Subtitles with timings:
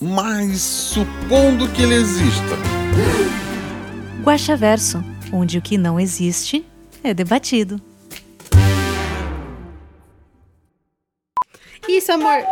[0.00, 2.56] Mas supondo que ele exista.
[4.22, 6.64] Guaxaverso, onde o que não existe
[7.02, 7.80] é debatido.
[11.88, 12.44] Isso, amor.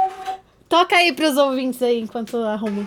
[0.68, 2.86] Toca aí pros ouvintes aí enquanto arruma.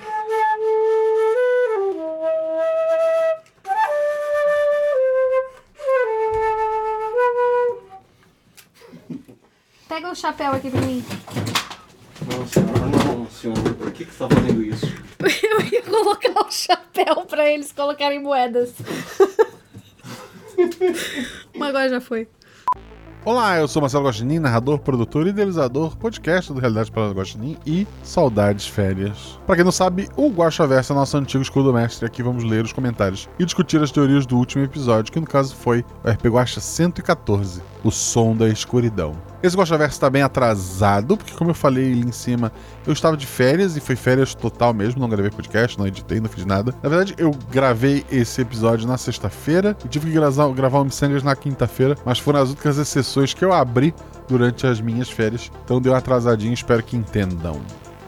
[9.88, 11.04] Pega um chapéu aqui pra mim.
[12.27, 13.75] Não, senhora, não, senhor.
[13.75, 14.85] Por que, que você tá fazendo isso?
[15.44, 18.73] Eu ia colocar o chapéu pra eles colocarem moedas.
[21.55, 22.28] Mas agora já foi.
[23.23, 27.86] Olá, eu sou Marcelo Guaxinim, narrador, produtor e idealizador, podcast do Realidade para Guaxinim e
[28.03, 29.39] Saudades Férias.
[29.45, 32.08] Pra quem não sabe, o Guaxaverso é nosso antigo escudo mestre.
[32.08, 35.56] Aqui vamos ler os comentários e discutir as teorias do último episódio, que no caso
[35.56, 39.31] foi o RP Guaxa 114, O Som da Escuridão.
[39.44, 42.52] Esse Guaxaverso tá bem atrasado, porque como eu falei ali em cima,
[42.86, 46.30] eu estava de férias e foi férias total mesmo, não gravei podcast, não editei, não
[46.30, 46.75] fiz nada.
[46.84, 51.23] Na verdade, eu gravei esse episódio na sexta-feira e tive que gravar, gravar o Missangas
[51.23, 53.95] na quinta-feira, mas foram as únicas exceções que eu abri
[54.28, 57.59] durante as minhas férias, então deu uma atrasadinha, espero que entendam.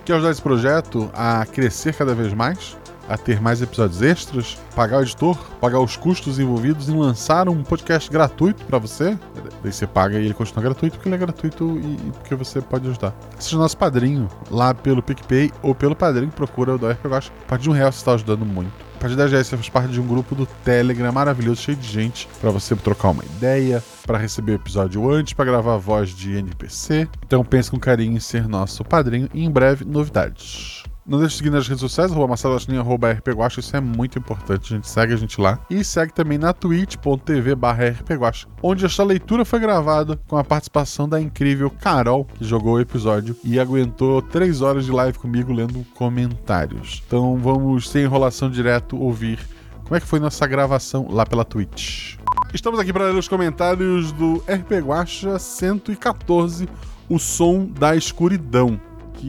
[0.06, 2.78] Quer ajudar esse projeto a crescer cada vez mais?
[3.08, 7.64] A ter mais episódios extras, pagar o editor, pagar os custos envolvidos em lançar um
[7.64, 9.18] podcast gratuito pra você.
[9.62, 12.62] Daí você paga e ele continua gratuito porque ele é gratuito e, e porque você
[12.62, 13.14] pode ajudar.
[13.40, 17.32] Seja nosso padrinho lá pelo PicPay ou pelo padrinho, procura o do RP Gosta.
[17.46, 18.72] A partir de um real você está ajudando muito.
[18.96, 21.76] A partir da 10 reais você faz parte de um grupo do Telegram maravilhoso, cheio
[21.76, 25.78] de gente, pra você trocar uma ideia, pra receber o episódio antes, pra gravar a
[25.78, 27.10] voz de NPC.
[27.26, 30.84] Então pense com carinho em ser nosso padrinho e em breve novidades.
[31.06, 33.82] Não deixe de seguir nas redes sociais, arroba Marcelo Guaxinim, arroba RP Guaxa, isso é
[33.82, 35.60] muito importante, a gente segue a gente lá.
[35.70, 41.10] E segue também na twitch.tv barra rpguaxa, onde esta leitura foi gravada com a participação
[41.10, 45.86] da incrível Carol, que jogou o episódio e aguentou 3 horas de live comigo lendo
[45.94, 47.04] comentários.
[47.06, 49.40] Então vamos, sem enrolação direto, ouvir
[49.84, 52.16] como é que foi nossa gravação lá pela Twitch.
[52.54, 56.70] Estamos aqui para ler os comentários do RP Guacha 114,
[57.10, 58.80] O Som da Escuridão.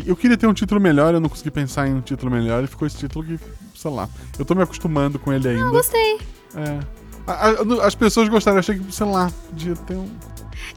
[0.03, 2.65] Que Eu queria ter um título melhor, eu não consegui pensar em um título melhor
[2.65, 3.39] e ficou esse título que,
[3.77, 5.61] sei lá, eu tô me acostumando com ele ainda.
[5.63, 6.19] Eu gostei.
[6.57, 6.81] É.
[7.27, 10.09] A- a- As pessoas gostaram, eu achei que, sei lá, podia ter um.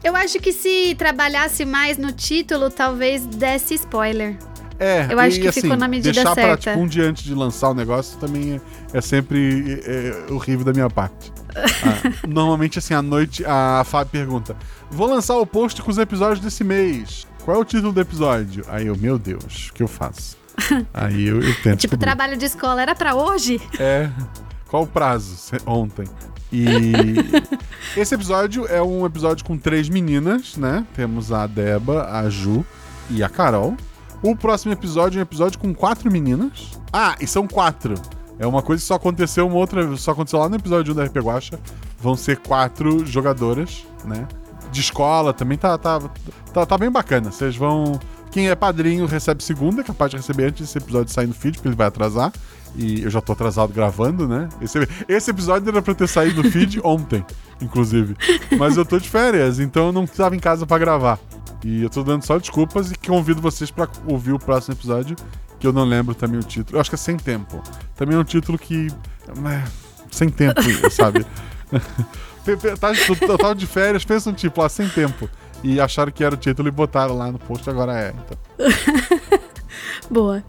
[0.04, 4.36] Eu acho que se trabalhasse mais no título, talvez desse spoiler.
[4.80, 6.70] É, Eu acho e, que assim, ficou na medida deixar pra, certa.
[6.70, 8.60] tipo, um dia antes de lançar o negócio também
[8.94, 11.32] é, é sempre é, é horrível da minha parte.
[11.56, 14.56] Ah, normalmente, assim, à noite, a Fábio pergunta:
[14.88, 17.26] Vou lançar o post com os episódios desse mês.
[17.48, 18.62] Qual é o título do episódio?
[18.68, 20.36] Aí eu, meu Deus, o que eu faço?
[20.92, 21.78] Aí eu, eu tento.
[21.78, 21.98] Tipo, descobrir.
[21.98, 23.58] trabalho de escola era pra hoje?
[23.80, 24.10] É.
[24.68, 25.56] Qual o prazo?
[25.64, 26.04] Ontem.
[26.52, 26.66] E
[27.96, 30.86] esse episódio é um episódio com três meninas, né?
[30.92, 32.66] Temos a Deba, a Ju
[33.08, 33.74] e a Carol.
[34.22, 36.72] O próximo episódio é um episódio com quatro meninas.
[36.92, 37.94] Ah, e são quatro.
[38.38, 39.96] É uma coisa que só aconteceu uma outra.
[39.96, 41.58] Só aconteceu lá no episódio 1 da RP Guacha.
[41.98, 44.28] Vão ser quatro jogadoras, né?
[44.70, 46.00] De escola também tá, tá,
[46.52, 47.30] tá, tá bem bacana.
[47.30, 47.98] Vocês vão.
[48.30, 51.56] Quem é padrinho recebe segunda, é capaz de receber antes desse episódio sair no feed,
[51.56, 52.32] porque ele vai atrasar.
[52.76, 54.48] E eu já tô atrasado gravando, né?
[54.60, 54.78] Esse,
[55.08, 57.24] esse episódio era pra ter saído no feed ontem,
[57.60, 58.14] inclusive.
[58.58, 61.18] Mas eu tô de férias, então eu não estava em casa pra gravar.
[61.64, 65.16] E eu tô dando só desculpas e convido vocês pra ouvir o próximo episódio,
[65.58, 66.76] que eu não lembro também o título.
[66.76, 67.62] Eu acho que é Sem Tempo.
[67.96, 68.88] Também é um título que.
[69.28, 69.64] é,
[70.10, 71.26] sem tempo, sabe?
[72.56, 72.92] Tá-
[73.28, 75.28] Eu tava de férias, pensa no tipo, lá, sem tempo.
[75.62, 78.14] E acharam que era o título e botaram lá no post, agora é.
[78.14, 78.38] Então.
[80.10, 80.42] Boa.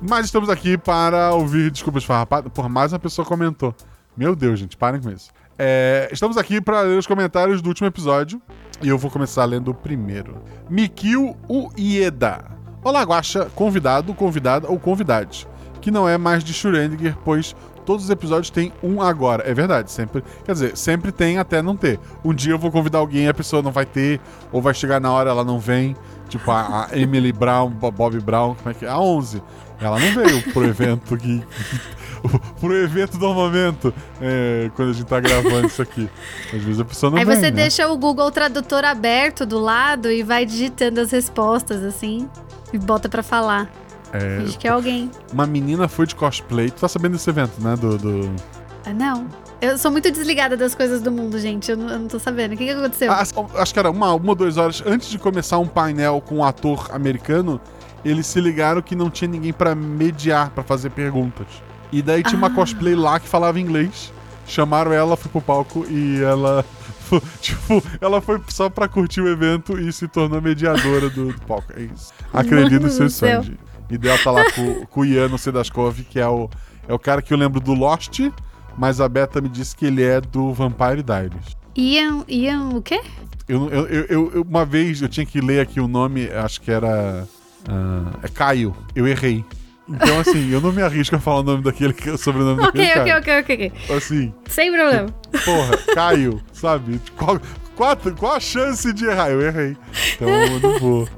[0.00, 2.50] Mas estamos aqui para ouvir desculpas farrapadas.
[2.52, 3.74] Porra, mais uma pessoa comentou.
[4.16, 5.30] Meu Deus, gente, parem com isso.
[5.58, 8.40] É, estamos aqui para ler os comentários do último episódio.
[8.82, 10.38] E eu vou começar lendo o primeiro.
[10.70, 12.42] Mikio Uieda.
[12.82, 15.46] Olá, Guaxa, convidado, convidada ou convidade.
[15.82, 17.54] Que não é mais de Schrödinger, pois
[17.90, 19.42] todos os episódios têm um agora.
[19.44, 20.22] É verdade, sempre.
[20.44, 21.98] Quer dizer, sempre tem até não ter.
[22.24, 24.20] Um dia eu vou convidar alguém e a pessoa não vai ter,
[24.52, 25.96] ou vai chegar na hora ela não vem.
[26.28, 28.88] Tipo a, a Emily Brown, Bo- Bob Brown, como é que é?
[28.88, 29.42] A 11.
[29.80, 31.42] Ela não veio pro evento que.
[32.60, 36.08] pro evento do momento, é, quando a gente tá gravando isso aqui.
[36.54, 37.34] Às vezes a pessoa não Aí vem.
[37.34, 37.50] você né?
[37.50, 42.28] deixa o Google Tradutor aberto do lado e vai digitando as respostas, assim,
[42.72, 43.68] e bota pra falar.
[44.12, 45.10] É, Finge que é alguém.
[45.32, 46.70] uma menina foi de cosplay.
[46.70, 47.76] Tu tá sabendo desse evento, né?
[47.76, 47.96] Do.
[47.98, 48.32] do...
[48.84, 49.26] Ah, não.
[49.60, 51.70] Eu sou muito desligada das coisas do mundo, gente.
[51.70, 52.54] Eu não, eu não tô sabendo.
[52.54, 53.12] O que, que aconteceu?
[53.12, 53.22] Ah,
[53.58, 56.44] acho que era uma, uma ou duas horas antes de começar um painel com um
[56.44, 57.60] ator americano.
[58.04, 61.46] Eles se ligaram que não tinha ninguém pra mediar, pra fazer perguntas.
[61.92, 62.50] E daí tinha uma Ah.
[62.54, 64.10] cosplay lá que falava inglês.
[64.46, 66.64] Chamaram ela, foi pro palco e ela.
[67.42, 71.72] Tipo, ela foi só pra curtir o evento e se tornou mediadora do, do palco.
[71.76, 72.12] É isso.
[72.32, 73.42] Acredito Mano nos seus do céu.
[73.42, 73.46] sonhos.
[73.46, 73.69] gente.
[73.90, 76.48] E ela tá lá com, com o Ian no Sedaskov, que é o,
[76.88, 78.20] é o cara que eu lembro do Lost,
[78.76, 81.56] mas a Beta me disse que ele é do Vampire Diaries.
[81.76, 83.00] Ian, Ian o quê?
[83.48, 86.70] Eu, eu, eu- eu- uma vez eu tinha que ler aqui o nome, acho que
[86.70, 87.26] era.
[87.68, 88.74] ah, é Caio.
[88.94, 89.44] Eu errei.
[89.88, 93.22] Então, assim, eu não me arrisco a falar o nome daquele, sobrenome Ok, daquele ok,
[93.22, 93.40] cara.
[93.40, 93.96] ok, ok, ok.
[93.96, 95.06] Assim, Sem problema.
[95.44, 97.00] porra, Caio, sabe?
[97.16, 97.40] Qual,
[97.74, 99.30] qual, qual a chance de errar?
[99.30, 99.76] Eu errei.
[100.14, 101.08] Então eu não vou.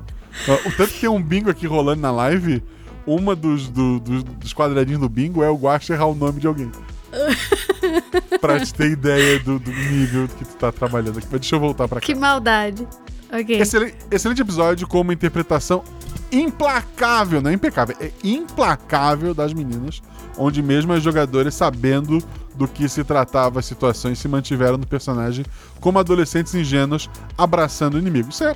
[0.67, 2.63] O tanto que tem um bingo aqui rolando na live,
[3.07, 6.47] uma dos, do- dos, dos quadradinhos do bingo é o Guacha errar o nome de
[6.47, 6.71] alguém.
[8.41, 11.29] pra te ter ideia do, do nível que tu tá trabalhando aqui.
[11.31, 12.07] Mas deixa eu voltar pra cá.
[12.07, 12.87] Que maldade.
[13.33, 13.61] Ok.
[13.61, 15.83] Excelente, excelente episódio com uma interpretação
[16.31, 20.03] implacável, não é impecável, é implacável das meninas,
[20.39, 22.23] onde mesmo as jogadoras, sabendo
[22.55, 25.45] do que se tratava as situações, se mantiveram no personagem
[25.81, 28.31] como adolescentes ingênuos abraçando o inimigo.
[28.31, 28.55] Isso é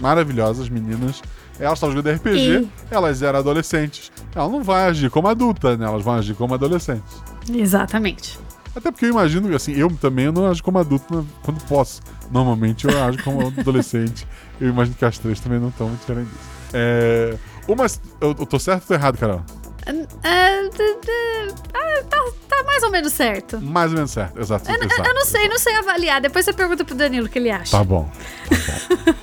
[0.00, 1.22] maravilhoso, as meninas.
[1.58, 4.12] Elas estavam jogando RPG, E- elas eram adolescentes.
[4.34, 5.86] Ela não vai agir como adulta, né?
[5.86, 7.16] Elas vão agir como adolescentes.
[7.50, 8.38] Exatamente.
[8.74, 12.02] Até porque eu imagino, assim, eu também não ajo como adulto né, quando posso.
[12.30, 14.28] Normalmente eu ajo como adolescente.
[14.60, 16.44] Eu imagino que as três também não estão muito diferentes disso.
[16.74, 17.36] É.
[17.66, 17.86] Uma.
[18.20, 19.42] Eu, eu tô certo ou tô errado, Carol?
[19.86, 22.18] D- d- ah, tá,
[22.48, 23.60] tá mais ou menos certo.
[23.62, 24.70] Mais ou menos certo, exato.
[24.70, 25.08] Eu, exato.
[25.08, 26.20] eu não sei, não sei avaliar.
[26.20, 27.70] Depois você pergunta pro Danilo o que ele acha.
[27.78, 28.10] Tá bom.
[28.48, 28.52] Tá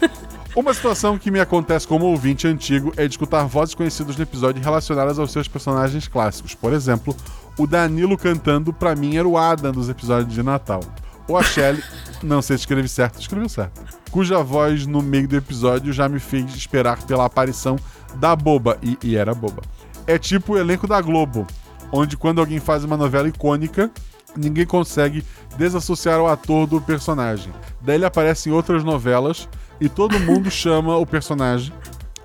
[0.10, 0.24] bom.
[0.56, 4.62] Uma situação que me acontece como ouvinte antigo é de escutar vozes conhecidas no episódio
[4.62, 6.54] relacionadas aos seus personagens clássicos.
[6.54, 7.16] Por exemplo,
[7.58, 10.82] o Danilo cantando, pra mim, era o Adam dos episódios de Natal.
[11.28, 11.82] Ou a Shelley,
[12.22, 13.82] não sei se escrevi certo, escreveu certo.
[14.12, 17.76] Cuja voz no meio do episódio já me fez esperar pela aparição
[18.16, 19.64] da boba, e, e era boba.
[20.06, 21.48] É tipo o elenco da Globo,
[21.92, 23.90] onde quando alguém faz uma novela icônica,
[24.38, 25.26] ninguém consegue
[25.58, 27.52] desassociar o ator do personagem.
[27.82, 31.74] Daí ele aparece em outras novelas e todo mundo chama o personagem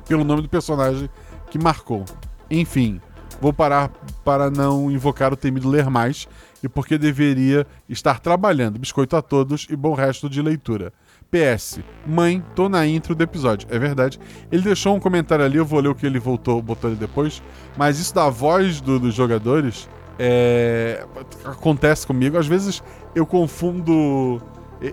[0.08, 1.08] pelo nome do personagem
[1.50, 2.04] que marcou.
[2.50, 3.00] Enfim,
[3.40, 3.90] vou parar
[4.24, 6.26] para não invocar o temido ler mais
[6.62, 8.78] e porque deveria estar trabalhando.
[8.78, 10.92] Biscoito a todos e bom resto de leitura.
[11.30, 13.68] PS, mãe, tô na intro do episódio.
[13.70, 14.18] É verdade.
[14.50, 17.42] Ele deixou um comentário ali, eu vou ler o que ele voltou, botou ali depois.
[17.76, 21.04] Mas isso da voz do- dos jogadores é,
[21.44, 22.38] acontece comigo.
[22.38, 22.82] Às vezes
[23.14, 24.40] eu confundo.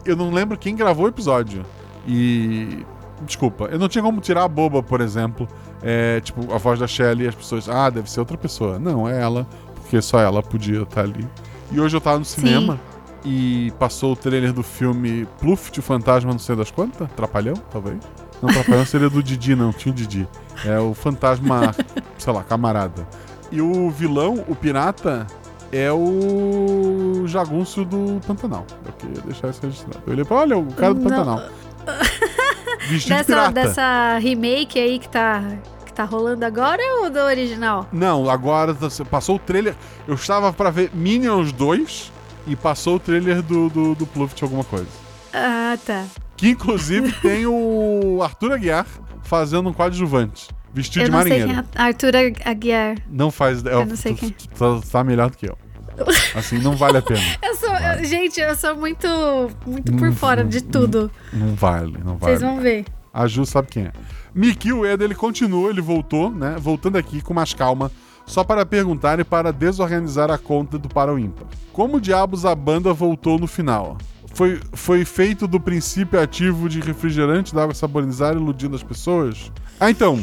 [0.06, 1.66] Eu não lembro quem gravou o episódio.
[2.08, 2.86] E.
[3.26, 5.48] Desculpa, eu não tinha como tirar a boba, por exemplo.
[5.82, 7.70] É, tipo, a voz da Shelly e as pessoas.
[7.70, 8.78] Ah, deve ser outra pessoa.
[8.78, 11.28] Não, é ela, porque só ela podia estar ali.
[11.72, 12.80] E hoje eu tava no cinema
[13.24, 17.10] e passou o trailer do filme Pluft, o fantasma, não sei das quantas.
[17.16, 17.98] Trapalhão, talvez.
[18.42, 20.28] Não, Trapalhão seria do Didi, não, tinha o Didi.
[20.64, 21.74] É o fantasma,
[22.18, 23.08] sei lá, camarada.
[23.52, 25.26] E o vilão, o pirata,
[25.72, 28.66] é o jagunço do Pantanal.
[28.86, 30.00] Eu queria deixar isso registrado.
[30.06, 31.02] Eu olhei pra, olha, o cara do.
[31.02, 31.42] Pantanal.
[32.88, 33.52] Vestido de Dessa, pirata.
[33.52, 35.42] dessa remake aí que tá,
[35.86, 37.88] que tá rolando agora ou do original?
[37.92, 39.76] Não, agora tá- passou o trailer.
[40.08, 42.12] Eu estava pra ver Minions 2
[42.48, 44.88] e passou o trailer do, do, do Pluft alguma coisa.
[45.34, 46.06] Ah, tá.
[46.38, 48.86] Que inclusive tem o Arthur Aguiar
[49.24, 50.48] fazendo um coadjuvante.
[50.74, 51.64] Vestido eu de não sei marinheiro.
[51.72, 52.12] quem é Arthur
[52.46, 52.98] Aguiar.
[53.10, 53.64] Não faz.
[53.66, 54.30] Eu não sei tu- quem.
[54.30, 55.58] tu Tá, tá melhor do que eu.
[56.36, 57.20] Assim, não vale a pena.
[57.42, 59.08] Eu sou, eu- gente, eu sou muito,
[59.66, 61.10] muito por Hum, fora de tudo.
[61.32, 62.34] Não vale, não vale.
[62.38, 62.86] Vocês vão ver.
[63.14, 63.92] A Ju sabe quem é.
[64.34, 66.56] Miki Ueda, ele continua, ele voltou, né?
[66.60, 67.90] Voltando aqui com mais calma,
[68.26, 71.48] só para perguntar e para desorganizar a conta do Para o Ímpar.
[71.72, 73.98] Como diabos a banda voltou no final?
[74.34, 79.50] Foi, foi feito do princípio ativo de refrigerante da água saborizada iludindo as pessoas?
[79.80, 80.22] Ah, então.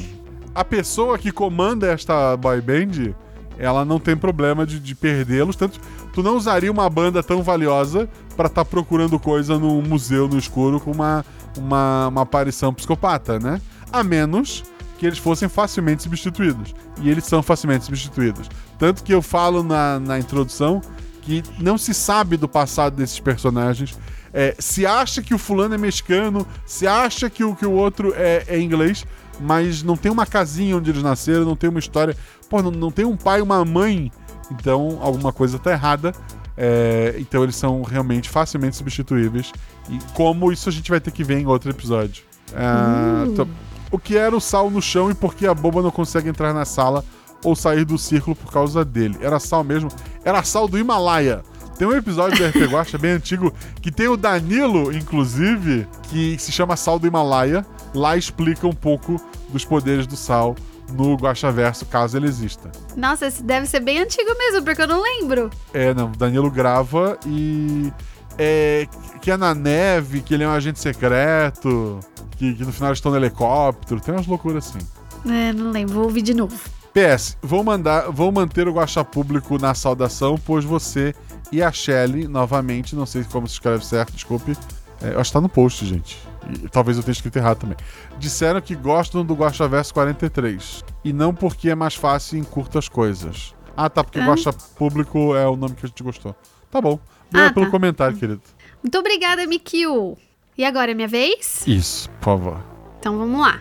[0.55, 3.15] A pessoa que comanda esta boy band,
[3.59, 5.57] ela não tem problema de, de perdê-los.
[5.57, 5.81] Tanto
[6.13, 10.81] tu não usaria uma banda tão valiosa para estar procurando coisa no museu no escuro
[10.81, 11.25] com uma,
[11.57, 13.61] uma, uma aparição psicopata, né?
[13.93, 14.65] A menos
[14.99, 16.75] que eles fossem facilmente substituídos.
[17.01, 18.49] E eles são facilmente substituídos.
[18.79, 20.81] Tanto que eu falo na, na introdução
[21.23, 23.99] que não se sabe do passado desses personagens.
[24.35, 28.13] É, se acha que o fulano é mexicano, se acha que o, que o outro
[28.17, 29.05] é, é inglês,
[29.41, 32.17] mas não tem uma casinha onde eles nasceram, não tem uma história.
[32.53, 34.13] Pô, não, não tem um pai e uma mãe.
[34.51, 36.13] Então alguma coisa tá errada.
[36.55, 39.51] É, então eles são realmente facilmente substituíveis.
[39.89, 42.23] E como isso a gente vai ter que ver em outro episódio.
[42.53, 43.33] É, Uh.
[43.35, 43.47] tô-
[43.91, 46.53] O que era o sal no chão e por que a boba não consegue entrar
[46.53, 47.03] na sala
[47.43, 49.17] ou sair do círculo por causa dele?
[49.23, 49.89] Era sal mesmo?
[50.25, 51.43] Era sal do Himalaia.
[51.79, 56.53] Tem um episódio do RP Guacha bem antigo que tem o Danilo, inclusive, que se
[56.53, 57.65] chama Sal do Himalaia.
[57.95, 60.55] Lá explica um pouco dos poderes do sal
[60.93, 62.71] no Guacha Verso, caso ele exista.
[62.97, 65.51] Nossa, esse deve ser bem antigo mesmo, porque eu não lembro.
[65.73, 67.93] É, não, Danilo grava e.
[68.39, 68.89] É,
[69.21, 72.01] que é na neve, que ele é um agente secreto,
[72.37, 74.87] que, que no final estão no helicóptero, tem umas loucuras assim.
[75.31, 76.59] É, não lembro, vou ouvir de novo.
[76.93, 81.15] PS, vou mandar, vou manter o Guaxa Público na saudação, pois você
[81.51, 84.57] e a Shelly, novamente, não sei como se escreve certo, desculpe.
[85.01, 86.19] É, eu acho que tá no post, gente.
[86.51, 87.77] E, talvez eu tenha escrito errado também.
[88.19, 90.85] Disseram que gostam do Guaxa Verso 43.
[91.05, 93.55] E não porque é mais fácil e encurta as coisas.
[93.77, 94.27] Ah, tá, porque Ah.
[94.27, 96.35] Guaxa Público é o nome que a gente gostou.
[96.71, 96.99] Tá bom.
[97.29, 97.71] Obrigado Ah, pelo tá.
[97.73, 98.43] comentário, querido.
[98.83, 100.17] Muito obrigada, Mikio.
[100.59, 101.67] E agora é minha vez?
[101.67, 102.61] Isso, por favor.
[102.99, 103.61] Então vamos lá.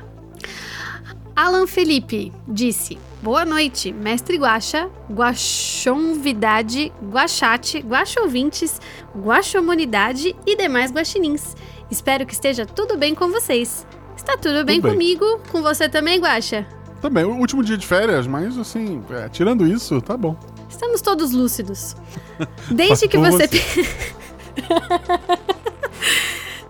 [1.36, 8.80] Alan Felipe disse: Boa noite, mestre Guaxa, Guaxonvidade, Guaxate, Guaxouvintes,
[9.16, 11.56] Guaxomunidade e demais guaxinins.
[11.92, 13.86] Espero que esteja tudo bem com vocês.
[14.16, 14.92] Está tudo bem bem.
[14.92, 15.42] comigo?
[15.52, 16.66] Com você também, Guaxa?
[17.02, 20.38] Também, o último dia de férias, mas assim, é, tirando isso, tá bom.
[20.70, 21.98] Estamos todos lúcidos.
[22.72, 23.48] Desde que você.
[23.48, 23.50] você.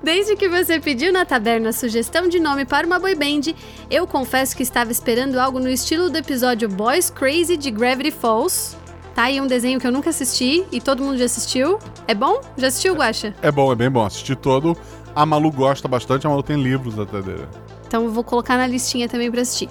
[0.02, 3.54] Desde que você pediu na taberna a sugestão de nome para uma boy band,
[3.92, 8.76] eu confesso que estava esperando algo no estilo do episódio Boys Crazy de Gravity Falls.
[9.14, 11.78] Tá aí um desenho que eu nunca assisti e todo mundo já assistiu.
[12.08, 12.42] É bom?
[12.58, 13.36] Já assistiu, Guaxa?
[13.42, 14.04] É bom, é bem bom.
[14.04, 14.76] Assisti todo.
[15.16, 17.48] A Malu gosta bastante, a Malu tem livros até dele.
[17.88, 19.70] Então eu vou colocar na listinha também pra assistir.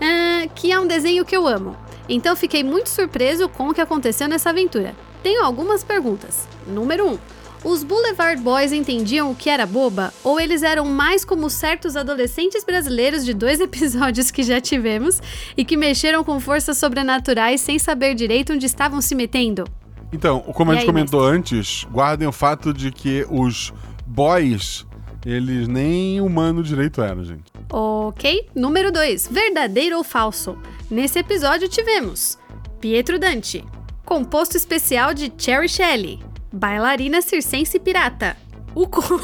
[0.00, 1.76] Ah, que é um desenho que eu amo.
[2.08, 4.94] Então fiquei muito surpreso com o que aconteceu nessa aventura.
[5.22, 6.48] Tenho algumas perguntas.
[6.66, 7.12] Número 1.
[7.12, 7.18] Um,
[7.64, 10.12] os Boulevard Boys entendiam o que era boba?
[10.24, 15.20] Ou eles eram mais como certos adolescentes brasileiros de dois episódios que já tivemos
[15.56, 19.64] e que mexeram com forças sobrenaturais sem saber direito onde estavam se metendo?
[20.12, 23.72] Então, como a E gente aí, comentou antes, guardem o fato de que os
[24.06, 24.86] boys,
[25.24, 27.44] eles nem humano direito eram, gente.
[27.70, 28.48] Ok.
[28.54, 29.28] Número 2.
[29.28, 30.56] Verdadeiro ou falso?
[30.90, 32.38] Nesse episódio tivemos
[32.80, 33.64] Pietro Dante,
[34.04, 36.20] composto especial de Cherry Shelley,
[36.52, 38.36] bailarina circense pirata,
[38.74, 39.20] o, cor...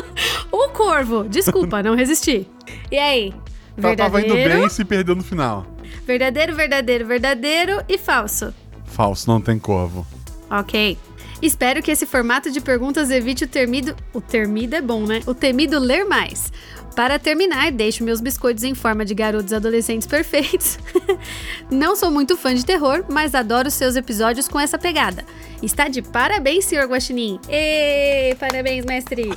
[0.50, 2.46] o corvo, desculpa, não resisti.
[2.90, 3.32] E aí?
[3.80, 5.66] Tá- Tava indo Verdadeiro, bem e se perdeu no final.
[6.06, 8.52] verdadeiro, verdadeiro, verdadeiro e falso.
[8.84, 10.06] Falso, não tem corvo.
[10.50, 10.98] Ok.
[11.42, 13.96] Espero que esse formato de perguntas evite o termido.
[14.14, 15.20] O termido é bom, né?
[15.26, 16.52] O temido ler mais.
[16.94, 20.78] Para terminar, deixo meus biscoitos em forma de garotos adolescentes perfeitos.
[21.70, 25.24] Não sou muito fã de terror, mas adoro seus episódios com essa pegada.
[25.62, 27.40] Está de parabéns, senhor Guaxinim.
[27.48, 29.30] Ê, parabéns, mestre.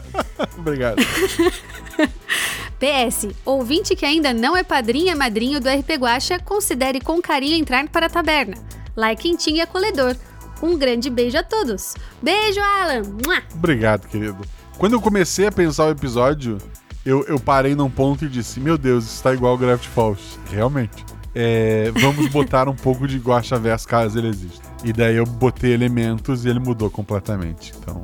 [0.58, 0.96] Obrigado.
[2.78, 7.56] PS, ouvinte que ainda não é padrinho ou madrinho do RP Guacha, considere com carinho
[7.56, 8.56] entrar para a taberna.
[8.94, 10.16] Like quentinho e acolhedor.
[10.62, 11.94] Um grande beijo a todos.
[12.22, 13.02] Beijo, Alan.
[13.24, 13.42] Mua!
[13.54, 14.38] Obrigado, querido.
[14.78, 16.58] Quando eu comecei a pensar o episódio,
[17.04, 20.38] eu, eu parei num ponto e disse: Meu Deus, isso tá igual ao Gravity Falls.
[20.50, 21.04] Realmente.
[21.34, 24.66] É, vamos botar um pouco de Guacha Verso caso ele exista.
[24.82, 27.74] E daí eu botei elementos e ele mudou completamente.
[27.78, 28.00] Então.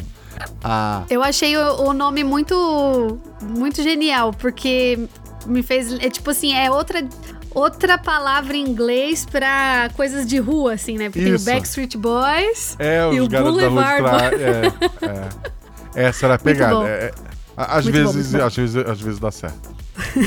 [0.62, 5.09] A, Eu achei o, o nome muito muito genial, porque
[5.47, 5.92] me fez.
[5.94, 7.06] É tipo assim, é outra.
[7.54, 11.11] Outra palavra em inglês pra coisas de rua, assim, né?
[11.11, 11.44] Porque Isso.
[11.44, 12.76] tem o Backstreet Boys.
[12.78, 14.32] É, E o Boulevard trás.
[14.40, 14.73] É,
[15.97, 16.09] é.
[16.09, 16.88] Essa era a pegada.
[16.88, 17.12] É, é.
[17.56, 18.42] Às, Muito vezes, bom.
[18.44, 19.71] às, vezes, às vezes dá certo.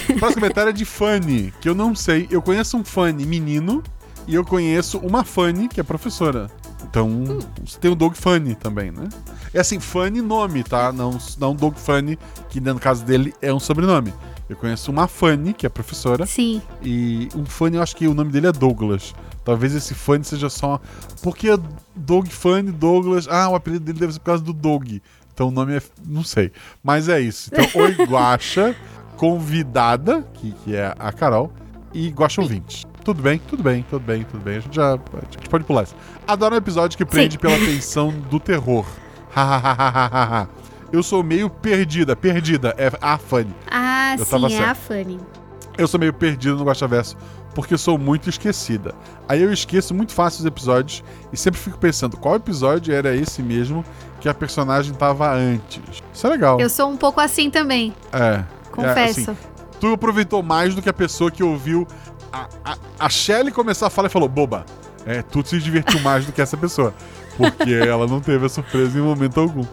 [0.09, 2.27] O próximo comentário é de Fanny, que eu não sei.
[2.29, 3.81] Eu conheço um Fanny menino
[4.27, 6.47] e eu conheço uma Fanny que é professora.
[6.87, 7.39] Então, Hum.
[7.65, 9.09] você tem o Doug Funny também, né?
[9.53, 10.91] É assim, Funny nome, tá?
[10.93, 12.17] Não, não Doug Funny,
[12.47, 14.13] que no caso dele é um sobrenome.
[14.47, 16.61] Eu conheço uma Fanny, que é professora, Sim.
[16.83, 19.13] e um Funny, eu acho que o nome dele é Douglas.
[19.43, 20.79] Talvez esse Funny seja só.
[21.21, 21.47] Porque
[21.95, 23.27] Doug Funny, Douglas.
[23.27, 24.97] Ah, o apelido dele deve ser por causa do Doug.
[25.33, 25.81] Então o nome é.
[26.05, 26.51] Não sei.
[26.83, 27.49] Mas é isso.
[27.51, 28.75] Então, Oi Guaxa,
[29.17, 31.51] convidada, que, que é a Carol,
[31.93, 32.85] e Guaxa ouvinte.
[33.03, 34.57] Tudo bem, tudo bem, tudo bem, tudo bem.
[34.57, 34.93] A gente já.
[34.93, 35.95] A gente pode pular isso.
[36.27, 37.39] Adoro um episódio que prende Sim.
[37.39, 38.85] pela tensão do terror.
[39.31, 40.47] Hahaha.
[40.91, 42.15] Eu sou meio perdida.
[42.15, 42.73] Perdida.
[42.77, 43.53] É a Fanny.
[43.69, 44.69] Ah, Eu sim, é certo.
[44.69, 45.19] a Fanny.
[45.77, 47.17] Eu sou meio perdido no Guaxaverso
[47.53, 48.93] porque sou muito esquecida.
[49.29, 51.01] Aí eu esqueço muito fácil os episódios
[51.31, 53.83] e sempre fico pensando qual episódio era esse mesmo
[54.19, 55.81] que a personagem tava antes.
[56.13, 56.59] Isso é legal.
[56.59, 58.43] Eu sou um pouco assim também, É.
[58.71, 59.19] confesso.
[59.21, 59.37] É, assim,
[59.79, 61.87] tu aproveitou mais do que a pessoa que ouviu
[62.31, 64.65] a, a, a Shelly começar a falar e falou: boba,
[65.05, 66.93] é, tu se divertiu mais do que essa pessoa.
[67.37, 69.63] Porque ela não teve a surpresa em momento algum,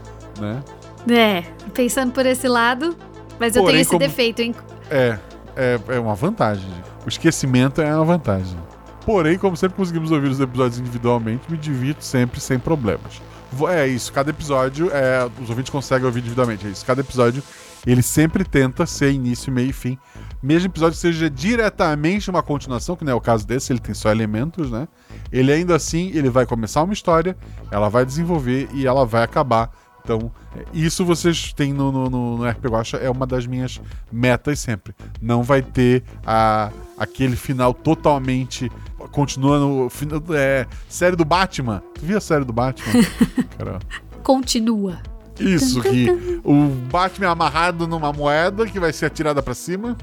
[0.40, 0.62] né?
[1.08, 1.42] É,
[1.74, 2.96] pensando por esse lado.
[3.38, 4.54] Mas eu Porém, tenho esse como- defeito, hein?
[4.90, 5.18] É.
[5.56, 6.70] é, é uma vantagem.
[7.04, 8.56] O esquecimento é uma vantagem.
[9.04, 13.20] Porém, como sempre conseguimos ouvir os episódios individualmente, me divirto sempre sem problemas.
[13.68, 16.86] É isso, cada episódio, é, os ouvintes conseguem ouvir individualmente, é isso.
[16.86, 17.42] Cada episódio,
[17.86, 19.98] ele sempre tenta ser início, meio e fim.
[20.42, 24.10] Mesmo episódio seja diretamente uma continuação, que não é o caso desse, ele tem só
[24.10, 24.88] elementos, né?
[25.30, 27.36] Ele ainda assim, ele vai começar uma história,
[27.70, 29.70] ela vai desenvolver e ela vai acabar.
[30.04, 30.30] Então,
[30.72, 33.80] isso vocês têm no, no, no, no RP Guacha, é uma das minhas
[34.10, 34.94] metas sempre.
[35.20, 38.70] Não vai ter a, aquele final totalmente.
[39.12, 39.88] Continua no.
[39.90, 41.82] final- É, série do Batman.
[41.94, 43.02] Tu viu a série do Batman?
[43.56, 43.78] Cara,
[44.22, 44.98] Continua.
[45.38, 46.08] isso, que
[46.44, 49.96] o Batman é amarrado numa moeda que vai ser atirada pra cima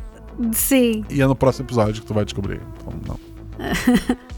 [0.53, 1.03] Sim.
[1.09, 2.59] e é no próximo episódio que tu vai descobrir.
[2.77, 3.19] Então, não.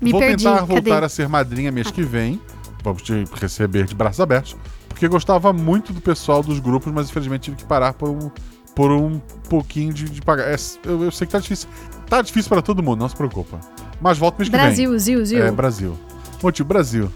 [0.00, 0.44] Me Vou perdi.
[0.44, 0.72] tentar Cadê?
[0.74, 2.40] voltar a ser madrinha mês que vem.
[2.86, 4.56] Vamos te receber de braços abertos.
[4.88, 8.30] Porque gostava muito do pessoal dos grupos, mas infelizmente tive que parar por um,
[8.76, 10.44] por um pouquinho de, de pagar.
[10.48, 11.68] É, eu, eu sei que tá difícil.
[12.08, 13.58] Tá difícil pra todo mundo, não se preocupa.
[14.00, 14.64] Mas volta mês que vem.
[14.64, 15.44] Brasil, Zil, Zil.
[15.44, 15.98] É, Brasil.
[16.40, 17.10] Motivo, Brasil.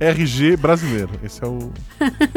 [0.00, 1.10] É, RG brasileiro.
[1.22, 1.70] Esse é o.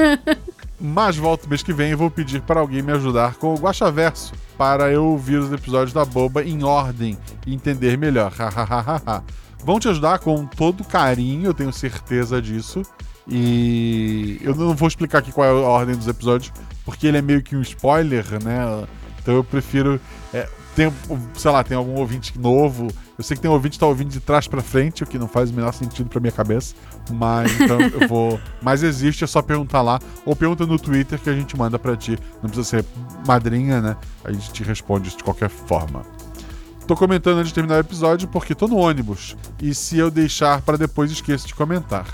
[0.78, 4.34] Mas volto mês que vem e vou pedir para alguém me ajudar com o Guaxaverso
[4.58, 7.18] para eu ouvir os episódios da Boba em ordem
[7.48, 8.34] e entender melhor.
[8.34, 9.24] Hahaha.
[9.66, 12.84] Vão te ajudar com todo carinho, eu tenho certeza disso.
[13.28, 16.54] E eu não vou explicar aqui qual é a ordem dos episódios,
[16.86, 18.86] porque ele é meio que um spoiler, né?
[19.20, 20.00] Então eu prefiro.
[20.32, 20.94] é, tem,
[21.34, 22.88] sei lá, tem algum ouvinte novo.
[23.18, 25.18] Eu sei que tem um ouvinte que tá ouvindo de trás pra frente, o que
[25.18, 26.76] não faz o menor sentido pra minha cabeça.
[27.12, 28.40] Mas então eu vou.
[28.62, 30.00] Mas existe, é só perguntar lá.
[30.26, 32.20] Ou pergunta no Twitter que a gente manda pra ti.
[32.44, 32.86] Não precisa ser
[33.26, 33.98] madrinha, né?
[34.24, 36.04] A gente te responde isso de qualquer forma.
[36.88, 39.36] Tô comentando antes de terminar o episódio porque tô no ônibus.
[39.62, 42.06] E se eu deixar pra depois, esqueço de comentar.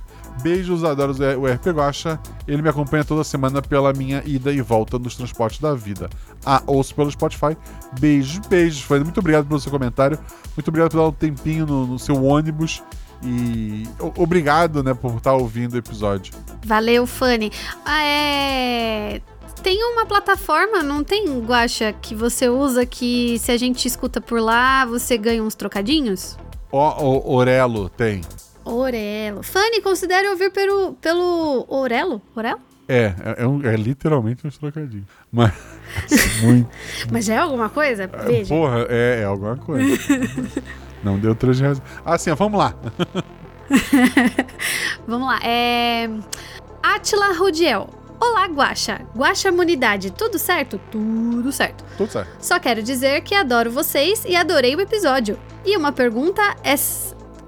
[0.41, 2.17] Beijos, adoro o RP Guacha.
[2.47, 6.09] Ele me acompanha toda semana pela minha ida e volta nos transportes da vida.
[6.45, 7.57] Ah, ouço pelo Spotify.
[7.99, 8.81] Beijos, beijos.
[8.81, 9.03] Fanny.
[9.03, 10.17] Muito obrigado pelo seu comentário.
[10.55, 12.81] Muito obrigado por dar um tempinho no, no seu ônibus.
[13.23, 13.83] E
[14.17, 16.33] obrigado, né, por estar ouvindo o episódio.
[16.65, 17.51] Valeu, Fanny.
[17.85, 19.21] Ah, é...
[19.63, 24.39] Tem uma plataforma, não tem, Guaxa, que você usa que se a gente escuta por
[24.41, 26.37] lá, você ganha uns trocadinhos?
[26.71, 28.21] Ó, o Orelo tem.
[28.65, 29.43] Orelo.
[29.43, 32.21] Fanny, considere ouvir pelo, pelo Orelo?
[32.35, 32.59] Orelo?
[32.87, 35.05] É, é, é um- é literalmente uns trocadinhos.
[35.31, 35.53] Mas.
[36.41, 36.69] muito.
[37.11, 38.07] Mas já é alguma coisa?
[38.25, 38.53] Veja.
[38.53, 39.95] Porra, é, é alguma coisa.
[41.03, 41.81] Não deu três reais.
[42.03, 42.73] Ah, sim, ó, vamos lá.
[45.07, 45.39] Vamos lá.
[45.43, 46.09] É.
[46.83, 47.89] Atila Rudiel.
[48.21, 49.01] Olá, Guaxa.
[49.15, 50.79] Guaxa Munidade, tudo certo?
[50.91, 51.83] Tudo certo.
[51.97, 52.29] Tudo certo.
[52.39, 55.39] Só quero dizer que adoro vocês e adorei o episódio.
[55.65, 56.75] E uma pergunta é.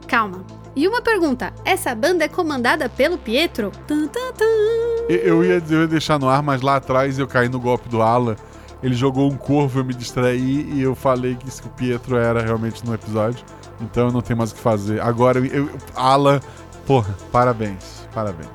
[0.07, 0.43] Calma.
[0.75, 3.71] E uma pergunta: essa banda é comandada pelo Pietro?
[3.87, 5.05] Tum, tum, tum.
[5.07, 7.87] Eu- Eu ia, eu ia deixar no ar, mas lá atrás eu caí no golpe
[7.87, 8.35] do Alan.
[8.81, 12.17] Ele jogou um corvo, eu me distraí e eu falei que isso que o Pietro
[12.17, 13.45] era realmente no episódio.
[13.79, 14.99] Então eu não tenho mais o que fazer.
[15.01, 16.41] Agora, eu, eu- Alan,
[16.85, 18.07] porra, parabéns.
[18.13, 18.49] Parabéns.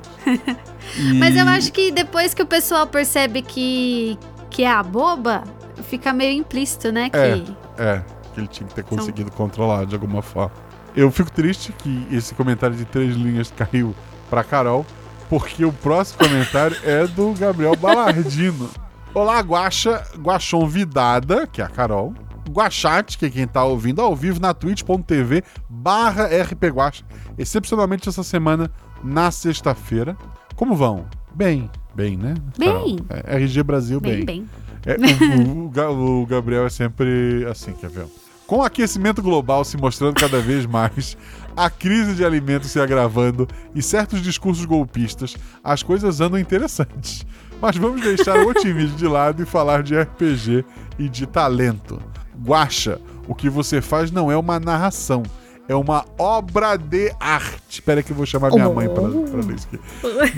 [0.97, 4.17] E- Mas eu acho que depois que o pessoal percebe que,
[4.49, 5.43] que é a boba,
[5.83, 7.09] fica meio implícito, né?
[7.09, 7.17] Que.
[7.17, 7.43] É.
[7.77, 8.03] É,
[8.33, 10.51] que ele tinha que ter conseguido controlar de alguma forma.
[10.95, 13.95] Eu fico triste que esse comentário de três linhas caiu
[14.29, 14.85] pra Carol,
[15.29, 18.69] porque o próximo comentário é do Gabriel Balardino.
[19.13, 22.13] Olá, Guaxa, Guaxon Vidada, que é a Carol.
[22.51, 27.03] Guachate, que é quem tá ouvindo ao vivo na twitch.tv barra rpguacha.
[27.37, 28.71] Excepcionalmente essa semana,
[29.03, 30.17] na sexta-feira.
[30.55, 31.05] Como vão?
[31.33, 32.35] Bem, bem, né?
[32.57, 32.69] Bem.
[32.69, 32.97] Carol?
[33.09, 34.49] É, RG Brasil, Bem, bem.
[34.85, 38.05] é, o, o o Gabriel é sempre assim, quer ver?
[38.47, 41.15] Com o aquecimento global se mostrando cada vez mais,
[41.55, 47.25] a crise de alimentos se agravando e certos discursos golpistas, as coisas andam interessantes.
[47.61, 50.65] Mas vamos deixar o otimismo de lado e falar de RPG
[50.97, 52.01] e de talento.
[52.43, 55.21] Guacha, o que você faz não é uma narração,
[55.69, 57.61] é uma obra de arte.
[57.79, 59.79] Espera que eu vou chamar minha mãe para ler isso aqui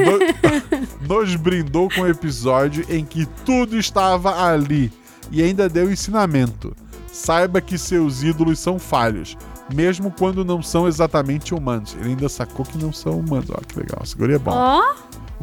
[0.03, 4.91] no- nos brindou com um episódio em que tudo estava ali
[5.31, 6.75] e ainda deu ensinamento.
[7.11, 9.37] Saiba que seus ídolos são falhos,
[9.73, 11.95] mesmo quando não são exatamente humanos.
[11.99, 13.49] Ele ainda sacou que não são humanos.
[13.49, 14.51] Olha que legal, segurei é bom.
[14.53, 14.93] Ó,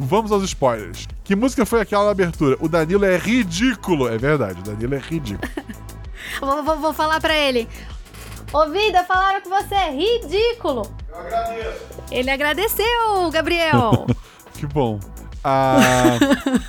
[0.01, 1.07] Vamos aos spoilers.
[1.25, 2.55] Que música foi aquela abertura?
[2.61, 4.07] O Danilo é ridículo.
[4.07, 5.51] É verdade, o Danilo é ridículo.
[6.39, 7.67] vou, vou, vou falar pra ele.
[8.51, 10.83] Ô, vida, falaram que você é ridículo.
[11.09, 11.79] Eu agradeço.
[12.11, 14.05] Ele agradeceu, Gabriel.
[14.55, 14.99] Que bom.
[15.41, 16.17] Ah,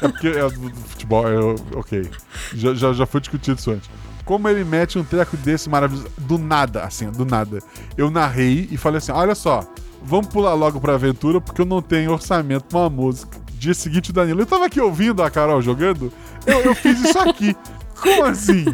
[0.01, 1.37] é porque é do, do futebol, é,
[1.77, 2.09] ok.
[2.55, 3.91] Já, já, já foi discutido isso antes.
[4.25, 7.59] Como ele mete um treco desse maravilhoso, do nada, assim, do nada.
[7.97, 9.65] Eu narrei e falei assim: olha só,
[10.01, 13.37] vamos pular logo pra aventura porque eu não tenho orçamento pra uma música.
[13.55, 16.13] Dia seguinte, o Danilo, eu tava aqui ouvindo a Carol jogando,
[16.47, 17.57] eu, eu fiz isso aqui.
[18.01, 18.65] Como assim?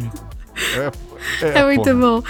[1.41, 1.95] É, É, muito porra.
[1.95, 2.23] bom.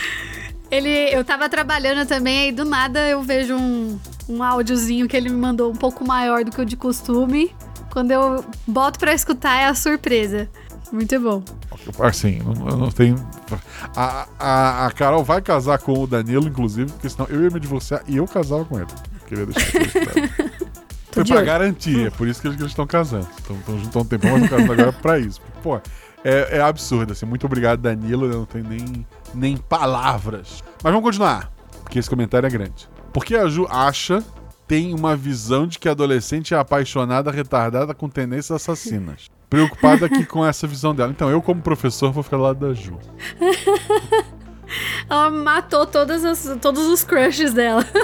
[0.70, 5.30] Ele, eu tava trabalhando também, aí do nada eu vejo um, um áudiozinho que ele
[5.30, 7.56] me mandou um pouco maior do que o de costume.
[7.92, 10.50] Quando eu boto pra escutar, é a surpresa.
[10.92, 11.44] Muito bom.
[12.00, 13.16] Assim, não, eu não tenho.
[13.96, 17.60] A, a, a Carol vai casar com o Danilo, inclusive, porque senão eu ia me
[17.60, 18.88] divorciar e eu casava com ele.
[19.28, 20.58] Queria deixar isso.
[21.12, 23.28] Foi pra garantir, é por isso que eles estão casando.
[23.38, 25.42] Estão juntos há um tempão, mas estão casando agora pra isso.
[25.64, 25.78] Pô,
[26.24, 27.26] é, é absurdo, assim.
[27.26, 28.26] Muito obrigado, Danilo.
[28.26, 30.64] Eu não tenho nem, nem palavras.
[30.84, 31.52] Mas vamos continuar,
[31.84, 32.88] porque esse comentário é grande.
[33.14, 34.24] Porque a Ju acha,
[34.68, 39.30] tem uma visão de que a adolescente é apaixonada, retardada, com tendências assassinas.
[39.50, 41.10] Preocupada aqui com essa visão dela.
[41.12, 43.00] Então, eu, como professor, vou ficar do lado da Ju.
[45.10, 47.86] Ela matou todas as- todos os crushes dela.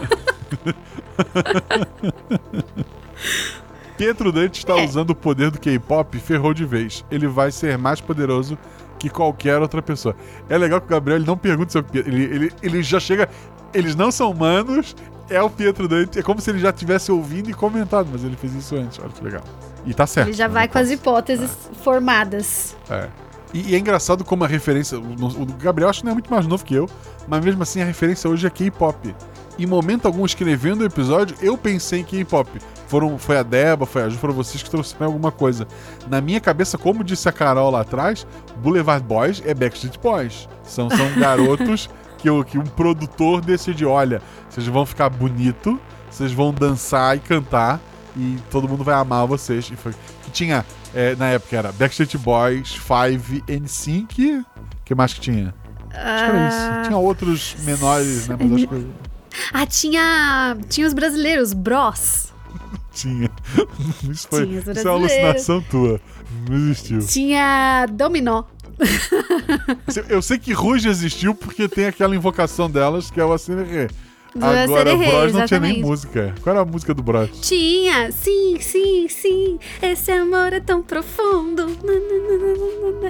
[3.98, 4.86] Pietro Dante está É.
[4.86, 7.06] usando o poder do K-pop e ferrou de vez.
[7.12, 8.58] Ele vai ser mais poderoso
[9.04, 10.16] que qualquer outra pessoa.
[10.48, 12.10] É legal que o Gabriel ele não pergunta sobre o Pietro.
[12.10, 13.28] Ele, ele, ele já chega.
[13.74, 14.96] Eles não são humanos,
[15.30, 16.20] é o Pietro Dante.
[16.20, 18.98] É como se ele já tivesse ouvindo e comentado, mas ele fez isso antes.
[19.00, 19.44] Olha que legal.
[19.86, 20.28] E tá certo.
[20.28, 20.54] Ele já né?
[20.54, 21.52] vai com as hipóteses
[21.84, 22.78] formadas.
[22.90, 23.10] É.
[23.54, 24.98] E, e é engraçado como a referência.
[24.98, 26.90] O, o Gabriel acho que não é muito mais novo que eu,
[27.28, 29.14] mas mesmo assim a referência hoje é K-pop.
[29.58, 32.50] Em momento algum, escrevendo o episódio, eu pensei em K-pop.
[32.88, 35.68] Foram, foi a Deba, foi a Ju, foram vocês que trouxeram alguma coisa.
[36.08, 38.26] Na minha cabeça, como disse a Carol lá atrás,
[38.58, 40.50] Boulevard Boys é Backstreet Boys.
[40.64, 46.54] São, são garotos que, que um produtor decide: olha, vocês vão ficar bonito, vocês vão
[46.54, 47.80] dançar e cantar,
[48.16, 49.70] e todo mundo vai amar vocês.
[49.72, 54.40] E foi, que tinha, é, na época, era Backstreet Boys, Five, NSYNC.
[54.40, 54.46] O
[54.84, 55.54] que mais que tinha?
[55.92, 56.88] Acho que era isso.
[56.88, 58.38] Tinha outros menores, né?
[58.40, 59.13] Mas acho que
[59.54, 62.32] Ah, tinha, tinha os brasileiros, Bros.
[62.94, 63.30] tinha.
[64.10, 66.00] Isso, foi, Tinha isso é alucinação tua.
[66.50, 67.00] Não existiu.
[67.06, 68.44] Tinha Dominó.
[70.10, 73.88] Eu sei que Ruge existiu porque tem aquela invocação delas que é o Acererê.
[74.36, 76.34] Do Agora, Acererê, Bros não tinha nem música.
[76.42, 77.30] Qual era a música do Bros?
[77.42, 79.60] Tinha, sim, sim, sim.
[79.82, 81.68] Esse amor é tão profundo.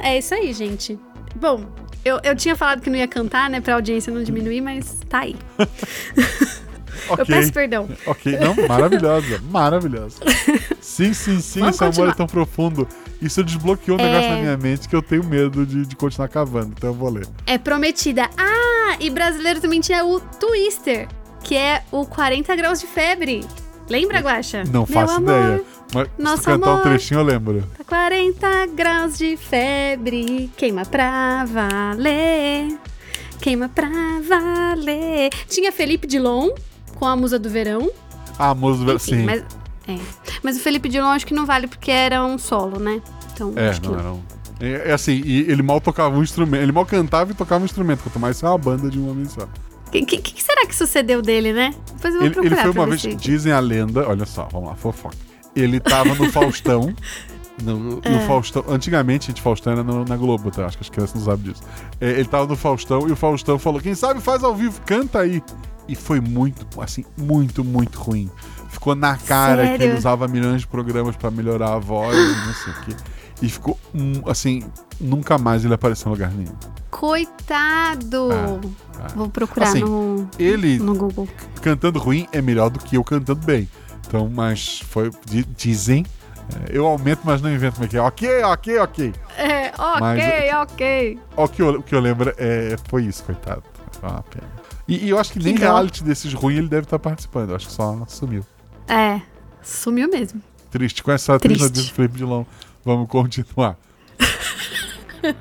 [0.03, 0.99] É isso aí, gente.
[1.36, 1.65] Bom,
[2.06, 5.20] eu, eu tinha falado que não ia cantar, né, pra audiência não diminuir, mas tá
[5.20, 5.36] aí.
[7.08, 7.26] Eu Ok.
[7.26, 7.89] peço perdão.
[8.06, 10.16] Ok, não, maravilhosa, maravilhosa.
[10.80, 12.12] Sim, sim, sim, Vamos esse amor continuar.
[12.12, 12.88] é tão profundo.
[13.22, 14.06] Isso desbloqueou um É.
[14.06, 17.10] negócio na minha mente que eu tenho medo de, de continuar cavando, então eu vou
[17.10, 17.28] ler.
[17.46, 18.30] É prometida.
[18.38, 21.08] Ah, e brasileiro também tinha o Twister,
[21.44, 23.44] que é o 40 graus de febre.
[23.89, 24.63] Lembra, Guaxa?
[24.66, 25.62] Não Meu faço amor, ideia.
[25.93, 27.63] Mas se nosso cantar um trechinho, eu lembro.
[27.78, 32.78] Tá 40 graus de febre, queima pra valer.
[33.41, 33.89] Queima pra
[34.28, 35.30] valer.
[35.48, 36.50] Tinha Felipe Dilon
[36.96, 37.91] com a Musa do Verão.
[38.39, 39.24] Ah, música, Enfim, sim.
[39.24, 39.43] mas,
[39.88, 39.98] é.
[40.41, 43.02] mas o Felipe Dilon acho que não vale porque era um solo, né?
[43.34, 44.04] Então, É, acho que não, não.
[44.04, 44.24] não.
[44.60, 46.62] É, é assim, e ele mal tocava um instrumento.
[46.62, 49.26] Ele mal cantava e tocava um instrumento, quanto mais ser uma banda de um homem
[49.26, 49.43] só.
[49.88, 51.76] O que, que- será que sucedeu dele, né?
[51.96, 54.26] Depois eu vou Ele, ele procurar foi pra uma vez, se- dizem a lenda, olha
[54.26, 55.15] só, vamos lá, fofoca.
[55.56, 56.94] Ele tava no Faustão.
[57.62, 58.26] No, no É.
[58.28, 58.63] Faustão.
[58.68, 60.66] Antigamente, gente, Faustão era no- na Globo, tá?
[60.66, 61.62] Acho que as crianças não sabem disso.
[62.02, 65.20] É, ele tava no Faustão e o Faustão falou: quem sabe faz ao vivo, canta
[65.20, 65.42] aí.
[65.88, 68.28] E foi muito, assim, muito, muito ruim.
[68.70, 69.86] Ficou na cara que Sério?
[69.86, 72.96] ele usava milhões de programas pra melhorar a voz e não sei o quê.
[73.44, 73.80] E ficou,
[74.26, 74.63] assim,
[75.00, 76.54] nunca mais ele apareceu em lugar nenhum.
[76.89, 78.32] Coitado!
[78.32, 79.08] É, é.
[79.16, 81.28] Vou procurar Assim, no, Ele no Google.
[81.62, 83.70] cantando ruim é melhor do que eu cantando bem.
[84.13, 85.10] Então, mas foi.
[85.26, 86.06] di- Dizem.
[86.69, 88.02] é, eu aumento, mas não invento como é que é.
[88.02, 89.13] Ok, ok, ok.
[89.36, 91.19] É, ok, Mas- ok.
[91.36, 93.63] O que eu, o que eu lembro é, foi isso, coitado.
[93.99, 94.47] Foi uma pena.
[94.88, 95.62] E, e eu acho que, Que nem dó.
[95.62, 97.49] reality desses ruins ele deve estar participando.
[97.49, 98.45] Eu acho que só sumiu.
[98.88, 99.19] É,
[99.63, 100.39] sumiu mesmo.
[100.69, 101.02] Triste.
[101.02, 102.43] Com essa triste do Felipe Dilon.
[102.86, 103.78] Vamos continuar.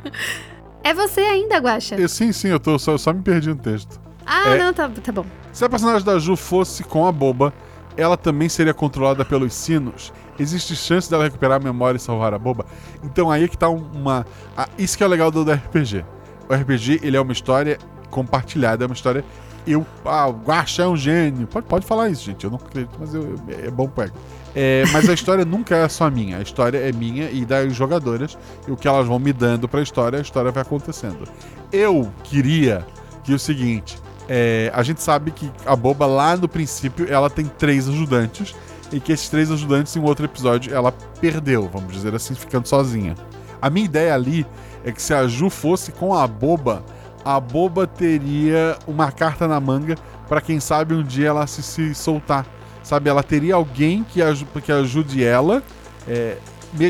[0.85, 1.95] É você ainda, Guaxa?
[1.95, 4.01] Eu, sim, sim, eu tô, só, eu só me perdi no texto.
[4.27, 4.59] Ah, É.
[4.59, 5.25] não, tá, tá bom.
[5.53, 7.53] Se a personagem da Ju fosse com a boba,
[7.97, 10.13] ela também seria controlada pelos sinos.
[10.39, 12.65] Existe chance dela recuperar a memória e salvar a boba?
[13.05, 14.27] Então aí é que tá um- uma.
[14.57, 16.05] ah, isso que é o legal do, RPG.
[16.49, 17.79] O RPG, ele é uma história
[18.11, 19.25] compartilhada, é uma história.
[19.67, 19.87] Eu.
[20.05, 21.47] Ah, o Guaxa é um gênio.
[21.47, 22.45] Pode, pode falar isso, gente.
[22.45, 24.15] Eu não acredito, mas eu- é bom pego.
[24.55, 26.39] É, mas a história nunca é só minha.
[26.39, 28.37] A história é minha e das jogadoras.
[28.67, 31.29] E o que elas vão me dando pra história, a história vai acontecendo.
[31.73, 32.85] Eu queria
[33.23, 33.97] que o seguinte.
[34.29, 38.55] É, a gente sabe que a boba lá no princípio ela tem três ajudantes
[38.93, 42.67] e que esses três ajudantes em um outro episódio ela perdeu, vamos dizer assim, ficando
[42.69, 43.15] sozinha.
[43.61, 44.47] A minha ideia ali
[44.85, 46.85] é que se a Ju fosse com a boba,
[47.25, 49.97] a boba teria uma carta na manga
[50.29, 52.47] pra quem sabe um dia ela se, se soltar.
[52.83, 55.63] Sabe, ela teria alguém que, aju- que ajude ela.
[56.09, 56.37] é,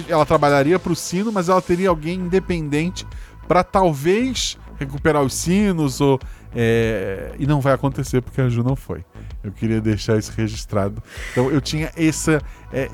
[0.09, 3.07] ela trabalharia pro sino, mas ela teria alguém independente
[3.47, 6.19] pra talvez recuperar os sinos ou.
[6.55, 9.05] É, E não vai acontecer porque a Ju não foi.
[9.43, 11.03] Eu queria deixar isso registrado.
[11.33, 12.41] Então eu tinha essa,
[12.73, 12.89] é,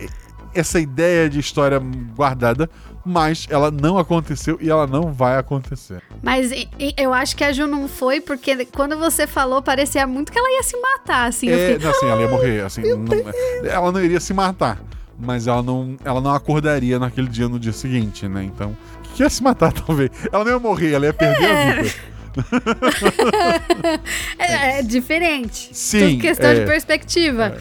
[0.54, 1.78] essa ideia de história
[2.16, 2.68] guardada,
[3.04, 6.02] mas ela não aconteceu e ela não vai acontecer.
[6.22, 10.06] Mas e- e eu acho que a Ju não foi, porque quando você falou, parecia
[10.06, 11.48] muito que ela ia se matar, assim.
[11.48, 12.60] É, fiquei, não, assim, ela ia morrer.
[12.64, 14.80] Assim, não- ela não iria se matar,
[15.18, 18.44] mas ela não, ela não acordaria naquele dia, no dia seguinte, né?
[18.44, 18.76] Então,
[19.14, 20.10] que ia se matar talvez.
[20.32, 21.94] Ela não ia morrer, ela ia perder a vida.
[24.38, 25.70] é, é diferente.
[25.72, 26.54] Sim, Tudo questão é.
[26.60, 27.56] de perspectiva.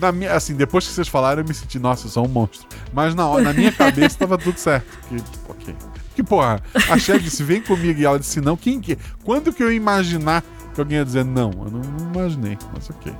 [0.00, 2.66] Na minha, assim, depois que vocês falaram, eu me senti, nossa, eu sou um monstro.
[2.92, 4.86] Mas na, hora- na minha cabeça tava tudo certo.
[5.08, 5.16] Que,
[5.48, 5.74] ok.
[6.16, 6.60] Que porra,
[6.90, 8.56] a Shelly disse, vem comigo, e ela disse não.
[8.56, 8.96] Quem que.
[9.24, 10.42] Quando que eu ia imaginar
[10.74, 11.50] que alguém ia dizer não?
[11.52, 13.12] Eu não, não imaginei, mas ok.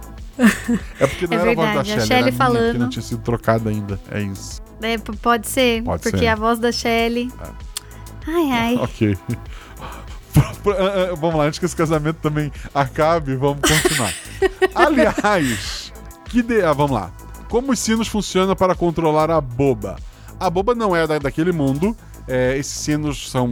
[1.01, 2.79] É porque não É era a voz da verdade, a Shelly, era minha, que falando.
[2.79, 4.01] não tinha sido trocada ainda.
[4.11, 4.61] É isso.
[4.83, 6.27] É, pode ser, Pode porque ser.
[6.27, 7.31] a voz da Shelley.
[8.27, 8.77] Ai, ai.
[8.83, 9.17] Ok.
[10.66, 14.12] Ah, ah, vamos lá, antes que esse casamento também acabe, vamos continuar.
[14.75, 15.92] Aliás,
[16.25, 16.62] que de...
[16.62, 17.11] ah, vamos lá.
[17.51, 19.97] Como os sinos funcionam para controlar a boba?
[20.40, 21.94] A boba não é da- daquele mundo.
[22.27, 23.51] é, esses sinos são.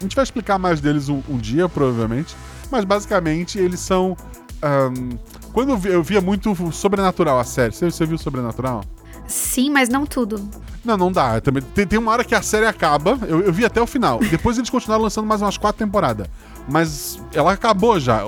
[0.00, 2.34] A gente vai explicar mais deles um, um dia, provavelmente.
[2.70, 4.16] Mas basicamente eles são.
[4.60, 5.16] ahn,
[5.52, 7.72] quando eu via muito Sobrenatural, a série.
[7.72, 8.84] Você, você viu Sobrenatural?
[9.30, 10.50] Sim, mas não tudo.
[10.84, 11.40] Não, não dá.
[11.40, 14.18] Também, tem, tem uma hora que a série acaba, eu, eu vi até o final.
[14.18, 16.26] Depois eles continuaram lançando mais umas quatro temporadas.
[16.68, 18.22] Mas ela acabou já.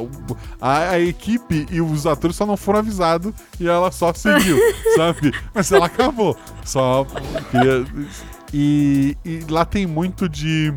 [0.61, 4.59] A, a equipe e os atores só não foram avisados e ela só seguiu,
[4.97, 5.33] sabe?
[5.53, 6.37] Mas ela acabou.
[6.65, 7.05] Só
[7.51, 7.85] queria.
[8.55, 10.73] E, e lá tem muito de.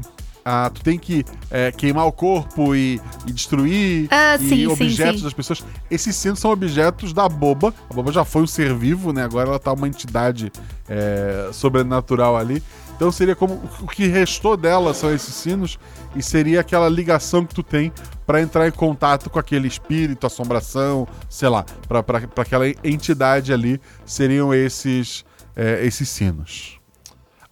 [0.47, 4.67] Ah, tu tem que é, queimar o corpo e, e destruir Ah, e sim, sim,
[4.67, 5.23] objetos sim.
[5.23, 5.63] das pessoas.
[5.89, 7.73] Esses sinos são objetos da boba.
[7.89, 9.23] A boba já foi um ser vivo, né?
[9.23, 10.51] Agora ela tá uma entidade
[10.87, 12.61] é, sobrenatural ali.
[12.95, 15.79] Então seria como o que restou dela são esses sinos
[16.15, 17.91] e seria aquela ligação que tu tem
[18.27, 22.03] pra entrar em contato com aquele espírito, assombração, sei lá, pra
[22.37, 26.79] aquela entidade ali seriam esses é, esses sinos.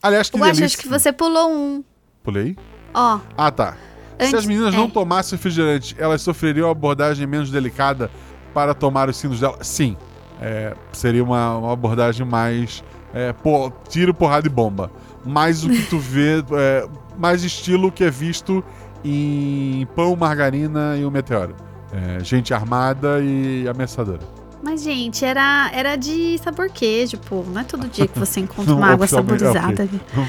[0.01, 0.65] Aliás, que Eu delícia.
[0.65, 1.83] acho que você pulou um.
[2.21, 2.55] Pulei?
[2.93, 3.73] Ó, Ah, tá.
[4.19, 4.77] Se Antes- as meninas é.
[4.77, 8.09] não tomassem refrigerante, elas sofreriam uma abordagem menos delicada
[8.53, 9.57] para tomar os sinos dela?
[9.61, 9.97] Sim.
[10.41, 12.83] É, seria uma, uma abordagem mais.
[13.13, 13.33] É,
[13.89, 14.91] tiro, porrada e bomba.
[15.25, 16.43] Mais o que tu vê.
[16.53, 18.63] é, mais estilo que é visto
[19.03, 21.55] em Pão, Margarina e o Meteoro.
[21.91, 24.19] É, gente armada e ameaçadora.
[24.63, 27.43] Mas gente, era, era de sabor queijo, pô.
[27.47, 29.87] Não é todo dia que você encontra uma água saborizada.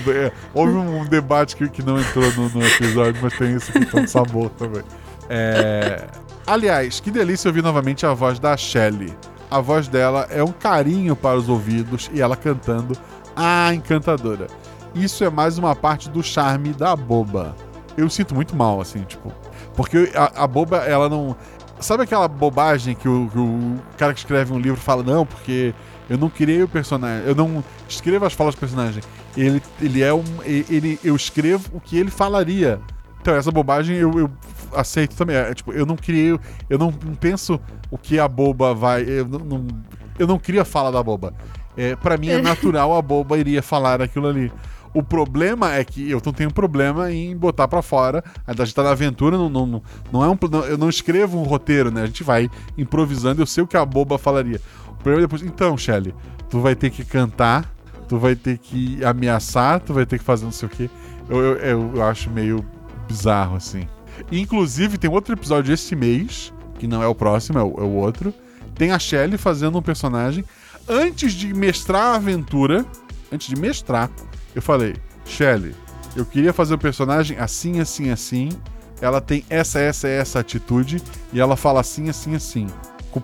[0.08, 4.04] É, houve um debate que, que não entrou no, no episódio, mas tem essa questão
[4.04, 4.82] de sabor também.
[5.28, 6.04] É,
[6.46, 9.16] Aliás, que delícia ouvir novamente a voz da Shelley.
[9.50, 12.94] A voz dela é um carinho para os ouvidos e ela cantando
[13.34, 14.48] Ah, encantadora.
[14.94, 17.56] Isso é mais uma parte do charme da boba.
[17.96, 19.32] Eu sinto muito mal, assim, tipo.
[19.74, 21.34] Porque a, a boba, ela não.
[21.84, 25.74] Sabe aquela bobagem que o, que o cara que escreve um livro fala, não, porque
[26.08, 29.02] eu não criei o personagem, eu não escrevo as falas do personagem.
[29.36, 30.24] Ele, ele é um.
[30.44, 32.80] Ele, eu escrevo o que ele falaria.
[33.20, 34.30] Então, essa bobagem eu, eu
[34.74, 35.36] aceito também.
[35.36, 36.38] É, tipo, eu não criei.
[36.70, 39.02] Eu não, penso o que a boba vai.
[39.02, 39.66] Eu não, não-
[40.18, 41.34] eu não crio a fala da boba.
[41.76, 44.50] É, para mim é natural a boba iria falar aquilo ali.
[44.94, 48.22] O problema é que eu não tenho problema em botar pra fora.
[48.46, 50.38] A gente tá na aventura, não, não, não, é um.
[50.50, 52.02] não- eu não escrevo um roteiro, né?
[52.02, 54.60] A gente vai improvisando, eu sei o que a boba falaria.
[54.88, 55.42] O problema é depois.
[55.42, 56.14] Então, Shelly,
[56.48, 57.68] tu vai ter que cantar,
[58.08, 60.88] tu vai ter que ameaçar, tu vai ter que fazer não sei o quê.
[61.28, 62.64] Eu, eu- eu acho meio
[63.08, 63.88] bizarro, assim.
[64.30, 67.90] Inclusive, tem outro episódio esse mês, que não é o próximo, é o, é o
[67.94, 68.32] outro.
[68.76, 70.44] Tem a Shelly fazendo um personagem.
[70.88, 72.84] Antes de mestrar a aventura,
[73.32, 74.10] antes de mestrar,
[74.54, 75.74] eu falei: Shelly,
[76.16, 78.50] eu queria fazer um personagem assim, assim, assim.
[79.00, 81.02] Ela tem essa, essa, essa atitude.
[81.32, 82.66] E ela fala assim, assim, assim.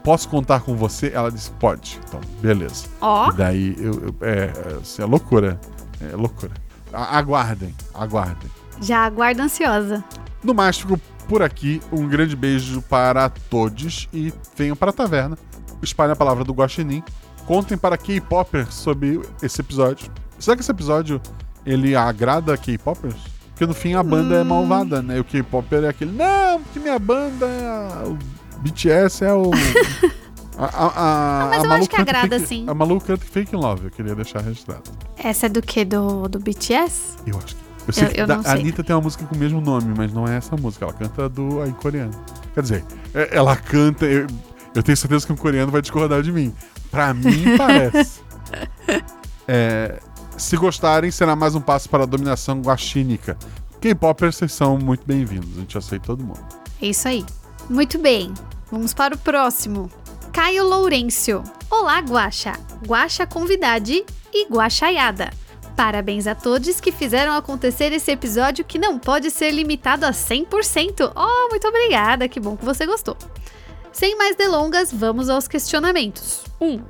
[0.05, 1.11] Posso contar com você?
[1.15, 1.99] Ela disse: Pode.
[2.09, 2.87] Então, beleza.
[3.01, 4.53] Ó, E daí, eu, eu- é,
[4.99, 5.61] é, é loucura.
[6.01, 6.53] É loucura.
[6.93, 8.51] A- aguardem, aguardem.
[8.81, 10.03] já aguardo ansiosa.
[10.43, 11.81] No mais, fico por aqui.
[11.93, 15.37] Um grande beijo para todos e venham para a taverna.
[15.83, 17.03] Espalhem a palavra do Guaxinim.
[17.47, 20.11] Contem para K-Popers sobre esse episódio.
[20.41, 21.21] Será que esse episódio
[21.65, 23.15] ele agrada K-Popers?
[23.51, 25.19] Porque no fim a banda é malvada, né?
[25.19, 28.07] E o K-Popper é aquele, não, porque minha banda é.
[28.09, 28.19] O
[28.63, 29.51] BTS é o.
[30.59, 32.65] A, a, a, mas a eu acho que agrada, fake, sim.
[32.69, 34.83] A Malu canta Fake in Love, eu queria deixar registrado.
[35.17, 35.87] Essa é do que?
[35.87, 37.17] Do, do BTS?
[37.27, 37.63] Eu acho que.
[37.87, 38.61] Eu sei Eu- que eu da- não a sei.
[38.61, 40.85] Anitta tem uma música com o mesmo nome, mas não é essa música.
[40.85, 42.11] Ela canta do em coreano.
[42.53, 44.05] Quer dizer, é- ela canta.
[44.05, 44.27] Eu,
[44.75, 46.53] eu tenho certeza que um coreano vai discordar de mim.
[46.91, 48.21] Pra mim, parece.
[49.49, 49.99] É,
[50.41, 53.39] se gostarem, será mais um passo para a dominação guaxínica.
[53.81, 55.57] K-popers, vocês são muito bem-vindos.
[55.57, 56.41] A gente aceita todo mundo.
[56.81, 57.25] É isso aí.
[57.69, 58.33] Muito bem.
[58.71, 59.91] Vamos para o próximo.
[60.33, 61.43] Caio Lourenço.
[61.71, 62.53] Olá, Guaxa.
[62.87, 65.31] Guaxa convidade e guaxaiada.
[65.77, 71.13] Parabéns a todos que fizeram acontecer esse episódio que não pode ser limitado a 100%.
[71.15, 73.17] Oh, muito obrigada, que bom que você gostou.
[73.93, 76.45] Sem mais delongas, vamos aos questionamentos.
[76.61, 76.67] 1.
[76.67, 76.83] Um,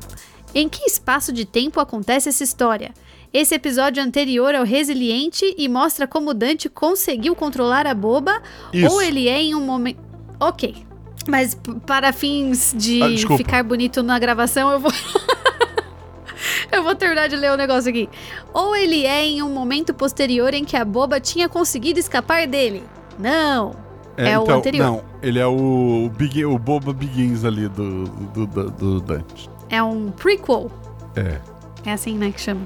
[0.55, 2.93] em que espaço de tempo acontece essa história?
[3.33, 8.93] Esse episódio anterior é o resiliente e mostra como Dante conseguiu controlar a boba Isso.
[8.93, 10.01] ou ele é em um momento.
[10.41, 10.85] Ok.
[11.29, 14.91] Mas para fins de Ah, ficar bonito na gravação, eu vou.
[16.73, 18.09] eu vou terminar de ler o negócio aqui.
[18.53, 22.83] Ou ele é em um momento posterior em que a boba tinha conseguido escapar dele.
[23.19, 23.77] Não.
[24.17, 24.85] É o anterior.
[24.85, 29.49] Não, ele é o, o, Big, o Boba Begins ali do, do, do, do Dante.
[29.71, 30.71] É um prequel.
[31.17, 31.41] É.
[31.87, 32.61] É assim, né, que chama.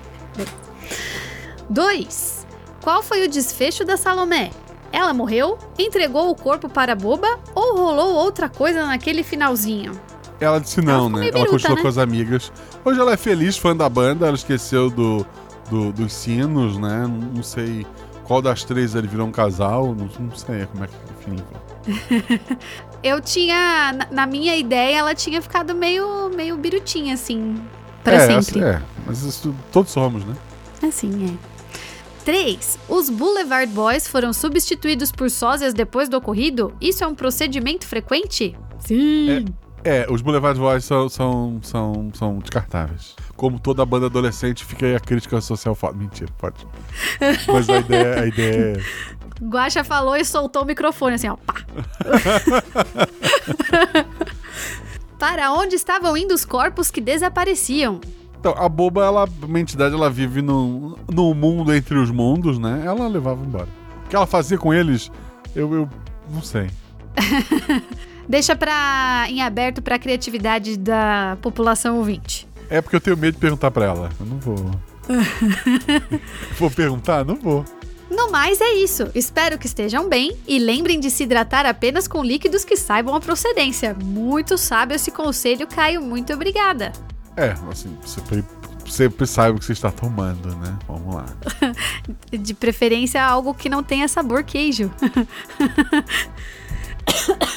[1.68, 2.46] 2.
[2.82, 4.50] Qual foi o desfecho da Salomé?
[4.92, 9.92] Ela morreu, entregou o corpo para a boba ou rolou outra coisa naquele finalzinho?
[10.40, 11.18] Ela disse não, ficou né?
[11.20, 11.82] meio Ela biruta, continuou né?
[11.82, 12.52] com as amigas.
[12.84, 15.26] Hoje ela é feliz, fã da banda, ela esqueceu do,
[15.70, 17.06] do- dos sinos, né?
[17.08, 17.86] Não, sei
[18.24, 20.94] qual das três ele virou um casal, não, não sei como é que
[21.30, 21.44] enfim.
[23.02, 23.92] Eu tinha.
[24.10, 27.60] na- minha ideia, ela tinha ficado meio, meio birutinha, assim.
[28.02, 28.62] Pra é, sempre.
[28.64, 30.34] É, mas isso todos somos, né?
[30.82, 32.24] Assim é.
[32.24, 32.78] 3.
[32.88, 36.74] Os Boulevard Boys foram substituídos por sósias depois do ocorrido?
[36.80, 38.56] Isso é um procedimento frequente?
[38.78, 39.44] Sim.
[39.84, 43.14] É, os Boulevard Boys são, são, são, são descartáveis.
[43.36, 45.76] Como toda banda adolescente, fica aí a crítica social.
[45.94, 46.66] Mentira, pode.
[47.46, 49.44] Mas a ideia, a ideia é.
[49.44, 51.36] Guaxa falou e soltou o microfone assim, ó.
[51.36, 51.56] Pá.
[55.18, 58.00] Para onde estavam indo os corpos que desapareciam?
[58.44, 62.83] Então, a boba, ela, uma entidade, ela vive no, no mundo entre os mundos, né?
[62.85, 63.68] Ela levava embora.
[64.04, 65.11] O que ela fazia com eles,
[65.57, 65.88] eu, eu
[66.30, 66.68] não sei.
[68.28, 72.46] Deixa pra, em aberto pra criatividade da população ouvinte.
[72.68, 74.11] É porque eu tenho medo de perguntar pra ela.
[74.20, 74.70] Eu não vou.
[76.59, 77.24] vou perguntar?
[77.24, 77.64] Não vou.
[78.11, 79.11] No mais é isso.
[79.14, 83.20] Espero que estejam bem e lembrem de se hidratar apenas com líquidos que saibam a
[83.20, 83.96] procedência.
[84.04, 86.02] Muito sábio esse conselho, Caio.
[86.02, 86.92] Muito obrigada.
[87.36, 88.44] É, assim, você pre-
[88.88, 90.76] sempre saiba o que você está tomando, né?
[90.86, 91.26] Vamos lá.
[92.30, 94.90] De preferência algo que não tenha sabor queijo.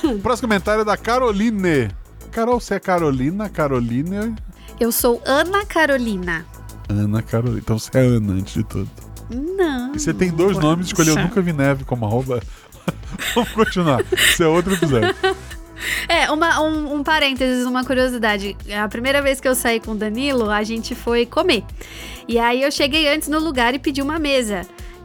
[0.04, 1.90] O próximo comentário é da Caroline.
[2.32, 3.50] Carol, você é Carolina?
[3.50, 4.36] Caroline?
[4.80, 6.46] Eu sou Ana Carolina.
[6.90, 7.60] Ana Carolina.
[7.60, 8.90] Então você é Ana, antes de tudo.
[9.30, 9.94] Não.
[9.96, 11.16] E você tem dois nomes, escolheu.
[11.16, 12.42] Nunca Vi Neve como arroba.
[13.36, 14.02] Vamos continuar.
[14.14, 15.14] Isso é outro episódio.
[16.10, 18.56] É, uma, um, um parênteses, uma curiosidade.
[18.82, 21.64] A primeira vez que eu saí com o Danilo, a gente foi comer.
[22.28, 24.62] E aí eu cheguei antes no lugar e pedi uma mesa.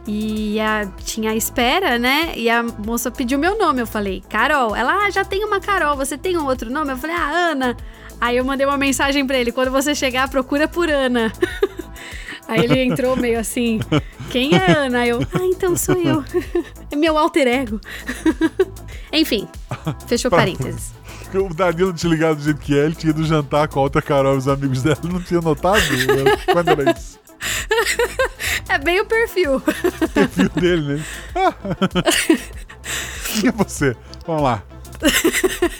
[0.07, 2.33] E a- tinha a espera, né?
[2.35, 3.81] E a moça pediu meu nome.
[3.81, 4.75] Eu falei, Carol.
[4.75, 5.95] Ela, ah, já tem uma Carol.
[5.95, 6.91] Você tem um outro nome?
[6.91, 7.77] Eu falei, ah, Ana.
[8.19, 11.31] Aí eu mandei uma mensagem pra ele: quando você chegar, procura por Ana.
[12.47, 13.79] Aí ele entrou meio assim:
[14.29, 14.99] quem é Ana?
[14.99, 16.23] Aí eu, ah, então sou eu.
[16.91, 17.79] É meu alter ego.
[19.11, 19.47] Enfim,
[20.07, 20.91] fechou parênteses.
[21.23, 23.83] Porque o Danilo te ligado do jeito que é, ele tinha ido jantar com a
[23.83, 25.81] outra Carol e os amigos dela, não tinha notado?
[26.51, 27.19] Quando era isso?
[28.69, 29.57] É bem o perfil.
[29.57, 31.03] O perfil dele, né?
[33.39, 33.95] Quem é você?
[34.25, 34.63] Vamos lá.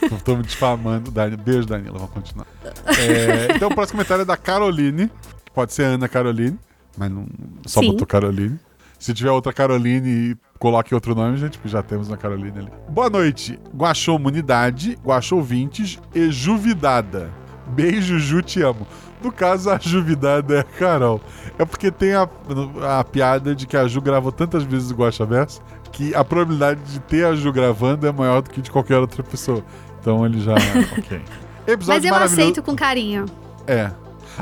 [0.09, 1.09] Tô, tô me difamando.
[1.09, 1.93] Dani- Beijo, Danilo.
[1.97, 2.45] Vamos continuar.
[2.85, 5.09] É, então, o próximo comentário é da Caroline.
[5.53, 6.57] Pode ser Ana Caroline,
[6.97, 7.25] mas não,
[7.65, 7.91] só Sim.
[7.91, 8.59] botou Caroline.
[8.97, 12.71] Se tiver outra Caroline e coloque outro nome, gente, porque já temos uma Caroline ali.
[12.89, 13.59] Boa noite.
[13.75, 17.29] Guachou Munidade, Guachou Vintes e Juvidada.
[17.67, 18.87] Beijo, Ju, te amo.
[19.21, 21.21] No caso, a Juvidada é a Carol.
[21.57, 22.27] É porque tem a,
[22.99, 25.61] a piada de que a Ju gravou tantas vezes o Guaxa Verso
[25.93, 29.23] que a probabilidade de ter a Ju gravando é maior do que de qualquer outra
[29.23, 29.63] pessoa.
[30.01, 30.53] Então ele já.
[30.97, 31.21] ok.
[31.65, 32.41] Episódio Mas eu maravilhoso.
[32.41, 33.25] aceito com carinho.
[33.67, 33.91] É.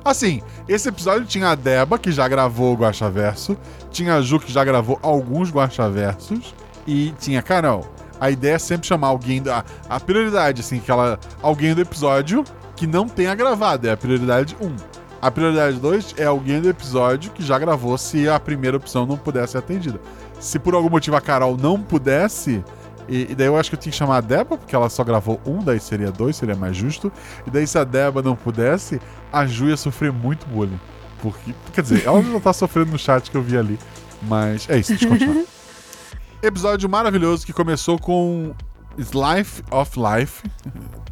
[0.03, 3.57] Assim, esse episódio tinha a Deba, que já gravou o Guaxa Verso,
[3.91, 6.53] tinha a Ju, que já gravou alguns Guaxa Versos,
[6.87, 7.85] e tinha a Carol.
[8.19, 9.65] A ideia é sempre chamar alguém da.
[9.89, 11.19] A prioridade, assim, que ela.
[11.41, 12.43] Alguém do episódio
[12.75, 13.87] que não tenha gravado.
[13.87, 14.75] É a prioridade 1.
[15.21, 19.17] A prioridade 2 é alguém do episódio que já gravou se a primeira opção não
[19.17, 19.99] pudesse ser atendida.
[20.39, 22.63] Se por algum motivo a Carol não pudesse,
[23.07, 25.03] e, e daí eu acho que eu tinha que chamar a Deba, porque ela só
[25.03, 27.11] gravou um, daí seria dois, seria mais justo.
[27.45, 28.99] E daí se a Deba não pudesse,
[29.31, 30.79] a Ju ia sofrer muito bullying.
[31.21, 33.79] Porque, quer dizer, ela não tá sofrendo no chat que eu vi ali.
[34.23, 35.45] Mas é isso, deixa eu continuar.
[36.41, 38.53] Episódio maravilhoso que começou com
[38.97, 40.43] Life of Life.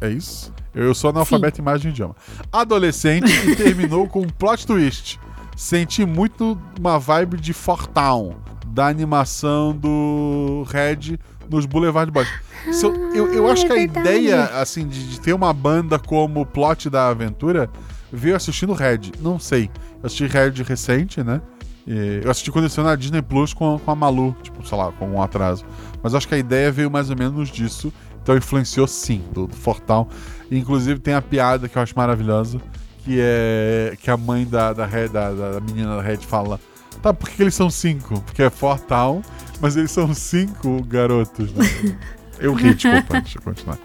[0.00, 0.52] É isso?
[0.74, 2.16] Eu sou analfabeto em imagem e idioma.
[2.52, 5.20] Adolescente e terminou com um plot twist.
[5.56, 8.36] Senti muito uma vibe de Fortown,
[8.66, 11.18] da animação do Red
[11.50, 12.28] nos Boulevard Boys.
[12.72, 14.08] Se eu, eu, eu acho é que a verdade.
[14.08, 17.68] ideia, assim, de, de ter uma banda como plot da aventura
[18.12, 19.12] veio assistindo Red.
[19.20, 19.70] Não sei.
[20.02, 21.40] Eu assisti Red recente, né?
[21.86, 24.92] E eu assisti quando saiu na Disney Plus com, com a Malu, tipo, sei lá,
[24.92, 25.64] com um atraso.
[26.02, 27.92] Mas acho que a ideia veio mais ou menos disso.
[28.22, 30.08] Então influenciou sim, do, do Fortal.
[30.50, 32.60] Inclusive tem a piada que eu acho maravilhosa,
[33.02, 36.60] que é que a mãe da, da, da- da menina da Red fala.
[37.02, 38.20] Tá, por que, eles são cinco?
[38.20, 39.22] Porque é Fortal,
[39.60, 41.64] mas eles são cinco garotos, né?
[42.38, 43.78] Eu ri, desculpa, deixa eu continuar.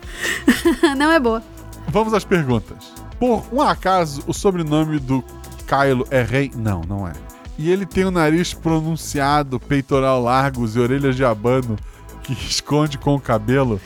[0.95, 1.43] Não é boa.
[1.89, 2.93] Vamos às perguntas.
[3.19, 5.21] Por um acaso, o sobrenome do
[5.67, 6.51] Kylo é Rei?
[6.55, 7.11] Não, não é.
[7.57, 11.77] E ele tem o nariz pronunciado, peitoral largos e orelhas de abano
[12.23, 13.79] que esconde com o cabelo.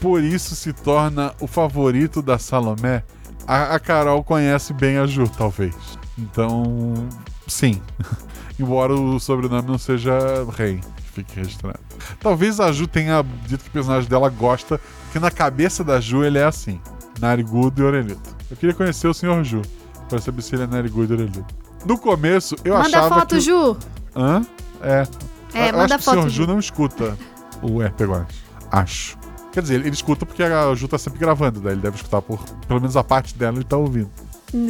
[0.00, 3.02] Por isso se torna o favorito da Salomé.
[3.46, 5.74] A, a Carol conhece bem a Ju, talvez.
[6.18, 6.94] Então,
[7.46, 7.80] sim.
[8.58, 10.12] Embora o sobrenome não seja
[10.56, 10.80] Rei.
[11.12, 11.80] Fique registrado.
[12.20, 16.24] Talvez a Ju tenha dito que o personagem dela gosta, porque na cabeça da Ju
[16.24, 16.80] ele é assim:
[17.20, 18.36] narigudo e orelhito.
[18.50, 19.44] Eu queria conhecer o Sr.
[19.44, 19.62] Ju,
[20.08, 21.54] pra saber se ele é narigudo e orelhito.
[21.84, 23.40] No começo, eu manda achava foto, que...
[23.40, 23.76] Ju.
[24.16, 24.42] Hã?
[24.80, 25.06] É.
[25.52, 26.28] É, eu manda acho que o foto, Sr.
[26.30, 27.18] Ju não escuta
[27.60, 28.00] o RP.
[28.70, 29.18] Acho.
[29.52, 32.22] Quer dizer, ele, ele escuta porque a Ju tá sempre gravando, daí ele deve escutar
[32.22, 32.42] por.
[32.66, 34.10] Pelo menos a parte dela ele tá ouvindo.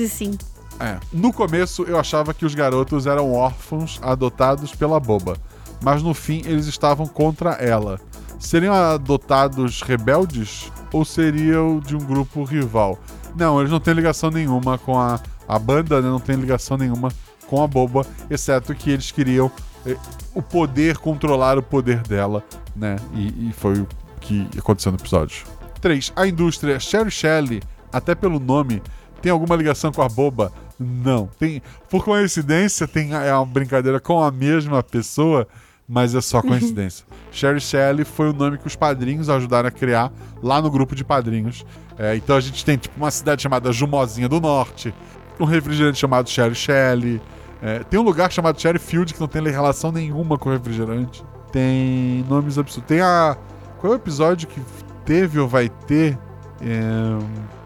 [0.09, 0.37] Sim.
[0.83, 0.99] É.
[1.13, 5.37] No começo eu achava que os garotos eram órfãos adotados pela boba,
[5.81, 8.01] mas no fim eles estavam contra ela.
[8.41, 12.99] Seriam adotados rebeldes ou seriam de um grupo rival?
[13.37, 16.09] Não, eles não têm ligação nenhuma com a, a banda, né?
[16.09, 17.11] não tem ligação nenhuma
[17.47, 19.51] com a boba, exceto que eles queriam
[19.87, 19.97] eh,
[20.35, 22.43] o poder controlar o poder dela,
[22.75, 22.97] né?
[23.15, 23.89] E, e foi o
[24.21, 25.45] que aconteceu no episódio.
[25.81, 26.13] 3.
[26.17, 27.63] A indústria Sherry Shelley,
[27.93, 28.83] até pelo nome,
[29.21, 30.53] tem alguma ligação com a boba?
[30.79, 31.29] Não.
[31.39, 35.47] Tem, por coincidência, tem é uma brincadeira com a mesma pessoa,
[35.89, 37.05] mas é só coincidência.
[37.31, 40.13] Sherry Shelley foi o nome que os padrinhos ajudaram a criar
[40.43, 41.65] lá no grupo de padrinhos.
[41.99, 44.95] É, então a gente tem tipo uma cidade chamada Jumozinha do Norte,
[45.39, 47.21] um refrigerante chamado Sherry Shelley.
[47.63, 51.25] É, tem um lugar chamado Cherry Field que não tem relação nenhuma com refrigerante.
[51.53, 52.89] Tem nomes absurdos.
[52.89, 53.37] Tem a.
[53.79, 54.61] Qual é o episódio que
[55.05, 56.19] teve ou vai ter?
[56.61, 56.81] É,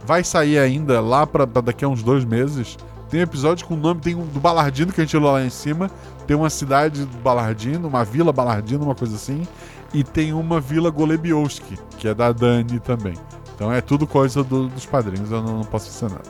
[0.05, 2.77] vai sair ainda lá pra daqui a uns dois meses.
[3.11, 4.01] Tem um episódio com o nome.
[4.01, 5.91] Tem um do Balardino que a gente olhou lá em cima.
[6.27, 9.47] Tem uma cidade do Balardino, uma vila Balardino, uma coisa assim.
[9.95, 13.15] E tem uma vila Golebiowski, que é da Dani também.
[13.55, 16.25] Então é tudo coisa do- dos padrinhos, eu não, não posso dizer nada.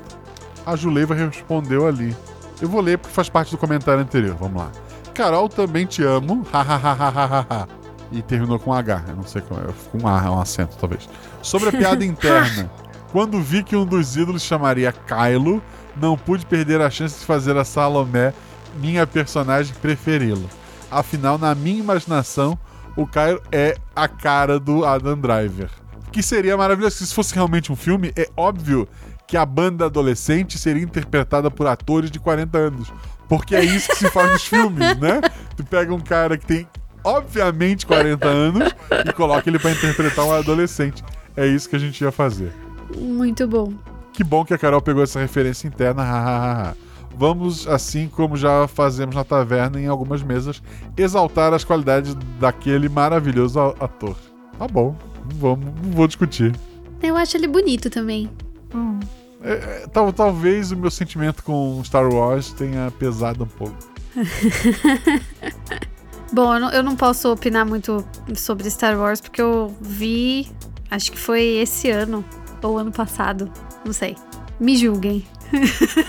[0.65, 2.15] A Juleiva respondeu ali.
[2.61, 4.37] Eu vou ler porque faz parte do comentário anterior.
[4.39, 4.71] Vamos lá.
[5.15, 6.45] Carol, também te amo.
[6.53, 7.67] Hahaha.
[8.13, 9.03] e terminou com H.
[9.09, 9.65] Eu não sei como é.
[9.91, 11.09] Com um A, um acento, talvez.
[11.43, 12.71] Sobre a piada interna.
[13.11, 15.63] Quando vi que um dos ídolos chamaria Kylo,
[16.01, 18.33] não pude perder a chance de fazer a Salomé
[18.81, 20.49] minha personagem preferi-lo.
[20.91, 22.59] Afinal, na minha imaginação,
[22.97, 25.71] o Kylo é a cara do Adam Driver.
[26.13, 28.13] Que seria maravilhoso se fosse realmente um filme.
[28.17, 28.89] É óbvio
[29.27, 32.93] que a banda adolescente seria interpretada por atores de 40 anos.
[33.29, 35.21] Porque é isso que se faz nos filmes, né?
[35.57, 36.69] Tu pega um cara que tem,
[37.03, 38.75] obviamente, 40 anos
[39.05, 41.05] e coloca ele pra interpretar um adolescente.
[41.37, 42.53] É isso que a gente ia fazer.
[42.97, 43.73] Muito bom.
[44.17, 46.75] Que bom que a Carol pegou essa referência interna.
[47.19, 50.63] Vamos, assim como já fazemos na taverna em algumas mesas,
[50.97, 54.17] exaltar as qualidades daquele maravilhoso a- ator.
[54.59, 54.97] Tá bom,
[55.31, 56.55] não, vamos, não vou discutir.
[57.03, 58.31] Eu acho ele bonito também.
[59.43, 63.77] É, é, tal, talvez o meu sentimento com Star Wars tenha pesado um pouco.
[66.33, 68.05] Bom, eu não, eu não posso opinar muito
[68.35, 70.49] sobre Star Wars porque eu vi,
[70.91, 72.25] acho que foi esse ano
[72.63, 73.51] ou ano passado,
[73.87, 74.17] não sei.
[74.61, 75.25] Me julguem.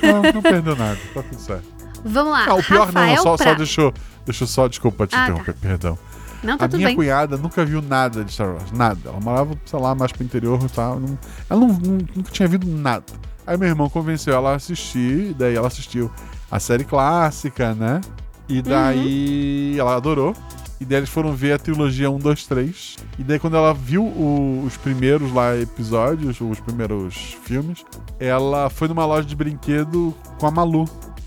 [0.02, 1.64] Não, não perdeu nada, tá tudo certo.
[2.04, 2.54] Vamos lá.
[2.56, 3.94] O pior não, Rafael só, só Pra- deixa eu,
[4.26, 5.98] deixa eu só, desculpa te Ah, interromper, perdão.
[6.44, 6.96] Não, tá a minha bem.
[6.96, 9.00] cunhada nunca viu nada de Star Wars, nada.
[9.06, 11.00] Ela morava, sei lá, mais pro interior e tal.
[11.00, 11.18] não-
[11.50, 13.06] ela não, não- nunca tinha visto nada.
[13.46, 16.12] Aí meu irmão convenceu ela a assistir, daí ela assistiu
[16.52, 18.02] a série clássica, né?
[18.48, 20.34] E daí ela adorou.
[20.80, 22.98] E daí eles foram ver a trilogia 1, 2, 3.
[23.18, 27.84] E daí quando ela viu o- os primeiros lá episódios, os primeiros filmes,
[28.20, 30.86] ela foi numa loja de brinquedo com a Malu.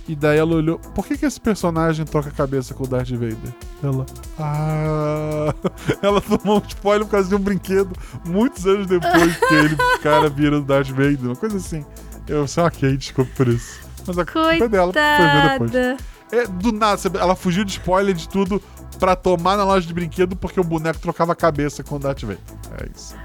[0.08, 3.10] E daí ela olhou, por que, que esse personagem toca a cabeça com o Darth
[3.10, 3.52] Vader?
[3.82, 4.06] Ela.
[4.38, 5.54] Ah.
[6.02, 7.92] Ela tomou um spoiler por causa de um brinquedo
[8.24, 11.84] muitos anos depois que ele, cara, vira o Darth Vader, uma coisa assim.
[12.26, 13.80] Eu sei, ok, desculpa por isso.
[14.06, 15.70] Mas a culpa é dela, foi ver depois.
[15.70, 15.96] Coitada.
[16.32, 18.62] É, do nada, ela fugiu de spoiler de tudo
[19.00, 22.20] pra tomar na loja de brinquedo porque o boneco trocava a cabeça com o Darth
[22.20, 22.38] Vader.
[22.78, 23.16] É isso.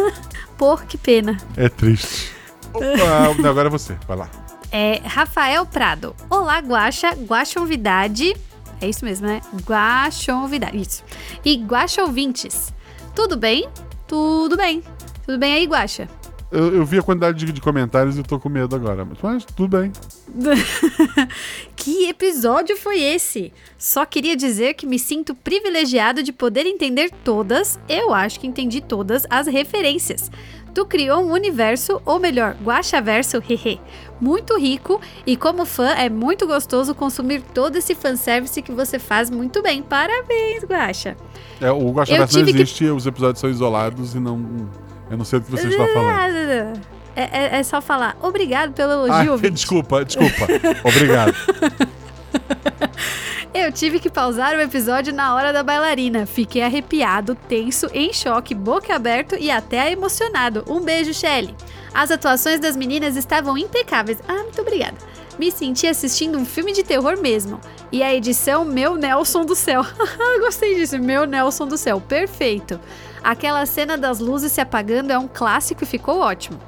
[0.56, 1.36] Por que pena.
[1.54, 2.32] É triste.
[2.72, 2.88] Opa,
[3.48, 4.28] agora é você, vai lá.
[4.72, 6.16] É Rafael Prado.
[6.28, 7.16] Olá, Guaxa,
[7.56, 8.34] Novidade.
[8.80, 9.40] É isso mesmo, né?
[9.64, 10.80] Guaxonvidade.
[10.80, 11.04] Isso.
[11.44, 12.72] E Guaxa ouvintes.
[13.14, 13.68] Tudo bem?
[14.06, 14.82] Tudo bem.
[15.26, 16.08] Tudo bem aí, Guaxa?
[16.50, 19.04] Eu, eu vi a quantidade de, de comentários e tô com medo agora.
[19.04, 19.92] Mas, mas tudo bem.
[21.76, 23.52] que episódio foi esse?
[23.76, 28.80] Só queria dizer que me sinto privilegiado de poder entender todas, eu acho que entendi
[28.80, 30.30] todas, as referências.
[30.74, 33.80] Tu criou um universo, ou melhor, guaxaverso, hehe,
[34.20, 39.28] muito rico e como fã é muito gostoso consumir todo esse fanservice que você faz
[39.28, 39.82] muito bem.
[39.82, 41.16] Parabéns, Guaxa.
[41.60, 42.90] É, o Guaxaverso não existe, que...
[42.90, 44.68] os episódios são isolados e não...
[45.10, 46.80] Eu não sei do que você está falando.
[47.16, 49.34] É, é, é, só falar obrigado pelo elogio.
[49.34, 50.46] Ah, desculpa, desculpa.
[50.84, 51.34] Obrigado.
[53.52, 56.26] Eu tive que pausar o episódio na hora da bailarina.
[56.26, 60.64] Fiquei arrepiado, tenso, em choque, boca aberto e até emocionado.
[60.68, 61.54] Um beijo, Shelly.
[61.92, 64.18] As atuações das meninas estavam impecáveis.
[64.28, 64.96] Ah, muito obrigada.
[65.38, 67.60] Me senti assistindo um filme de terror mesmo.
[67.90, 69.84] E a edição Meu Nelson do Céu.
[70.40, 72.00] Gostei disso, Meu Nelson do Céu.
[72.00, 72.78] Perfeito.
[73.22, 76.58] Aquela cena das luzes se apagando é um clássico e ficou ótimo.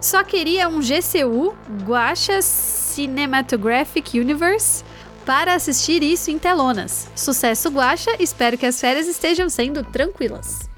[0.00, 1.54] Só queria um GCU,
[1.84, 4.84] Guacha Cinematographic Universe,
[5.24, 7.08] para assistir isso em telonas.
[7.16, 10.70] Sucesso, Guacha, espero que as férias estejam sendo tranquilas.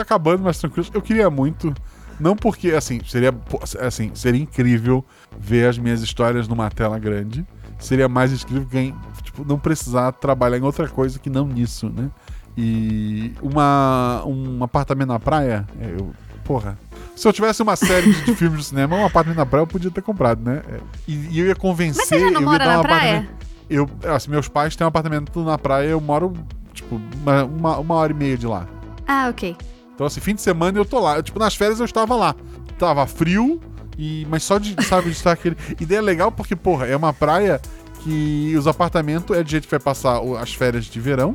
[0.00, 0.90] Acabando, mas tranquilas.
[0.92, 1.72] Eu queria muito.
[2.18, 3.34] Não porque, assim, seria,
[3.80, 5.04] assim, seria incrível
[5.38, 7.46] ver as minhas histórias numa tela grande.
[7.78, 12.10] Seria mais incrível quem, tipo, não precisar trabalhar em outra coisa que não nisso, né?
[12.56, 16.12] E uma, um apartamento na praia, é, eu,
[16.44, 16.78] porra.
[17.16, 19.90] Se eu tivesse uma série de filmes de cinema, um apartamento na praia eu podia
[19.90, 20.62] ter comprado, né?
[20.68, 22.00] É, e, e eu ia convencer.
[22.00, 23.28] Mas você já não eu mora ia dar na um praia?
[23.68, 26.32] Eu, assim, meus pais têm um apartamento na praia, eu moro,
[26.72, 28.66] tipo, uma, uma, hora e meia de lá.
[29.06, 29.56] Ah, ok.
[29.94, 31.22] Então, assim, fim de semana eu tô lá.
[31.22, 32.34] Tipo, nas férias eu estava lá.
[32.78, 33.60] Tava frio,
[33.98, 35.56] e mas só de, sabe, de estar aquele.
[35.80, 37.60] Ideia legal porque, porra, é uma praia
[38.02, 41.32] que os apartamentos é de jeito que vai passar as férias de verão,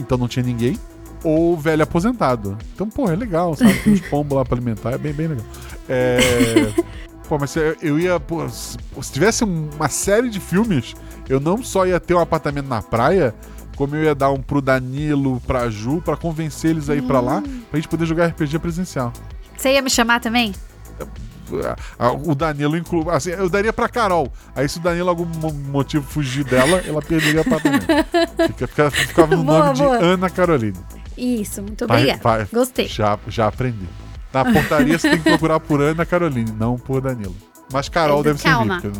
[0.00, 0.78] então não tinha ninguém
[1.22, 2.56] ou velho aposentado.
[2.74, 3.74] Então, pô, é legal, sabe?
[3.80, 5.46] Tem uns pombos lá pra alimentar, é bem, bem legal.
[5.88, 6.18] É.
[7.28, 8.18] pô, mas eu ia.
[8.18, 8.78] Pô, se
[9.12, 10.94] tivesse uma série de filmes,
[11.28, 13.34] eu não só ia ter um apartamento na praia,
[13.76, 17.06] como eu ia dar um pro Danilo, pra Ju, pra convencer eles a ir hum.
[17.06, 17.62] pra lá, hum.
[17.70, 19.12] pra gente poder jogar RPG presencial.
[19.56, 20.54] Você ia me chamar também?
[22.24, 23.04] O Danilo inclui.
[23.10, 24.32] Assim, eu daria pra Carol.
[24.54, 25.26] Aí, se o Danilo, algum
[25.70, 27.86] motivo, fugir dela, ela perderia o apartamento.
[28.56, 29.98] Fica, ficava no boa, nome boa.
[29.98, 30.78] de Ana Caroline.
[31.16, 32.48] Isso, muito obrigada.
[32.52, 32.88] Gostei.
[32.88, 33.88] Já, já aprendi.
[34.32, 37.36] Na portaria você tem que procurar por Ana Caroline, não por Danilo.
[37.72, 38.80] Mas Carol é, deve calma.
[38.80, 38.92] ser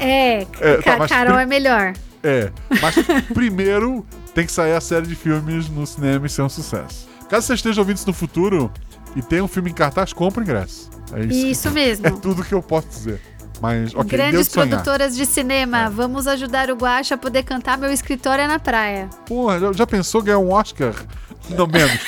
[0.00, 1.92] É, é, é tá, Carol é melhor.
[2.22, 2.50] É,
[2.82, 2.94] mas
[3.32, 4.04] primeiro
[4.34, 7.08] tem que sair a série de filmes no cinema e ser um sucesso.
[7.28, 8.70] Caso você esteja ouvindo isso no futuro
[9.16, 10.88] e tenha um filme em cartaz, compre ingresso.
[11.12, 11.46] É isso.
[11.46, 12.06] Isso mesmo.
[12.06, 13.20] É tudo que eu posso dizer.
[13.60, 15.88] Mas, ok, Grandes produtoras de cinema, é.
[15.88, 19.08] vamos ajudar o Guacha a poder cantar Meu Escritório é na Praia.
[19.24, 20.92] Porra, já, já pensou ganhar um Oscar?
[21.48, 21.98] Não menos.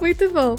[0.00, 0.54] Muito bom.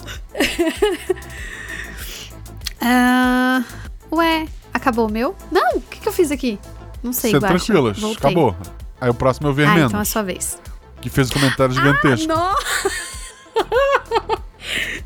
[2.82, 3.64] uh,
[4.16, 5.34] ué, acabou o meu?
[5.52, 6.60] Não, o que, que eu fiz aqui?
[7.02, 7.48] Não sei, Guacha.
[7.48, 8.18] tranquilas, Voltei.
[8.18, 8.54] acabou.
[9.00, 10.60] Aí o próximo é o ver ah, então é a sua vez.
[11.02, 12.32] Que fez um comentário gigantesco.
[12.32, 12.56] Ah, não!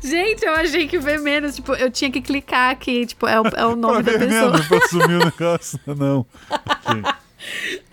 [0.02, 3.46] Gente, eu achei que ver menos, tipo, eu tinha que clicar aqui, tipo, é o,
[3.48, 4.52] é o nome da pessoa.
[4.52, 6.26] Menos, pra sumir o negócio, não.
[6.48, 7.02] Okay.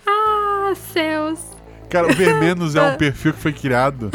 [0.06, 1.40] Ah, céus.
[1.90, 4.10] Cara, o ver menos é um perfil que foi criado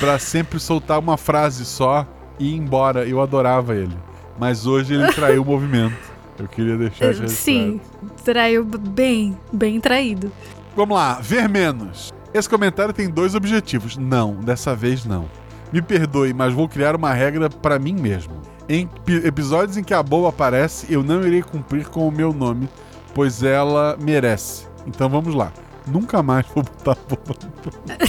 [0.00, 2.06] para sempre soltar uma frase só
[2.38, 3.06] e ir embora.
[3.06, 3.96] Eu adorava ele.
[4.38, 5.96] Mas hoje ele traiu o movimento.
[6.38, 7.80] Eu queria deixar isso Sim,
[8.24, 10.32] traiu bem, bem traído.
[10.74, 12.12] Vamos lá, ver menos.
[12.32, 13.96] Esse comentário tem dois objetivos.
[13.96, 15.28] Não, dessa vez não.
[15.72, 18.40] Me perdoe, mas vou criar uma regra para mim mesmo.
[18.68, 18.88] Em
[19.24, 22.68] episódios em que a boa aparece, eu não irei cumprir com o meu nome,
[23.14, 24.66] pois ela merece.
[24.86, 25.52] Então vamos lá.
[25.86, 27.36] Nunca mais vou botar boa.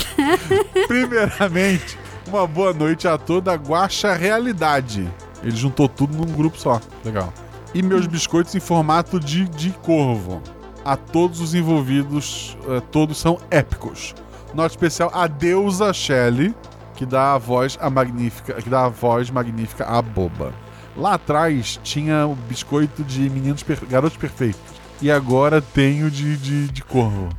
[0.88, 1.98] Primeiramente,
[2.28, 5.10] uma boa noite a toda a Guacha Realidade.
[5.42, 6.80] Ele juntou tudo num grupo só.
[7.04, 7.34] Legal.
[7.74, 10.42] E meus biscoitos em formato de, de corvo.
[10.86, 14.14] A todos os envolvidos, uh, todos são épicos.
[14.54, 16.54] Nota especial a deusa Shelley,
[16.96, 20.54] que dá a voz a magnífica, que dá a voz magnífica à boba.
[20.96, 24.62] Lá atrás tinha o biscoito de meninos per garotos perfeitos.
[25.02, 27.30] E agora tem o de, de, de corvo.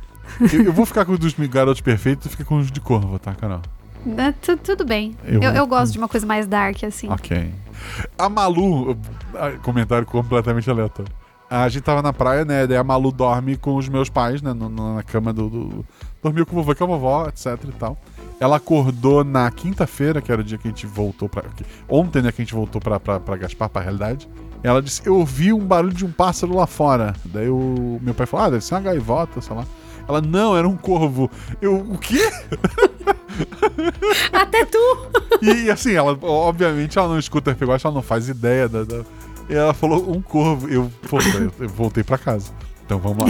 [0.51, 3.17] eu, eu, vou ficar com os dos garotos perfeitos e fica com os de corvo,
[3.17, 3.61] tá, Carol?
[4.17, 5.15] É, tudo bem.
[5.23, 7.09] Eu, eu, eu, gosto de uma coisa mais dark, assim.
[7.09, 7.51] Ok.
[8.17, 8.97] A Malu,
[9.63, 11.11] comentário completamente aleatório.
[11.49, 12.65] A gente tava na praia, né?
[12.65, 14.53] Daí a Malu dorme com os meus pais, né?
[14.53, 15.85] No, na cama do, do.
[16.23, 17.97] Dormiu com o vovô com a vovó, etc e tal.
[18.39, 21.43] Ela acordou na quinta-feira, que era o dia que a gente voltou pra.
[21.87, 24.27] Ontem, né, que a gente voltou pra, pra, pra Gaspar, pra realidade.
[24.63, 27.13] Ela disse: Eu ouvi um barulho de um pássaro lá fora.
[27.25, 29.65] Daí o meu pai falou: Ah, deve ser uma gaivota, sei lá.
[30.07, 31.29] Ela, não, era um corvo.
[31.61, 32.29] Eu, o quê?
[34.31, 34.77] Até tu!
[35.41, 38.83] E, assim, ela, obviamente, ela não escuta RPG ela não faz ideia da.
[38.83, 39.03] da...
[39.49, 40.67] E ela falou um corvo.
[40.67, 41.19] Eu, pô,
[41.59, 42.51] eu, voltei pra casa.
[42.85, 43.29] Então vamos lá.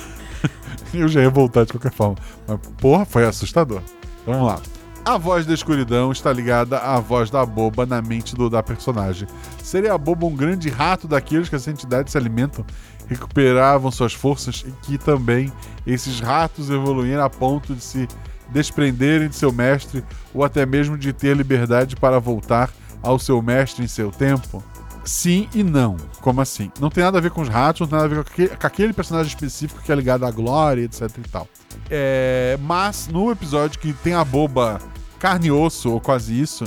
[0.94, 2.16] eu já ia voltar de qualquer forma.
[2.46, 3.82] Mas, porra, foi assustador.
[4.26, 4.60] Vamos lá.
[5.04, 9.26] A voz da escuridão está ligada à voz da boba na mente do, da personagem.
[9.62, 12.64] Seria a boba um grande rato daqueles que as entidades se alimentam,
[13.08, 15.50] recuperavam suas forças e que também
[15.86, 18.06] esses ratos evoluíram a ponto de se
[18.50, 20.04] desprenderem de seu mestre
[20.34, 22.70] ou até mesmo de ter liberdade para voltar
[23.02, 24.62] ao seu mestre em seu tempo?
[25.04, 25.96] Sim e não.
[26.20, 26.70] Como assim?
[26.80, 28.48] Não tem nada a ver com os ratos, não tem nada a ver com aquele,
[28.48, 31.48] com aquele personagem específico que é ligado à glória, etc e tal.
[31.88, 34.80] É, mas no episódio que tem a boba
[35.18, 36.64] carne e osso, ou quase isso,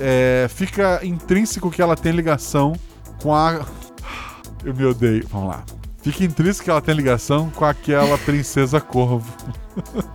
[0.00, 2.74] é, fica intrínseco que ela tem ligação
[3.22, 3.64] com a.
[4.64, 5.26] Eu me odeio.
[5.28, 5.64] Vamos lá.
[6.02, 9.30] Fica intrínseco que ela tem ligação com aquela princesa corvo.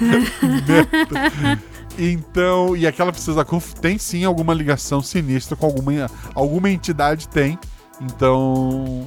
[1.98, 7.58] então, e aquela princesa corvo tem sim alguma ligação sinistra com alguma, alguma entidade, tem.
[8.00, 9.06] Então,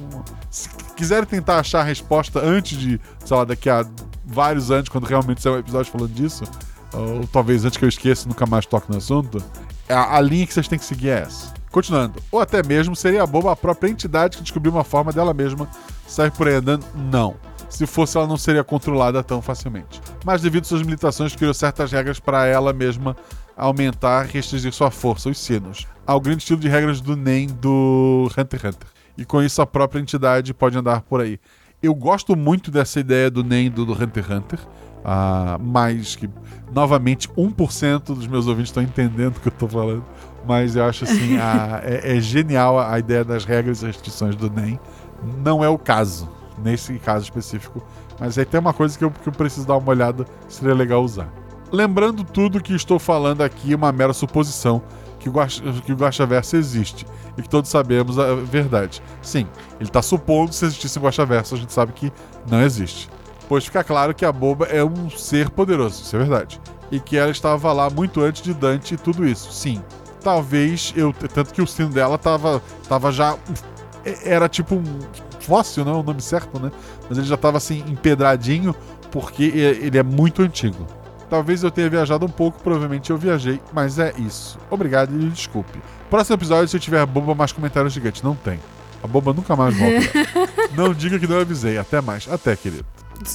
[0.50, 3.86] se quiserem tentar achar a resposta antes de, sei lá, daqui a
[4.24, 6.44] vários anos, quando realmente sair um episódio falando disso,
[6.92, 9.42] ou talvez antes que eu esqueça e nunca mais toque no assunto,
[9.88, 11.52] a, a linha que vocês têm que seguir é essa.
[11.70, 12.22] Continuando.
[12.32, 15.68] Ou até mesmo seria boba a própria entidade que descobriu uma forma dela mesma
[16.06, 16.84] sair por aí andando?
[16.94, 17.36] Não.
[17.68, 20.00] Se fosse, ela não seria controlada tão facilmente.
[20.24, 23.16] Mas devido às suas limitações, criou certas regras para ela mesma
[23.56, 25.86] aumentar e restringir sua força, os sinos.
[26.06, 28.88] Ao grande estilo de regras do NEM do Hunter x Hunter.
[29.16, 31.38] E com isso a própria entidade pode andar por aí.
[31.82, 34.60] Eu gosto muito dessa ideia do NEM do, do Hunter x Hunter.
[34.98, 36.28] Uh, mas que,
[36.72, 40.04] novamente, 1% dos meus ouvintes estão entendendo o que eu estou falando.
[40.46, 44.50] Mas eu acho assim, a, é, é, genial a ideia das regras e restrições do
[44.50, 44.78] NEM.
[45.44, 46.28] Não é o caso,
[46.62, 47.82] nesse caso específico.
[48.18, 51.02] Mas aí tem uma coisa que eu, que eu preciso dar uma olhada, seria legal
[51.02, 51.28] usar.
[51.70, 54.82] Lembrando tudo que estou falando aqui, é uma mera suposição
[55.18, 55.32] que o,
[55.84, 57.06] que o Guaxaverso existe
[57.36, 59.02] e que todos sabemos a verdade.
[59.20, 59.46] Sim,
[59.78, 62.12] ele está supondo que se existisse um Guaxaverso, a gente sabe que
[62.48, 63.08] não existe.
[63.48, 66.60] Pois fica claro que a boba é um ser poderoso, isso é verdade.
[66.90, 69.52] E que ela estava lá muito antes de Dante e tudo isso.
[69.52, 69.82] Sim,
[70.22, 71.12] talvez eu.
[71.12, 73.36] Tanto que o sino dela tava, tava já.
[74.24, 74.84] Era tipo um
[75.40, 76.70] fóssil, não é o nome certo, né?
[77.08, 78.74] Mas ele já tava assim, empedradinho,
[79.10, 80.86] porque ele é muito antigo.
[81.28, 84.58] Talvez eu tenha viajado um pouco, provavelmente eu viajei, mas é isso.
[84.70, 85.78] Obrigado e desculpe.
[86.08, 88.22] Próximo episódio, se eu tiver boba, mais comentários gigantes.
[88.22, 88.58] Não tem.
[89.02, 90.10] A boba nunca mais volta.
[90.74, 91.76] não diga que não avisei.
[91.76, 92.26] Até mais.
[92.30, 92.86] Até, querido.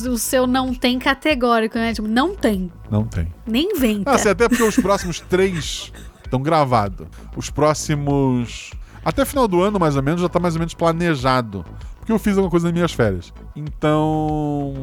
[0.08, 1.94] O seu não tem categórico, né?
[1.94, 2.72] Tipo, não tem.
[2.90, 3.32] Não tem.
[3.46, 4.02] Nem vem.
[4.06, 5.92] Ah, assim, até porque os próximos três
[6.24, 7.08] estão gravados.
[7.36, 8.72] Os próximos.
[9.06, 11.66] Até final do ano, mais ou menos, já tá mais ou menos planejado.
[12.04, 13.34] Porque eu fiz alguma coisa nas minhas férias.
[13.56, 14.74] Então.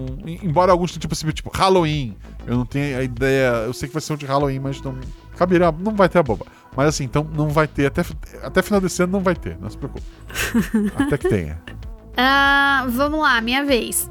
[0.43, 2.17] Embora alguns tipo assim, tipo, Halloween.
[2.47, 3.49] Eu não tenho a ideia.
[3.67, 4.97] Eu sei que vai ser um de Halloween, mas não.
[5.37, 5.71] Caberia.
[5.71, 6.47] Não vai ter a boba.
[6.75, 7.85] Mas assim, então não vai ter.
[7.85, 8.03] Até,
[8.43, 9.59] até final desse ano não vai ter.
[9.61, 10.07] Não se preocupe.
[10.97, 11.61] até que tenha.
[11.69, 14.11] Uh, vamos lá, minha vez.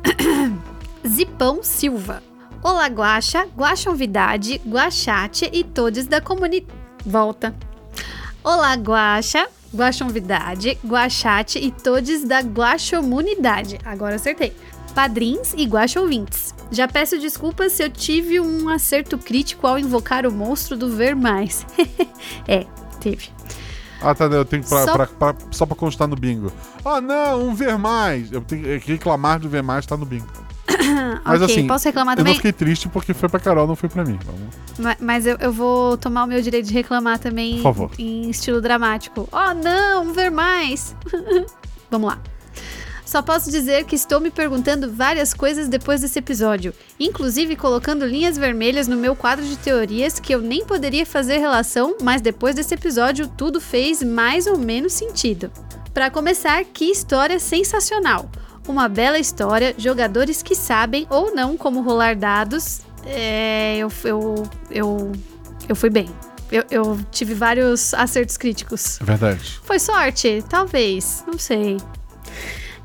[1.07, 2.21] Zipão Silva.
[2.61, 6.71] Olá, Guaxa, Guaxonvidade, Guaxate e todos da comunidade.
[7.03, 7.55] Volta.
[8.43, 13.79] Olá, Guaxa, Guaxonvidade, Guaxate e todos da Guaxomunidade.
[13.85, 14.53] Agora acertei.
[14.93, 16.53] Padrins e Guaxouvintes.
[16.71, 21.15] Já peço desculpas se eu tive um acerto crítico ao invocar o monstro do Ver
[21.15, 21.65] Mais.
[22.47, 22.65] é,
[22.99, 23.29] teve.
[24.01, 24.93] Ah, tá, eu tenho pra, só...
[24.93, 26.51] Pra, pra, só pra constar no bingo.
[26.85, 28.31] Ah, não, um Ver Mais.
[28.31, 30.27] Eu tenho que reclamar do Ver Mais, tá no bingo.
[31.23, 32.31] Mas okay, assim, posso reclamar também?
[32.31, 34.17] Eu não fiquei triste porque foi pra Carol, não foi pra mim.
[34.25, 34.55] Vamos.
[34.77, 37.91] Mas, mas eu, eu, vou tomar o meu direito de reclamar também Por favor.
[37.97, 39.27] em estilo dramático.
[39.31, 40.95] Oh, não, ver mais.
[41.91, 42.19] Vamos lá.
[43.09, 48.37] Só posso dizer que estou me perguntando várias coisas depois desse episódio, inclusive colocando linhas
[48.37, 52.75] vermelhas no meu quadro de teorias que eu nem poderia fazer relação, mas depois desse
[52.75, 55.51] episódio tudo fez mais ou menos sentido.
[55.91, 58.29] Para começar, que história sensacional!
[58.69, 62.81] Uma bela história, jogadores que sabem ou não como rolar dados.
[63.03, 65.11] É, eu, eu, eu,
[65.67, 66.07] eu fui bem.
[66.51, 68.99] Eu, eu, tive vários acertos críticos.
[69.01, 69.59] Verdade.
[69.63, 70.43] Foi sorte?
[70.47, 71.23] Talvez.
[71.25, 71.77] Não sei.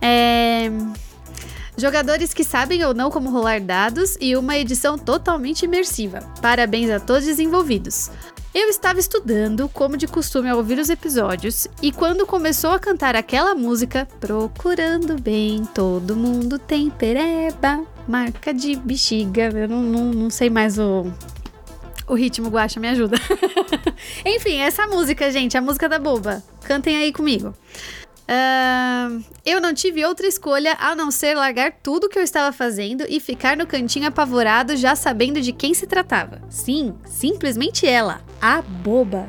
[0.01, 0.71] É...
[1.77, 6.21] Jogadores que sabem ou não como rolar dados e uma edição totalmente imersiva.
[6.41, 8.11] Parabéns a todos os envolvidos.
[8.55, 13.17] Eu estava estudando, como de costume, ao ouvir os episódios, e quando começou a cantar
[13.17, 20.31] aquela música, Procurando Bem, Todo Mundo Tem Pereba, marca de bexiga, eu não, não, não
[20.31, 21.13] sei mais o,
[22.07, 23.17] o ritmo, Guacha, me ajuda.
[24.25, 26.41] Enfim, essa música, gente, a música da boba.
[26.63, 27.53] Cantem aí comigo.
[28.27, 33.05] Ahn, eu não tive outra escolha a não ser largar tudo que eu estava fazendo
[33.09, 36.41] e ficar no cantinho apavorado, já sabendo de quem se tratava.
[36.49, 39.29] Sim, simplesmente ela, a boba.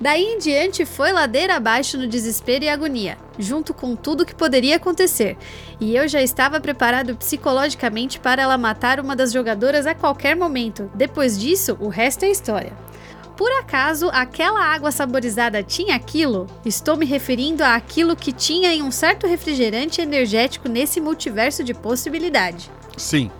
[0.00, 4.76] Daí em diante foi ladeira abaixo no desespero e agonia, junto com tudo que poderia
[4.76, 5.36] acontecer.
[5.78, 10.90] E eu já estava preparado psicologicamente para ela matar uma das jogadoras a qualquer momento.
[10.94, 12.72] Depois disso, o resto é história.
[13.38, 16.48] Por acaso aquela água saborizada tinha aquilo?
[16.64, 21.72] Estou me referindo a aquilo que tinha em um certo refrigerante energético nesse multiverso de
[21.72, 22.68] possibilidade.
[22.96, 23.30] Sim.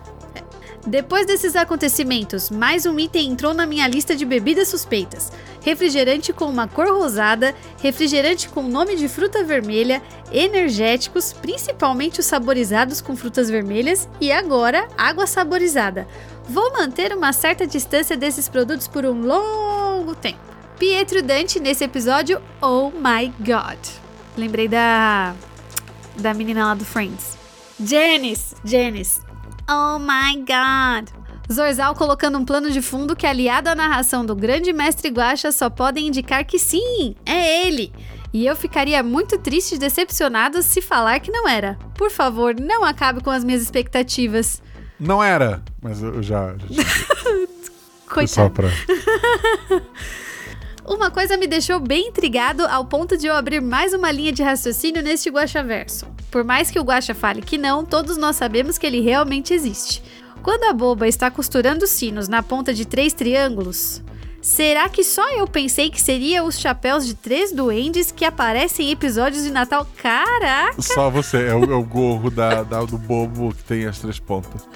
[0.87, 6.45] Depois desses acontecimentos, mais um item entrou na minha lista de bebidas suspeitas: refrigerante com
[6.45, 10.01] uma cor rosada, refrigerante com nome de fruta vermelha,
[10.31, 16.07] energéticos, principalmente os saborizados com frutas vermelhas, e agora água saborizada.
[16.47, 20.39] Vou manter uma certa distância desses produtos por um longo tempo.
[20.79, 23.77] Pietro Dante nesse episódio, oh my god.
[24.37, 25.35] Lembrei da
[26.15, 27.37] da menina lá do Friends.
[27.79, 29.28] Janice, Janice.
[29.71, 31.09] Oh my god.
[31.51, 35.69] Zorzal colocando um plano de fundo que, aliado à narração do grande mestre Guaxa, só
[35.69, 37.93] podem indicar que sim, é ele.
[38.33, 41.77] E eu ficaria muito triste e decepcionada se falar que não era.
[41.95, 44.61] Por favor, não acabe com as minhas expectativas.
[44.99, 46.55] Não era, mas eu já.
[46.69, 46.83] já
[48.09, 48.27] Coitado.
[48.27, 48.69] só pra.
[50.89, 54.41] Uma coisa me deixou bem intrigado ao ponto de eu abrir mais uma linha de
[54.41, 56.07] raciocínio neste Guaxaverso.
[56.31, 60.01] Por mais que o Guaxa fale que não, todos nós sabemos que ele realmente existe.
[60.41, 64.01] Quando a boba está costurando os sinos na ponta de três triângulos,
[64.41, 68.91] será que só eu pensei que seria os chapéus de três duendes que aparecem em
[68.91, 69.85] episódios de Natal?
[70.01, 70.81] Caraca!
[70.81, 74.17] Só você, é o, é o gorro da, da- do bobo que tem as três
[74.17, 74.67] pontas.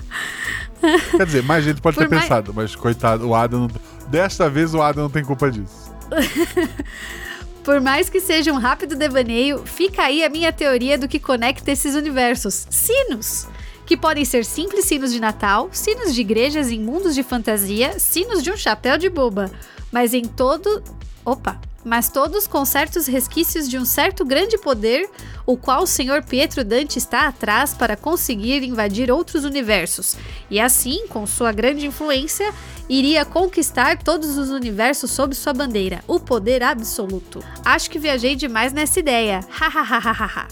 [1.18, 3.62] Quer dizer, mais gente pode Por ter mais- pensado, mas coitado, o Adam.
[3.62, 3.70] Não...
[4.10, 5.83] Desta vez o Adam não tem culpa disso.
[7.64, 11.72] Por mais que seja um rápido devaneio, fica aí a minha teoria do que conecta
[11.72, 13.48] esses universos: sinos!
[13.86, 18.42] Que podem ser simples sinos de Natal, sinos de igrejas em mundos de fantasia, sinos
[18.42, 19.52] de um chapéu de boba.
[19.92, 20.84] Mas em todo.
[21.26, 21.60] Opa!
[21.86, 25.10] Mas todos com certos resquícios de um certo grande poder,
[25.46, 30.16] o qual o Senhor Pietro Dante está atrás para conseguir invadir outros universos.
[30.50, 32.54] E assim, com sua grande influência,
[32.88, 37.44] iria conquistar todos os universos sob sua bandeira, o poder absoluto.
[37.66, 39.42] Acho que viajei demais nessa ideia.
[39.52, 40.48] Hahaha.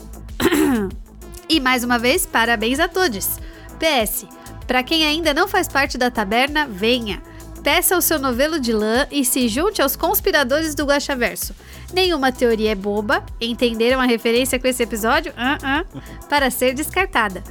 [1.47, 3.39] e mais uma vez, parabéns a todos.
[3.80, 4.26] PS,
[4.67, 7.22] para quem ainda não faz parte da taberna, venha.
[7.64, 11.53] Peça o seu novelo de lã e se junte aos conspiradores do Guaxaverso.
[11.93, 15.32] Nenhuma teoria é boba, entenderam a referência com esse episódio?
[15.38, 15.86] Ah, ah,
[16.28, 17.43] para ser descartada.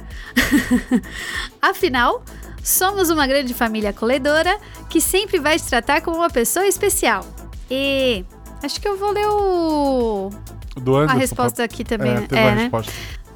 [1.61, 2.23] Afinal,
[2.61, 4.57] somos uma grande família acolhedora
[4.89, 7.25] que sempre vai te tratar como uma pessoa especial.
[7.69, 8.25] E
[8.61, 10.29] acho que eu vou ler o...
[10.75, 12.11] Do a Anderson, resposta aqui também.
[12.11, 12.71] É, É, né?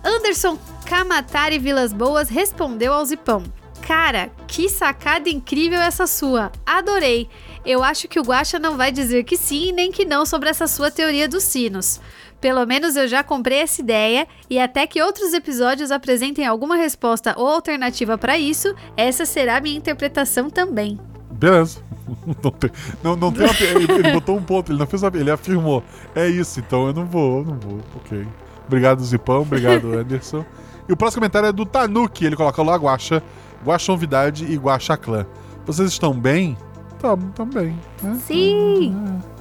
[0.04, 3.44] Anderson Kamatari Vilas Boas respondeu ao Zipão.
[3.86, 6.52] Cara, que sacada incrível essa sua.
[6.66, 7.30] Adorei.
[7.64, 10.66] Eu acho que o Guaxa não vai dizer que sim nem que não sobre essa
[10.66, 12.02] sua teoria dos sinos.
[12.42, 17.36] Pelo menos eu já comprei essa ideia e até que outros episódios apresentem alguma resposta
[17.38, 21.00] ou alternativa para isso, essa será a minha interpretação também.
[21.32, 21.80] Beleza.
[22.44, 22.70] Não tem,
[23.04, 25.84] não, não tem uma, ele, botou um ponto, ele não fez uma, ele afirmou.
[26.14, 27.80] É isso, então eu não vou, eu não vou.
[27.96, 28.28] Ok.
[28.68, 29.42] Obrigado, Zipão.
[29.42, 30.46] Obrigado, Anderson.
[30.88, 32.26] E o próximo comentário é do Tanuki.
[32.26, 33.24] Ele coloca lá Guaxa,
[33.66, 35.26] Guaxa Novidade e Guaxa Clã.
[35.66, 36.56] Vocês estão bem?
[37.00, 37.76] Tamo, tamo bem.
[38.02, 38.20] né?
[38.26, 38.96] Sim!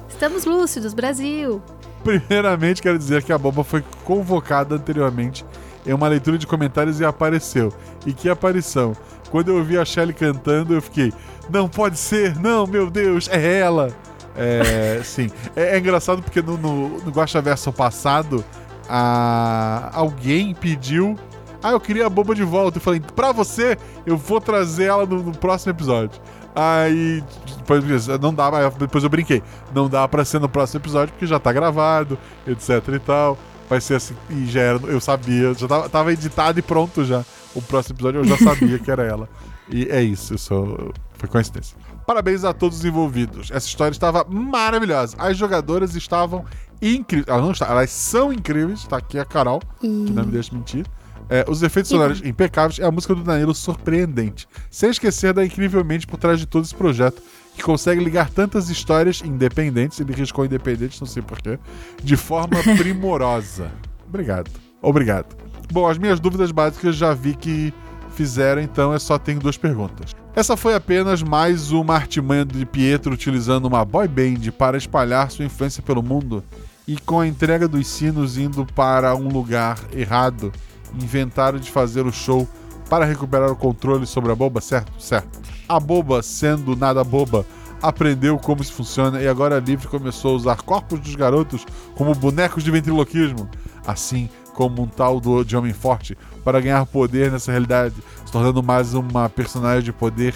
[0.09, 1.61] Estamos lúcidos, Brasil!
[2.03, 5.45] Primeiramente, quero dizer que a Boba foi convocada anteriormente
[5.85, 7.71] em uma leitura de comentários e apareceu.
[8.05, 8.95] E que aparição!
[9.29, 11.13] Quando eu ouvi a Shelly cantando, eu fiquei:
[11.49, 13.89] Não pode ser, não, meu Deus, é ela!
[14.35, 15.29] É, sim.
[15.55, 18.43] É, é engraçado porque no, no, no passado,
[18.89, 21.17] a, alguém pediu.
[21.65, 22.77] Ah, eu queria a boba de volta.
[22.77, 26.21] Eu falei, pra você, eu vou trazer ela no, no próximo episódio.
[26.53, 27.23] Aí,
[27.57, 29.41] depois, não dá, depois eu brinquei.
[29.73, 33.35] Não dá pra ser no próximo episódio porque já tá gravado, etc e tal.
[33.67, 37.25] Vai ser assim, e já era, eu sabia, já tava, tava editado e pronto já.
[37.55, 39.27] O próximo episódio eu já sabia que era ela.
[39.67, 41.75] E é isso, isso foi coincidência.
[42.05, 43.49] Parabéns a todos os envolvidos.
[43.49, 45.15] Essa história estava maravilhosa.
[45.17, 46.45] As jogadoras estavam
[46.79, 47.27] incríveis.
[47.27, 48.83] Elas não elas são incríveis.
[48.83, 50.85] Tá aqui a Carol, que não me deixa mentir.
[51.29, 54.47] É, os efeitos sonoros impecáveis e a música do Danilo surpreendente.
[54.69, 57.21] Sem esquecer da incrivelmente por trás de todo esse projeto,
[57.55, 61.57] que consegue ligar tantas histórias independentes, ele riscou independente, não sei porquê,
[62.03, 63.71] de forma primorosa.
[64.07, 64.51] Obrigado.
[64.81, 65.35] Obrigado.
[65.71, 67.73] Bom, as minhas dúvidas básicas já vi que
[68.11, 70.11] fizeram, então é só tenho duas perguntas.
[70.35, 75.45] Essa foi apenas mais uma artimanha de Pietro utilizando uma boy band para espalhar sua
[75.45, 76.43] influência pelo mundo
[76.87, 80.51] e com a entrega dos sinos indo para um lugar errado,
[80.99, 82.47] inventaram de fazer o show
[82.89, 84.91] para recuperar o controle sobre a boba, certo?
[85.01, 85.39] Certo.
[85.67, 87.45] A boba, sendo nada boba,
[87.81, 91.65] aprendeu como isso funciona e agora livre começou a usar corpos dos garotos
[91.95, 93.49] como bonecos de ventriloquismo,
[93.85, 98.63] assim como um tal do de Homem Forte, para ganhar poder nessa realidade, se tornando
[98.63, 100.33] mais uma personagem de poder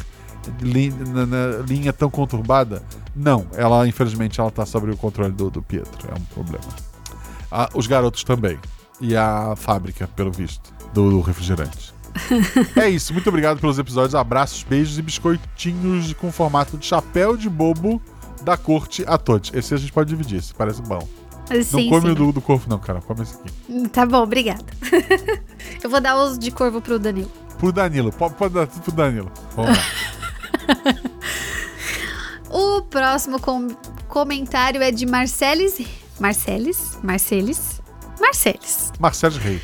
[0.60, 2.84] li- na, na linha tão conturbada.
[3.16, 6.66] Não, ela infelizmente ela tá sobre o controle do, do Pietro, é um problema.
[7.52, 8.58] Ah, os garotos também.
[9.02, 11.94] E a fábrica, pelo visto, do, do refrigerante.
[12.76, 14.16] é isso, muito obrigado pelos episódios.
[14.16, 18.02] Abraços, beijos e biscoitinhos com formato de chapéu de bobo
[18.44, 19.52] da corte a todos.
[19.54, 21.08] Esse a gente pode dividir, esse parece bom.
[21.50, 22.12] Não Sim, come sim.
[22.12, 23.02] o do, do corpo, não, cara.
[23.02, 23.90] Come esse aqui.
[23.90, 24.64] Tá bom, obrigada.
[25.84, 27.32] Eu vou dar os de corvo pro Danilo.
[27.58, 29.32] Pro Danilo, pode, pode dar tudo pro Danilo.
[29.56, 29.84] Vamos lá.
[32.52, 33.68] O próximo com-
[34.08, 35.80] comentário é de Marcelis.
[36.20, 36.98] Marcelis?
[37.04, 37.79] Marcelis?
[38.20, 38.92] Marcelis.
[39.00, 39.62] Marcelo Rei.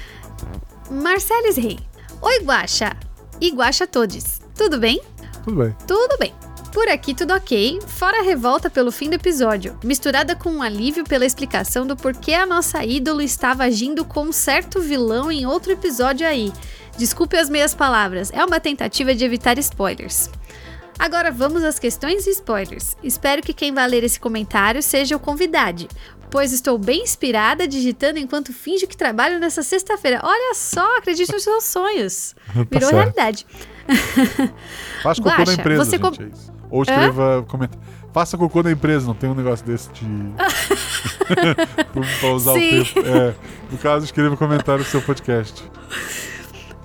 [0.90, 1.80] Marcelis Rei.
[2.22, 2.96] Oi, Guaxa.
[3.40, 4.40] E Guaxa todos.
[4.56, 5.02] Tudo bem?
[5.44, 5.76] Tudo bem.
[5.86, 6.34] Tudo bem.
[6.72, 11.06] Por aqui tudo ok, fora a revolta pelo fim do episódio, misturada com um alívio
[11.06, 15.72] pela explicação do porquê a nossa ídolo estava agindo com um certo vilão em outro
[15.72, 16.52] episódio aí.
[16.98, 20.30] Desculpe as meias palavras, é uma tentativa de evitar spoilers.
[21.00, 22.96] Agora vamos às questões e spoilers.
[23.04, 25.88] Espero que quem vai ler esse comentário seja o convidado,
[26.30, 30.20] pois estou bem inspirada digitando enquanto finjo que trabalho nessa sexta-feira.
[30.24, 32.36] Olha só, acredite nos seus sonhos.
[32.70, 32.94] Virou certo.
[32.94, 33.46] realidade.
[35.04, 36.52] Faz cocô na Guaxa, empresa, você gente, é.
[36.70, 37.86] Ou escreva comentário.
[38.14, 40.06] Faça cocô na empresa, não tem um negócio desse de.
[42.20, 42.80] pra usar Sim.
[42.82, 43.08] o tempo.
[43.08, 43.36] É.
[43.70, 45.64] No caso, escreva comentário no seu podcast.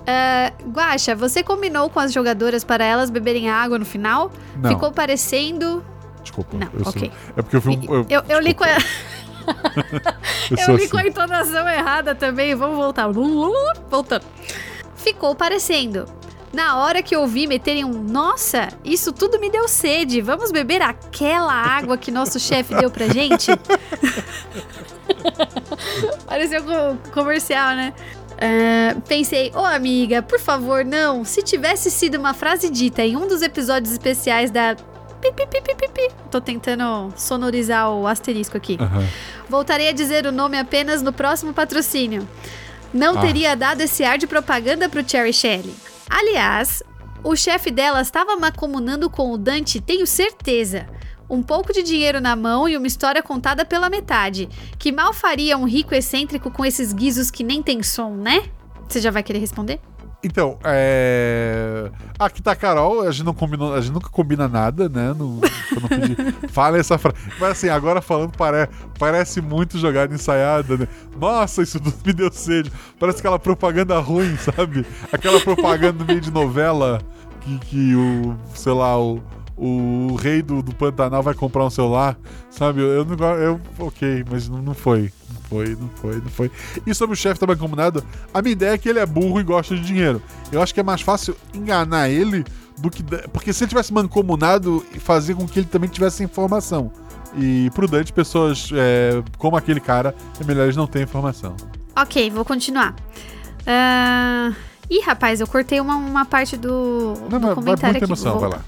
[0.05, 4.31] Ah, Guaxa, você combinou com as jogadoras para elas beberem água no final?
[4.57, 4.71] Não.
[4.71, 5.83] Ficou parecendo.
[6.21, 6.57] Desculpa.
[6.57, 7.11] Não, eu sou- ok.
[7.37, 8.05] É porque eu fui um.
[8.09, 8.77] Eu, eu li com a,
[10.51, 11.09] eu eu li com a assim.
[11.09, 12.55] entonação errada também.
[12.55, 13.09] Vamos voltar.
[13.89, 14.25] Voltando.
[14.95, 16.05] Ficou parecendo.
[16.53, 20.21] Na hora que eu ouvi meterem um Nossa, isso tudo me deu sede.
[20.21, 23.51] Vamos beber aquela água que nosso chefe deu pra gente?
[26.27, 27.93] Pareceu com comercial, né?
[28.41, 31.23] Ah, pensei, ô amiga, por favor, não.
[31.23, 34.75] Se tivesse sido uma frase dita em um dos episódios especiais da.
[35.21, 36.09] Pi, pi, pi, pi.
[36.31, 38.77] Tô tentando sonorizar o asterisco aqui.
[38.79, 39.05] Aham.
[39.49, 42.27] Voltarei a dizer o nome apenas no próximo patrocínio.
[42.93, 43.21] Não Ah.
[43.21, 45.73] teria dado esse ar de propaganda pro Cherry Shelley.
[46.09, 46.81] Aliás,
[47.23, 50.87] o chefe dela estava macomunando com o Dante, tenho certeza.
[51.29, 54.49] Um pouco de dinheiro na mão e uma história contada pela metade.
[54.77, 58.43] Que mal faria um rico excêntrico com esses guizos que nem tem som, né?
[58.89, 59.79] Você já vai querer responder?
[60.23, 61.89] Então, é.
[62.19, 65.13] Aqui tá a Carol, a gente, não combinou, a gente nunca combina nada, né?
[65.17, 65.41] No,
[65.71, 66.15] eu não pedi.
[66.49, 67.17] Fala essa frase.
[67.39, 68.69] Mas assim, agora falando, pare...
[68.99, 70.87] parece muito jogada ensaiada, né?
[71.19, 72.71] Nossa, isso tudo me deu sede.
[72.99, 74.85] Parece aquela propaganda ruim, sabe?
[75.11, 77.01] Aquela propaganda no meio de novela
[77.41, 79.19] que, que o, sei lá, o,
[79.57, 82.15] o rei do, do Pantanal vai comprar um celular,
[82.49, 82.81] sabe?
[82.81, 85.11] Eu, eu eu Ok, mas não, não foi.
[85.51, 86.51] Não foi, não foi, não foi.
[86.87, 89.43] E sobre o chefe também combinado, a minha ideia é que ele é burro e
[89.43, 90.21] gosta de dinheiro.
[90.51, 92.45] Eu acho que é mais fácil enganar ele
[92.77, 93.03] do que.
[93.33, 96.91] Porque se ele tivesse mancomunado, fazer com que ele também tivesse informação.
[97.37, 101.55] E pro Dante, pessoas é, como aquele cara, é melhor eles não terem informação.
[101.95, 102.95] Ok, vou continuar.
[103.67, 104.51] Ah,
[104.89, 108.03] Ih, rapaz, eu cortei uma, uma parte do, Não, do mas comentário muita aqui.
[108.05, 108.61] emoção, Vou- vai lá.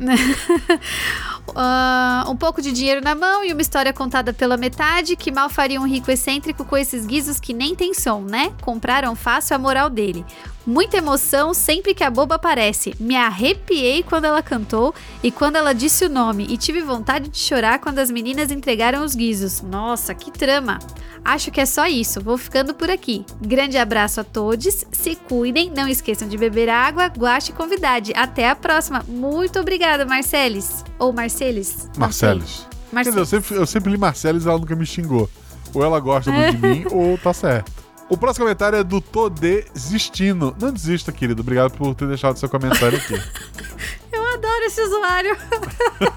[1.54, 5.48] Ah, um pouco de dinheiro na mão e uma história contada pela metade que mal
[5.48, 8.52] faria um rico excêntrico com esses guizos que nem tem som, né?
[8.62, 10.24] Compraram fácil a moral dele.
[10.68, 12.94] Muita emoção sempre que a boba aparece.
[13.00, 17.38] Me arrepiei quando ela cantou e quando ela disse o nome, e tive vontade de
[17.38, 19.62] chorar quando as meninas entregaram os guizos.
[19.62, 20.78] Nossa, que trama!
[21.24, 23.24] Acho que é só isso, vou ficando por aqui.
[23.40, 28.12] Grande abraço a todos, se cuidem, não esqueçam de beber água, guache e convidade.
[28.14, 29.02] Até a próxima.
[29.08, 30.84] Muito obrigada, Marcelis.
[30.98, 31.88] Ou Marcelis?
[31.96, 32.28] Não sei.
[32.28, 32.66] Marceles.
[32.92, 35.30] Quer dizer, eu sempre, eu sempre li Marceles e ela nunca me xingou.
[35.72, 37.77] Ou ela gosta muito de mim, ou tá certo.
[38.08, 40.56] O próximo comentário é do Tô Desistindo.
[40.58, 41.42] Não desista, querido.
[41.42, 43.14] Obrigado por ter deixado seu comentário aqui.
[44.10, 45.36] Eu adoro esse usuário.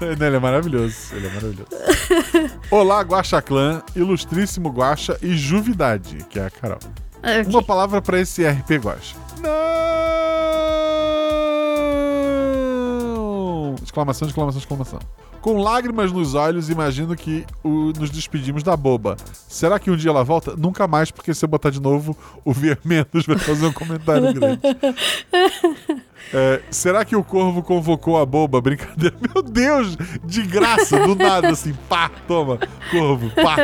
[0.00, 0.96] Ele é maravilhoso.
[1.12, 1.68] Ele é maravilhoso.
[2.70, 6.78] Olá, Guaxa Clã, ilustríssimo Guaxa e Juvidade, que é a Carol.
[7.18, 7.44] Ok.
[7.46, 9.16] Uma palavra pra esse RP Guaxa.
[9.40, 9.52] Não!
[13.82, 14.98] Exclamação, exclamação, exclamação.
[15.42, 19.16] Com lágrimas nos olhos, imagino que o- nos despedimos da boba.
[19.48, 20.54] Será que um dia ela volta?
[20.56, 24.60] Nunca mais, porque se eu botar de novo, o Vermendos vai fazer um comentário grande.
[26.34, 28.58] É, será que o corvo convocou a boba?
[28.60, 29.14] Brincadeira.
[29.34, 29.96] Meu Deus!
[30.24, 32.58] De graça, do nada, assim, pá, toma,
[32.90, 33.56] corvo, pá.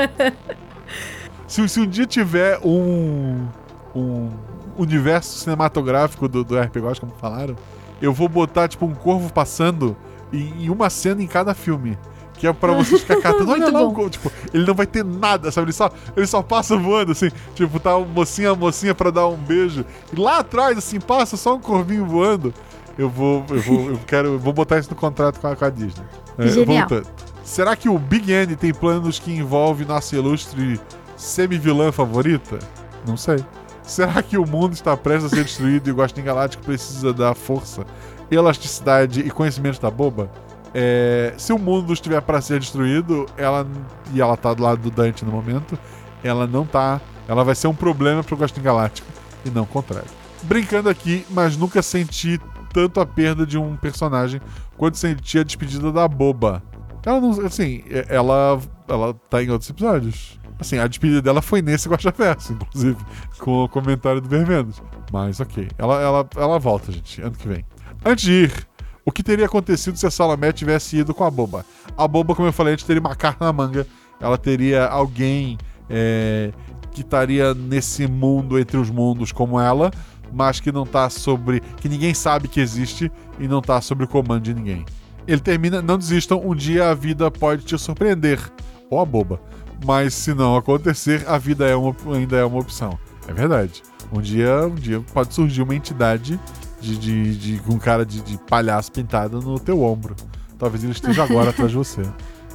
[1.46, 3.46] Se, se um dia tiver um,
[3.94, 4.30] um
[4.76, 7.56] universo cinematográfico do, do RPG como falaram,
[8.02, 9.96] eu vou botar, tipo, um corvo passando
[10.32, 11.98] em, em uma cena em cada filme.
[12.34, 13.50] Que é pra vocês ficar catando.
[13.50, 13.94] Olha Muito lá o bom.
[13.94, 14.10] corvo.
[14.10, 15.66] Tipo, ele não vai ter nada, sabe?
[15.66, 17.30] Ele só, ele só passa voando, assim.
[17.54, 19.84] Tipo, tá um mocinha, mocinha pra dar um beijo.
[20.12, 22.54] E lá atrás, assim, passa só um corvinho voando.
[22.96, 25.64] Eu vou, eu vou, eu quero, eu vou botar isso no contrato com a, com
[25.64, 26.04] a Disney.
[26.38, 27.06] É, voltando.
[27.42, 30.80] Será que o Big N tem planos que envolvem nossa ilustre
[31.16, 32.58] semi-vilã favorita?
[33.06, 33.44] Não sei.
[33.82, 37.34] Será que o mundo está prestes a ser destruído e o Guaxinim Galáctico precisa da
[37.34, 37.86] força,
[38.30, 40.30] elasticidade e conhecimento da boba?
[40.74, 43.66] É, se o mundo estiver para ser destruído, ela
[44.12, 45.78] e ela tá do lado do Dante no momento,
[46.22, 49.08] ela não tá, ela vai ser um problema pro Guaxinim Galáctico
[49.44, 50.08] e não o contrário.
[50.42, 52.40] Brincando aqui, mas nunca senti
[52.72, 54.40] tanto a perda de um personagem
[54.76, 56.62] quanto senti a despedida da boba.
[57.04, 60.38] Ela não, assim, é- ela ela tá em outros episódios.
[60.60, 62.96] Assim, a despedida dela foi nesse Guaxaverso, inclusive,
[63.38, 64.82] com o comentário do Vermelhos.
[65.12, 67.64] Mas ok, ela, ela, ela volta, gente, ano que vem.
[68.08, 68.68] Antes de ir,
[69.04, 71.62] o que teria acontecido se a Salomé tivesse ido com a boba?
[71.94, 73.86] A boba, como eu falei, a gente teria uma carta na manga.
[74.18, 75.58] Ela teria alguém
[75.90, 76.50] é,
[76.90, 79.90] que estaria nesse mundo entre os mundos como ela,
[80.32, 81.60] mas que não tá sobre.
[81.60, 84.86] que ninguém sabe que existe e não tá sobre o comando de ninguém.
[85.26, 88.40] Ele termina, não desistam, um dia a vida pode te surpreender.
[88.88, 89.38] Ou a boba.
[89.84, 92.98] Mas se não acontecer, a vida é uma, ainda é uma opção.
[93.28, 93.82] É verdade.
[94.10, 96.40] Um dia, um dia pode surgir uma entidade
[96.80, 100.14] de, de, de- com cara de, de palhaço pintado no teu ombro.
[100.58, 102.02] Talvez ele esteja agora atrás de você.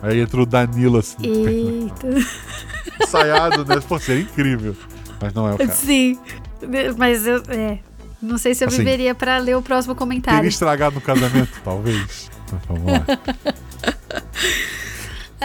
[0.01, 2.07] Aí entra o Danilo assim, Eita.
[3.01, 3.79] ensaiado, né?
[3.87, 4.75] Pô, seria incrível.
[5.21, 5.71] Mas não é o caso.
[5.85, 6.19] Sim.
[6.97, 7.41] Mas eu.
[7.47, 7.79] É.
[8.21, 10.47] Não sei se eu Assim, viveria pra ler o próximo Teria comentário.
[10.47, 11.59] estragado no casamento?
[11.63, 12.29] Talvez.
[12.51, 13.05] Mas vamos lá.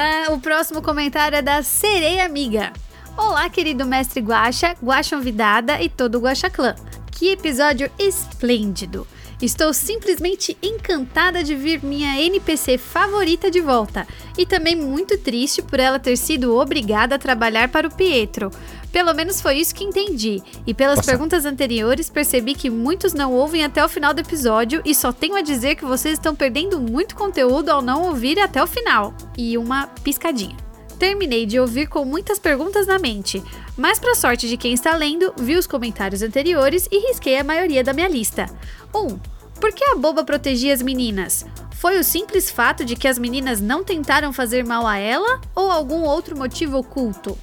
[0.00, 2.72] Ah, o próximo comentário é da Sereia Amiga.
[3.16, 6.76] Olá, querido mestre Guaxa, Guaxa Convidada e todo o Guaxa Clã.
[7.18, 9.04] Que episódio esplêndido!
[9.42, 14.06] Estou simplesmente encantada de ver minha NPC favorita de volta
[14.38, 18.52] e também muito triste por ela ter sido obrigada a trabalhar para o Pietro.
[18.92, 20.40] Pelo menos foi isso que entendi.
[20.64, 21.08] E pelas certo.
[21.08, 25.34] perguntas anteriores, percebi que muitos não ouvem até o final do episódio e só tenho
[25.34, 29.12] a dizer que vocês estão perdendo muito conteúdo ao não ouvir até o final.
[29.36, 30.67] E uma piscadinha.
[30.98, 33.42] Terminei de ouvir com muitas perguntas na mente,
[33.76, 37.84] mas para sorte de quem está lendo, vi os comentários anteriores e risquei a maioria
[37.84, 38.46] da minha lista.
[38.92, 38.98] 1.
[38.98, 39.18] Um,
[39.60, 41.46] por que a boba protegia as meninas?
[41.72, 45.70] Foi o simples fato de que as meninas não tentaram fazer mal a ela ou
[45.70, 47.38] algum outro motivo oculto?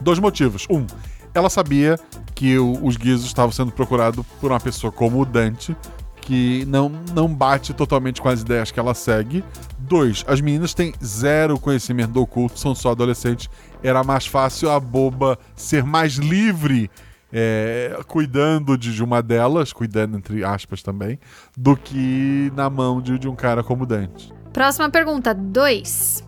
[0.00, 0.66] Dois motivos.
[0.70, 0.86] Um,
[1.34, 1.98] ela sabia
[2.34, 5.76] que o- os guizos estavam sendo procurados por uma pessoa como o Dante,
[6.22, 9.44] que não, não bate totalmente com as ideias que ela segue.
[9.88, 13.48] Dois, as meninas têm zero conhecimento do oculto, são só adolescentes.
[13.82, 16.90] Era mais fácil a boba ser mais livre.
[17.32, 21.18] é, cuidando de de uma delas, cuidando entre aspas também,
[21.56, 24.32] do que na mão de, de um cara como Dante.
[24.52, 26.24] Próxima pergunta, 2.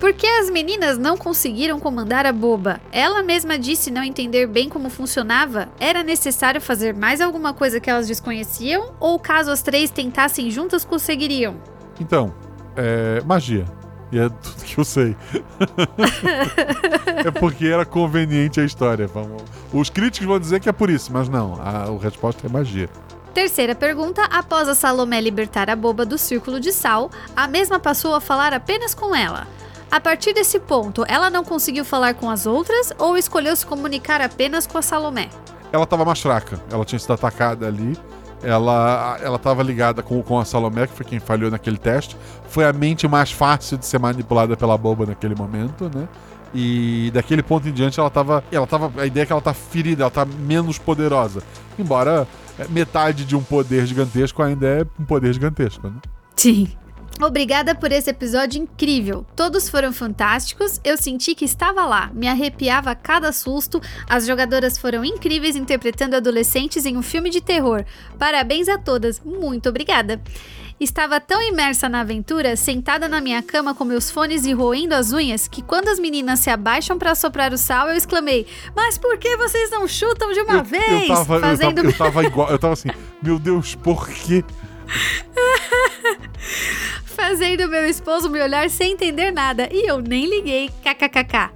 [0.00, 2.80] Por que as meninas não conseguiram comandar a boba?
[2.90, 5.68] Ela mesma disse não entender bem como funcionava?
[5.78, 8.94] Era necessário fazer mais alguma coisa que elas desconheciam?
[8.98, 11.54] Ou caso as três tentassem juntas, conseguiriam?
[12.00, 12.34] Então,
[12.76, 13.64] é magia.
[14.10, 15.16] E é tudo que eu sei.
[17.24, 19.06] é porque era conveniente a história.
[19.06, 19.42] Vamos-
[19.72, 21.54] Os críticos vão dizer que é por isso, mas não.
[21.60, 22.88] A, a resposta é magia.
[23.32, 28.14] Terceira pergunta: após a Salomé libertar a boba do círculo de sal, a mesma passou
[28.14, 29.46] a falar apenas com ela.
[29.90, 34.20] A partir desse ponto, ela não conseguiu falar com as outras ou escolheu se comunicar
[34.22, 35.28] apenas com a Salomé?
[35.70, 36.60] Ela tava mais fraca.
[36.70, 37.96] Ela tinha sido atacada ali.
[38.42, 42.16] Ela, ela tava ligada com, com a Salomé, que foi quem falhou naquele teste.
[42.48, 46.08] Foi a mente mais fácil de ser manipulada pela boba naquele momento, né?
[46.54, 48.44] E daquele ponto em diante ela tava.
[48.52, 48.92] Ela tava.
[49.00, 51.42] A ideia é que ela tá ferida, ela tá menos poderosa.
[51.78, 52.26] Embora
[52.58, 55.94] é, metade de um poder gigantesco ainda é um poder gigantesco, né?
[56.36, 56.68] Sim.
[57.20, 59.24] Obrigada por esse episódio incrível.
[59.36, 60.80] Todos foram fantásticos.
[60.82, 63.80] Eu senti que estava lá, me arrepiava a cada susto.
[64.08, 67.84] As jogadoras foram incríveis interpretando adolescentes em um filme de terror.
[68.18, 69.20] Parabéns a todas.
[69.20, 70.20] Muito obrigada.
[70.80, 75.12] Estava tão imersa na aventura, sentada na minha cama com meus fones e roendo as
[75.12, 79.16] unhas, que quando as meninas se abaixam para soprar o sal, eu exclamei: Mas por
[79.16, 81.08] que vocês não chutam de uma eu, vez?
[81.08, 82.50] eu tava, Fazendo eu, tava, eu tava igual.
[82.50, 82.88] Eu tava assim,
[83.22, 84.42] meu Deus, por quê?
[87.04, 90.70] fazendo meu esposo me olhar sem entender nada e eu nem liguei.
[90.82, 91.50] KKKK.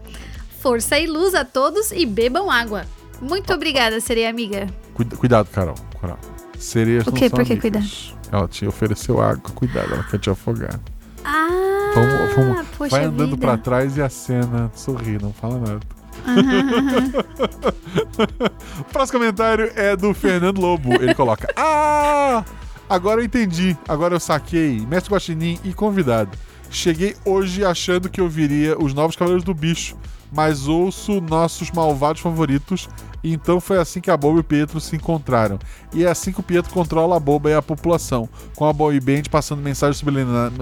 [0.61, 2.85] Força e luz a todos e bebam água.
[3.21, 4.67] Muito obrigada, sereia amiga.
[4.95, 5.75] Cuida- cuidado, Carol.
[6.01, 6.19] Carol.
[6.59, 7.29] Sereias O quê?
[7.31, 8.15] Por que amigas.
[8.33, 9.51] Ela te ofereceu água.
[9.55, 10.81] Cuidado, ela quer te afogar.
[11.25, 13.47] Ah, Vamos, vamos- poxa vai andando vida.
[13.47, 15.81] pra trás e a cena sorri, não fala nada.
[18.81, 20.95] o próximo comentário é do Fernando Lobo.
[20.95, 22.45] Ele coloca: Ah!
[22.89, 23.77] Agora eu entendi.
[23.89, 24.85] Agora eu saquei.
[24.87, 26.37] Mestre Guaxinim e convidado.
[26.71, 29.97] Cheguei hoje achando que eu viria os novos Cavaleiros do Bicho,
[30.33, 32.89] mas ouço nossos malvados favoritos.
[33.23, 35.59] E então foi assim que a Boba e o Pietro se encontraram.
[35.93, 39.01] E é assim que o Pietro controla a Boba e a população, com a Boy
[39.01, 40.05] Band passando mensagens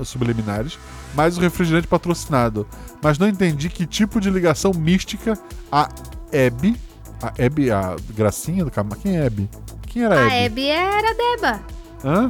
[0.05, 0.79] subliminares,
[1.15, 2.67] mais o refrigerante patrocinado.
[3.03, 5.39] Mas não entendi que tipo de ligação mística
[5.71, 5.89] a
[6.33, 6.77] Abby.
[7.23, 9.03] A Abby, a gracinha do Camargo.
[9.03, 9.49] Quem é Abby?
[9.87, 10.45] Quem era A Abby?
[10.45, 11.61] Abby era Deba.
[12.05, 12.29] Hã?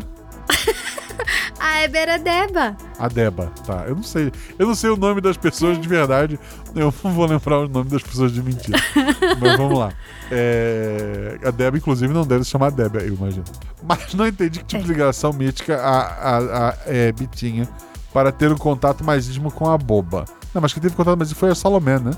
[1.58, 2.76] A Abby era Deba.
[2.98, 3.84] A Deba, tá.
[3.86, 4.30] Eu não sei.
[4.58, 6.38] Eu não sei o nome das pessoas de verdade.
[6.74, 8.78] Eu não vou lembrar o nome das pessoas de mentira.
[9.40, 9.92] Mas vamos lá.
[10.30, 13.44] É, A Deba, inclusive, não deve se chamar Deba, eu imagino.
[13.82, 16.68] Mas não entendi que tipo de ligação mítica a, a, a
[17.08, 17.68] Abby tinha
[18.12, 20.24] para ter um contato mais íntimo com a boba.
[20.52, 22.12] Não, mas quem teve contato mais íntimo foi a Salomé, né?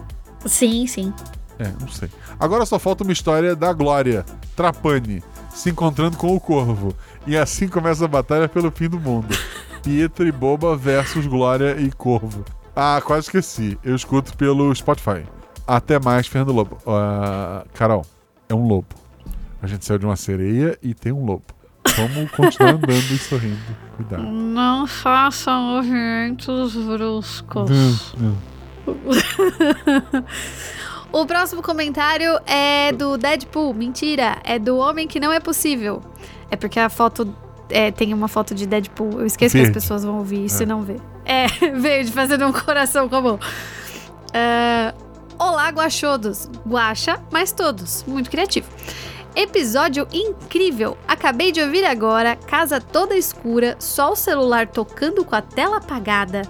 [0.44, 1.12] Sim, sim.
[1.58, 2.10] É, não sei.
[2.38, 5.22] Agora só falta uma história da Glória, Trapani,
[5.56, 6.94] se encontrando com o Corvo.
[7.26, 9.34] E assim começa a batalha pelo fim do mundo.
[9.82, 12.44] Pietro e Boba versus Glória e Corvo.
[12.74, 13.78] Ah, quase esqueci.
[13.82, 15.24] Eu escuto pelo Spotify.
[15.66, 16.76] Até mais, Fernando Lobo.
[16.86, 18.04] Ah, Carol,
[18.48, 18.86] é um lobo.
[19.62, 21.44] A gente saiu de uma sereia e tem um lobo.
[21.96, 23.58] Vamos continuar andando e sorrindo.
[23.96, 24.22] Cuidado.
[24.24, 28.14] Não façam movimentos bruscos.
[31.12, 33.72] O próximo comentário é do Deadpool.
[33.72, 36.02] Mentira, é do Homem que Não É Possível.
[36.50, 37.34] É porque a foto.
[37.70, 39.20] é, tem uma foto de Deadpool.
[39.20, 39.76] Eu esqueço que Verde.
[39.78, 40.64] as pessoas vão ouvir isso É.
[40.64, 41.00] e não ver.
[41.24, 43.40] É, verde, fazendo um coração com a mão.
[44.32, 44.92] É,
[45.38, 46.48] Olá, guachodos.
[46.66, 48.04] Guacha, mas todos.
[48.06, 48.68] Muito criativo.
[49.34, 50.96] Episódio incrível!
[51.06, 56.40] Acabei de ouvir agora, casa toda escura, só o celular tocando com a tela apagada.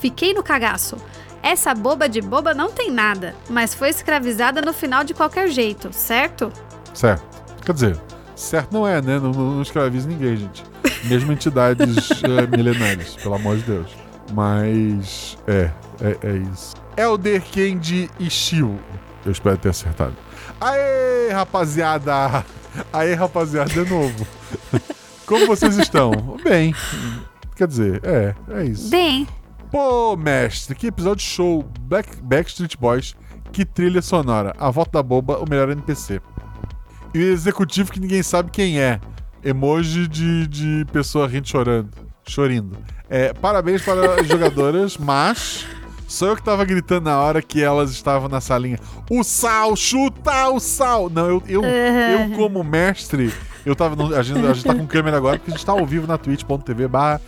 [0.00, 0.96] Fiquei no cagaço.
[1.46, 5.92] Essa boba de boba não tem nada, mas foi escravizada no final de qualquer jeito,
[5.92, 6.52] certo?
[6.92, 7.24] Certo.
[7.64, 8.00] Quer dizer,
[8.34, 9.20] certo não é, né?
[9.20, 10.64] Não, não, escraviza ninguém, gente.
[11.04, 13.86] Mesmo entidades eh, milenares, pelo amor de Deus.
[14.32, 15.70] Mas é,
[16.00, 16.74] é, é isso.
[16.96, 18.80] Elder Kendi Ishio.
[19.24, 20.16] Eu espero ter acertado.
[20.60, 22.44] Aê, rapaziada!
[22.92, 24.26] Aê, rapaziada, de novo.
[25.24, 26.10] Como vocês estão?
[26.42, 26.74] Bem.
[27.54, 28.90] Quer dizer, é, é isso.
[28.90, 29.28] Bem,
[29.76, 31.62] Pô, mestre, que episódio show.
[31.82, 33.14] Back, Backstreet Boys,
[33.52, 34.54] que trilha sonora.
[34.58, 36.18] A volta da boba, o melhor NPC.
[37.12, 38.98] E o executivo que ninguém sabe quem é.
[39.44, 41.90] Emoji de, de pessoa rindo chorando.
[42.26, 42.78] Chorindo.
[43.10, 45.66] É, parabéns para as jogadoras, mas.
[46.08, 48.78] Sou eu que tava gritando na hora que elas estavam na salinha.
[49.10, 51.10] O sal, chuta o sal!
[51.10, 53.30] Não, eu, eu, eu como mestre,
[53.66, 53.94] eu tava.
[53.96, 56.06] no- a, gente, a gente tá com câmera agora, porque a gente tá ao vivo
[56.06, 57.20] na twitch.tv barra.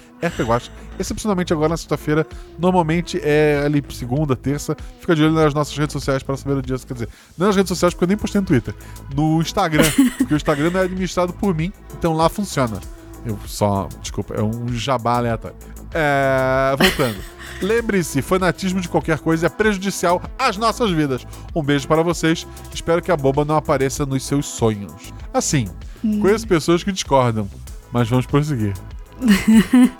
[0.98, 2.26] Excepcionalmente agora na sexta-feira.
[2.58, 4.76] Normalmente é ali segunda, terça.
[5.00, 6.76] Fica de olho nas nossas redes sociais para saber o dia.
[6.78, 8.74] Quer dizer, não nas redes sociais, porque eu nem postei no Twitter.
[9.14, 9.84] No Instagram.
[10.18, 12.80] porque o Instagram não é administrado por mim, então lá funciona.
[13.24, 13.88] Eu só.
[14.00, 15.56] Desculpa, é um jabá aleatório.
[15.92, 17.18] É, voltando.
[17.60, 21.26] Lembre-se, fanatismo de qualquer coisa é prejudicial às nossas vidas.
[21.54, 22.46] Um beijo para vocês.
[22.72, 25.12] Espero que a boba não apareça nos seus sonhos.
[25.34, 25.66] Assim,
[26.00, 27.48] conheço pessoas que discordam,
[27.92, 28.74] mas vamos prosseguir.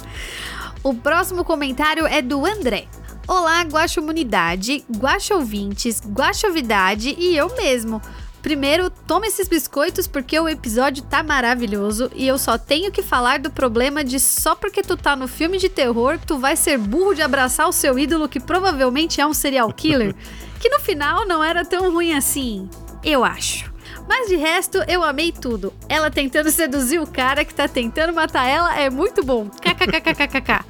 [0.82, 2.86] o próximo comentário é do André.
[3.26, 8.00] Olá, Guaxomunidade, Guaxouvintes, Guaxovidade e eu mesmo.
[8.40, 13.40] Primeiro, toma esses biscoitos porque o episódio tá maravilhoso e eu só tenho que falar
[13.40, 17.14] do problema de só porque tu tá no filme de terror, tu vai ser burro
[17.14, 20.14] de abraçar o seu ídolo que provavelmente é um serial killer,
[20.60, 22.70] que no final não era tão ruim assim,
[23.04, 23.70] eu acho.
[24.08, 25.72] Mas de resto, eu amei tudo.
[25.86, 29.50] Ela tentando seduzir o cara que tá tentando matar ela é muito bom.
[29.50, 30.64] KKKKKK.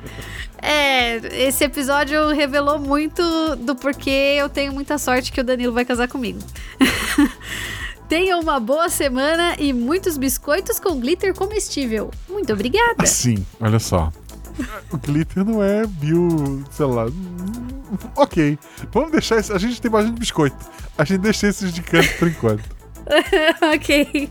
[0.61, 3.23] É, esse episódio revelou muito
[3.57, 6.41] do porquê eu tenho muita sorte que o Danilo vai casar comigo.
[8.09, 12.11] Tenha uma boa semana e muitos biscoitos com glitter comestível.
[12.29, 12.97] Muito obrigada.
[12.99, 14.11] Assim, olha só.
[14.91, 17.07] O glitter não é bio, sei lá.
[18.17, 18.59] Ok.
[18.91, 19.53] Vamos deixar esse.
[19.53, 20.57] A gente tem bastante biscoito.
[20.97, 22.78] A gente deixa esses de canto por enquanto.
[23.75, 24.31] ok.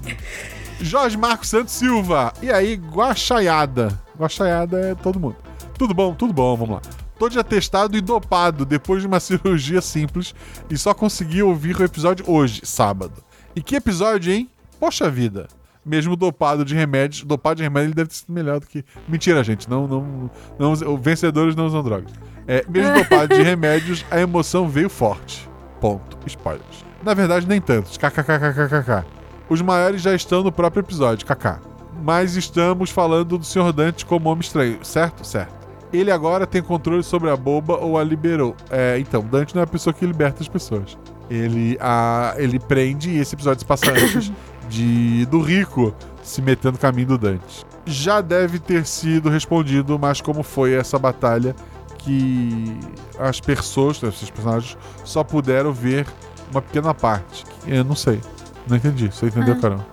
[0.79, 2.33] Jorge Marcos Santos Silva.
[2.41, 3.99] E aí, guaxaiada.
[4.17, 5.35] Guaxaiada é todo mundo.
[5.77, 6.81] Tudo bom, tudo bom, vamos lá.
[7.17, 10.35] Tô de atestado e dopado depois de uma cirurgia simples
[10.69, 13.23] e só consegui ouvir o episódio hoje, sábado.
[13.55, 14.49] E que episódio, hein?
[14.79, 15.47] Poxa vida.
[15.83, 17.23] mesmo dopado de remédios.
[17.23, 18.83] Dopado de remédio ele deve ter sido melhor do que.
[19.07, 19.67] Mentira, gente.
[19.69, 20.29] Não, não,
[20.59, 22.11] não, os vencedores não usam drogas.
[22.47, 25.49] É, mesmo dopado de remédios, a emoção veio forte.
[25.81, 26.17] Ponto.
[26.27, 26.86] Spoilers.
[27.03, 27.97] Na verdade, nem tantos.
[27.97, 29.05] KKKKKK.
[29.49, 31.59] Os maiores já estão no próprio episódio, KK.
[32.03, 33.71] Mas estamos falando do Sr.
[33.73, 35.25] Dante como homem estranho, certo?
[35.25, 35.55] Certo.
[35.91, 38.55] Ele agora tem controle sobre a boba ou a liberou.
[38.69, 40.97] É, então, Dante não é a pessoa que liberta as pessoas.
[41.29, 44.31] Ele, a, ele prende e esse episódio se passa antes
[44.69, 47.65] de do Rico se metendo no caminho do Dante.
[47.85, 51.55] Já deve ter sido respondido, mas como foi essa batalha
[51.97, 52.77] que
[53.17, 56.05] as pessoas, esses personagens, só puderam ver
[56.51, 57.43] uma pequena parte.
[57.65, 58.21] Eu não sei.
[58.67, 59.07] Não entendi.
[59.07, 59.61] Você entendeu, Ah.
[59.61, 59.85] Carol?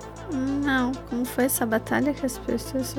[0.63, 2.95] Não, como foi essa batalha que as pessoas.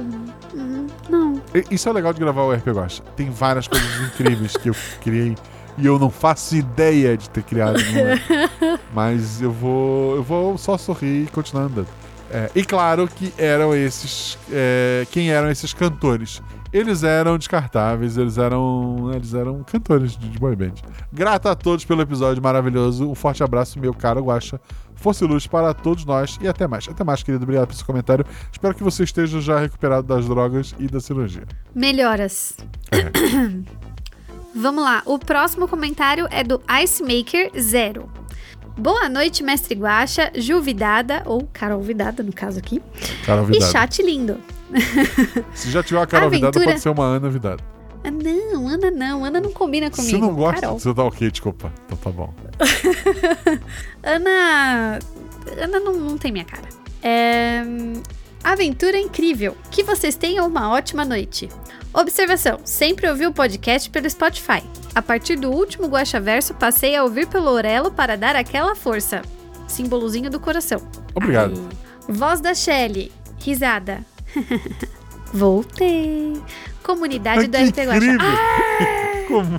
[1.08, 1.40] Não.
[1.54, 3.02] E- Isso é legal de gravar o RP Guacha.
[3.16, 5.36] Tem várias coisas incríveis que eu criei
[5.78, 8.20] e eu não faço ideia de ter criado nenhuma.
[8.94, 10.16] Mas eu vou.
[10.16, 11.88] Eu vou só sorrir e continuar andando.
[12.30, 14.38] É, e claro que eram esses.
[14.50, 16.42] é, quem eram esses cantores?
[16.72, 19.10] Eles eram descartáveis, eles eram.
[19.14, 20.74] Eles eram cantores de, de boy band.
[21.12, 23.09] Grato a todos pelo episódio maravilhoso.
[23.09, 24.60] Um forte abraço, meu caro Guacha.
[24.94, 26.88] Força e luz para todos nós e até mais.
[26.88, 27.44] Até mais, querido.
[27.44, 28.24] Obrigado pelo seu comentário.
[28.51, 31.44] Espero que você esteja já recuperado das drogas e da cirurgia.
[31.74, 32.56] Melhoras.
[34.55, 35.02] Vamos lá.
[35.05, 38.09] O próximo comentário é do Ice Maker Zero.
[38.78, 42.82] Boa noite, mestre Guaxa, Ju Vidada, ou Carol Vidada, no caso aqui.
[43.24, 43.70] Carol E Vidado.
[43.72, 44.38] chat lindo.
[45.55, 47.62] Se já tiver uma Carol Aventura- pode ser uma Ana Vidado.
[48.05, 49.24] Ah, não, Ana não.
[49.24, 50.10] Ana não combina comigo.
[50.10, 50.78] Se não gosta, Carol.
[50.78, 51.72] você tá ok, desculpa.
[51.86, 52.32] Então tá bom.
[54.02, 54.98] Ana.
[55.60, 56.68] Ana não, não tem minha cara.
[57.02, 57.62] É...
[58.44, 59.56] Aventura incrível.
[59.70, 61.48] Que vocês tenham uma ótima noite.
[61.93, 64.62] Observação: sempre ouvi o podcast pelo Spotify.
[64.94, 69.22] A partir do último Guaxa Verso, passei a ouvir pelo Orelo para dar aquela força.
[69.66, 70.80] Símbolozinho do coração.
[71.14, 71.55] Obrigado.
[72.09, 72.14] Ai.
[72.14, 73.10] Voz da Shelly.
[73.40, 74.05] Risada.
[75.32, 76.40] Voltei.
[76.82, 77.97] Comunidade Ai, do Guaxa.
[77.97, 78.28] incrível.
[78.28, 79.57] Ah, Como?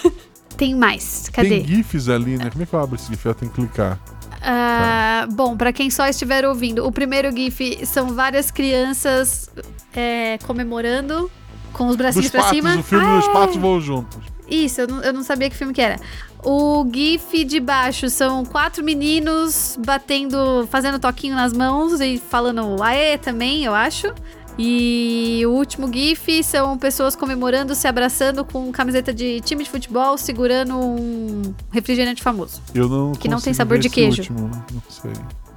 [0.56, 1.28] tem mais.
[1.32, 1.48] Cadê?
[1.48, 2.50] Tem GIFs ali, né?
[2.50, 3.26] Como é que eu abro esse GIF?
[3.26, 3.98] Eu tenho que clicar.
[4.42, 9.48] Ah, bom, pra quem só estiver ouvindo, o primeiro GIF são várias crianças
[9.94, 11.30] é, comemorando
[11.72, 12.76] com os bracinhos Dos pra patos, cima.
[12.76, 14.29] o filme dos patos voam juntos.
[14.50, 15.96] Isso, eu não, eu não sabia que filme que era.
[16.44, 23.16] O GIF de baixo são quatro meninos batendo, fazendo toquinho nas mãos e falando aê
[23.16, 24.12] também, eu acho.
[24.58, 30.18] E o último GIF são pessoas comemorando, se abraçando com camiseta de time de futebol,
[30.18, 32.60] segurando um refrigerante famoso.
[32.74, 34.20] Eu não Que não tem sabor de queijo.
[34.20, 35.12] último, não sei.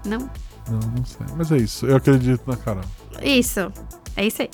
[0.06, 0.20] Não?
[0.70, 1.26] Não, não sei.
[1.36, 1.86] Mas é isso.
[1.86, 2.84] Eu acredito na Carol.
[3.22, 3.72] Isso.
[4.16, 4.50] É isso aí.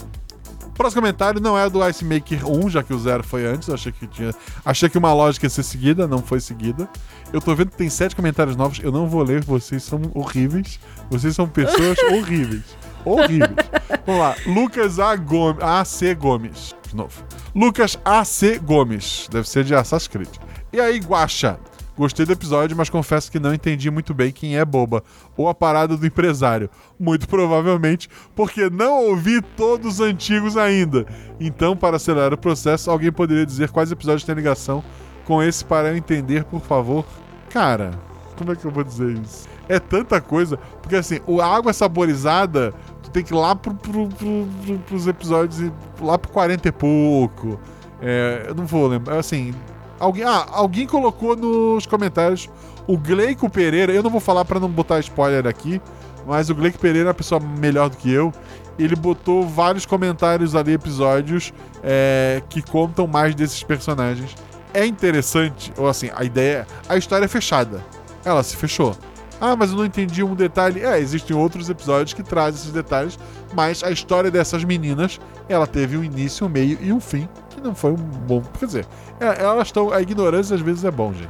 [0.80, 3.68] Próximo comentário não é do Ice Maker 1, já que o zero foi antes.
[3.68, 4.34] Eu achei que tinha.
[4.64, 6.88] Achei que uma lógica ia ser seguida, não foi seguida.
[7.34, 8.80] Eu tô vendo que tem sete comentários novos.
[8.82, 10.80] Eu não vou ler, vocês são horríveis.
[11.10, 12.64] Vocês são pessoas horríveis.
[13.04, 13.58] Horríveis.
[14.06, 14.36] Vamos lá.
[14.46, 15.18] Lucas A.
[15.18, 15.62] Gomes.
[15.62, 16.74] AC Gomes.
[16.88, 17.26] De novo.
[17.54, 19.28] Lucas AC Gomes.
[19.30, 20.30] Deve ser de Assassin's Creed.
[20.72, 21.60] E aí, Guaxa?
[22.00, 25.04] Gostei do episódio, mas confesso que não entendi muito bem quem é boba
[25.36, 26.70] ou a parada do empresário.
[26.98, 31.06] Muito provavelmente porque não ouvi todos os antigos ainda.
[31.42, 34.82] Então, para acelerar o processo, alguém poderia dizer quais episódios têm ligação
[35.26, 37.06] com esse para eu entender, por favor?
[37.50, 37.92] Cara,
[38.38, 39.50] como é que eu vou dizer isso?
[39.68, 42.74] É tanta coisa, porque assim, o a água saborizada,
[43.04, 45.70] tu tem que ir lá pro, pro, pro, pro, pros episódios,
[46.00, 47.60] lá pro 40 e pouco.
[48.02, 49.54] É, eu não vou lembrar, assim,
[50.00, 52.50] Alguém, ah, alguém colocou nos comentários
[52.88, 53.92] o Gleico Pereira.
[53.92, 55.82] Eu não vou falar pra não botar spoiler aqui,
[56.26, 58.34] mas o Gleico Pereira é uma pessoa melhor do que eu.
[58.78, 61.54] Ele botou vários comentários ali, episódios
[61.84, 64.34] é, que contam mais desses personagens.
[64.74, 66.66] É interessante, ou assim, a ideia.
[66.88, 67.84] A história é fechada.
[68.24, 68.96] Ela se fechou.
[69.42, 70.82] Ah, mas eu não entendi um detalhe.
[70.82, 73.20] É, existem outros episódios que trazem esses detalhes,
[73.54, 77.28] mas a história dessas meninas, ela teve um início, um meio e um fim
[77.60, 78.42] que não foi um bom.
[78.60, 78.88] Quer dizer,
[79.20, 79.92] é, elas estão.
[79.92, 81.30] A ignorância às vezes é bom, gente.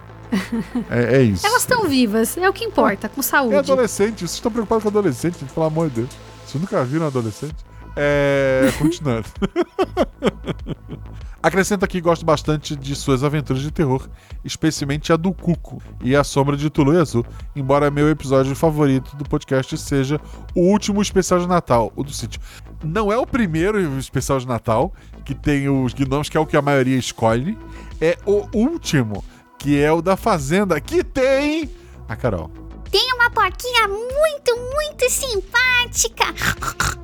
[0.90, 1.46] É, é isso.
[1.46, 3.56] Elas estão vivas, é o que importa, com saúde.
[3.56, 6.10] É adolescente, vocês estão preocupados com adolescente, gente, pelo amor de Deus.
[6.46, 7.56] Vocês nunca viram adolescente?
[7.96, 8.72] É.
[8.78, 9.26] Continuando.
[11.42, 14.10] Acrescenta que gosto bastante de suas aventuras de terror,
[14.44, 17.26] especialmente a do Cuco e a Sombra de Tulu e Azul,
[17.56, 20.20] embora meu episódio favorito do podcast seja
[20.54, 22.42] o último especial de Natal, o do sítio.
[22.84, 24.94] Não é o primeiro especial de Natal,
[25.26, 27.58] que tem os gnomos, que é o que a maioria escolhe,
[28.00, 29.24] é o último,
[29.58, 31.70] que é o da Fazenda, que tem
[32.08, 32.50] a Carol.
[32.90, 36.24] Tem uma porquinha muito, muito simpática.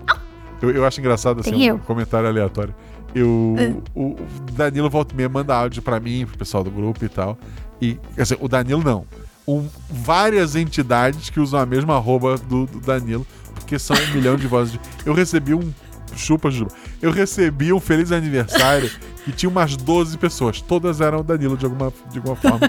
[0.61, 1.79] Eu, eu acho engraçado assim, Tem um eu.
[1.79, 2.73] comentário aleatório.
[3.13, 3.73] Eu, É.
[3.93, 4.15] o,
[4.53, 7.37] Danilo volta e meia manda áudio pra mim, pro pessoal do grupo e tal.
[7.79, 9.05] E, quer dizer, o Danilo não.
[9.47, 13.27] um- várias entidades que usam a mesma arroba do, do Danilo,
[13.65, 14.79] porque são um milhão de vozes.
[15.03, 15.73] Eu recebi um.
[16.15, 16.71] Chupa, Juba.
[17.01, 18.89] Eu recebi um feliz aniversário
[19.25, 20.61] que tinha umas 12 pessoas.
[20.61, 22.59] Todas eram Danilo de alguma, de alguma forma.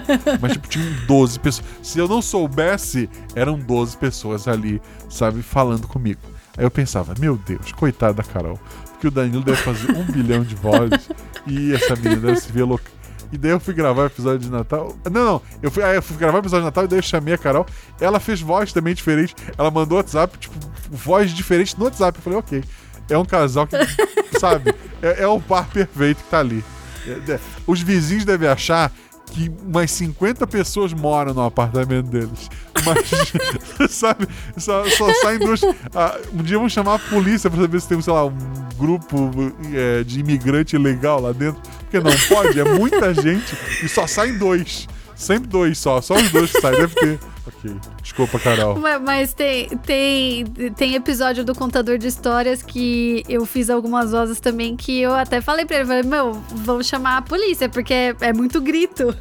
[0.41, 1.67] Mas, tipo, tinham 12 pessoas.
[1.81, 6.19] Se eu não soubesse, eram 12 pessoas ali, sabe, falando comigo.
[6.57, 8.59] Aí eu pensava, meu Deus, coitada da Carol.
[8.91, 11.07] Porque o Danilo deve fazer um bilhão de vozes
[11.45, 12.96] e essa menina deve se ver louca.
[13.31, 14.95] E daí eu fui gravar o episódio de Natal.
[15.11, 15.41] Não, não.
[15.61, 17.37] Eu fui, aí eu fui gravar o episódio de Natal e daí eu chamei a
[17.37, 17.65] Carol.
[17.99, 19.35] Ela fez voz também diferente.
[19.57, 20.55] Ela mandou WhatsApp, tipo,
[20.89, 22.17] voz diferente no WhatsApp.
[22.17, 22.63] Eu falei, ok.
[23.09, 23.77] É um casal que,
[24.39, 26.63] sabe, é, é o par perfeito que tá ali.
[27.05, 28.91] É, é, os vizinhos devem achar
[29.31, 32.49] que umas 50 pessoas moram no apartamento deles.
[32.85, 34.27] Mas, sabe,
[34.57, 35.61] só, só saem duas.
[35.93, 38.37] Ah, um dia vamos chamar a polícia pra saber se tem, sei lá, um
[38.77, 39.31] grupo
[39.73, 41.61] é, de imigrante ilegal lá dentro.
[41.79, 44.87] Porque não pode, é muita gente e só saem dois.
[45.15, 47.19] Sempre dois só, só os dois que saem, deve ter.
[47.47, 48.77] Ok, desculpa, Carol.
[48.77, 50.45] Ma- Mas tem, tem,
[50.75, 55.39] tem episódio do Contador de Histórias que eu fiz algumas vozes também que eu até
[55.39, 59.15] falei pra ele, falei, meu, vamos chamar a polícia, porque é, é muito grito.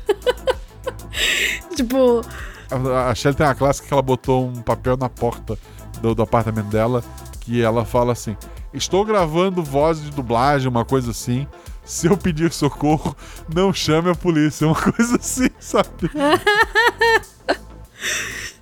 [1.76, 2.22] tipo,
[2.70, 5.56] A, a Shelly tem uma clássica que ela botou um papel na porta
[6.00, 7.04] do, do apartamento dela
[7.40, 8.36] que ela fala assim:
[8.74, 11.46] Estou gravando voz de dublagem, uma coisa assim.
[11.84, 13.16] Se eu pedir socorro,
[13.54, 16.10] não chame a polícia, uma coisa assim, sabe?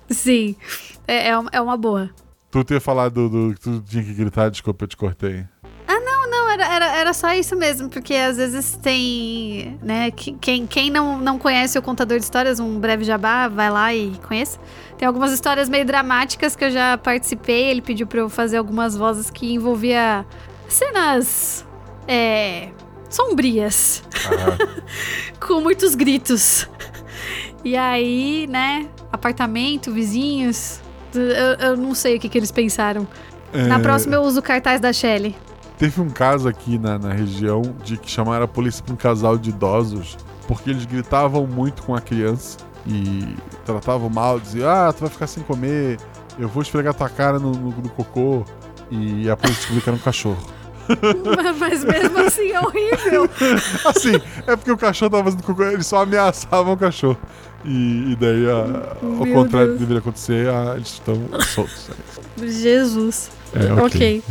[0.09, 0.55] sim,
[1.07, 2.09] é, é, uma- é uma boa.
[2.51, 5.45] Tu tinha falado do que tu tinha que gritar, desculpa, eu te cortei.
[6.27, 10.89] Não, era, era, era só isso mesmo, porque às vezes tem, né, que- quem, quem
[10.89, 14.59] não, não conhece o Contador de Histórias, um breve jabá, vai lá e conheça.
[14.97, 18.97] Tem algumas histórias meio dramáticas que eu já participei, ele pediu pra eu fazer algumas
[18.97, 20.25] vozes que envolvia
[20.67, 21.65] cenas,
[22.07, 22.69] é,
[23.09, 24.57] sombrias, Ah,
[25.39, 26.67] com muitos gritos.
[27.65, 30.79] E aí, né, apartamento, vizinhos,
[31.13, 33.07] eu, eu não sei o que, que eles pensaram.
[33.51, 35.35] Na é, próxima eu uso o cartaz da Shelly.
[35.77, 39.35] Teve um caso aqui na, na região de que chamaram a polícia pra um casal
[39.37, 40.15] de idosos
[40.47, 43.35] porque eles gritavam muito com a criança e
[43.65, 45.97] tratavam mal, diziam: Ah, tu vai ficar sem comer,
[46.37, 48.45] eu vou esfregar tua cara no, no- no cocô.
[48.91, 50.37] E a polícia descobriu que era um cachorro.
[51.59, 53.29] Mas mesmo assim é horrível.
[53.85, 54.13] Assim,
[54.47, 57.17] é porque o cachorro tava fazendo cocô, eles só ameaçavam o cachorro.
[57.63, 59.73] E, e daí, a- ao Meu contrário do Deus.
[59.73, 61.15] que deveria acontecer, a- eles estão
[61.53, 61.89] soltos.
[62.37, 63.31] Jesus.
[63.53, 64.23] É, Ok.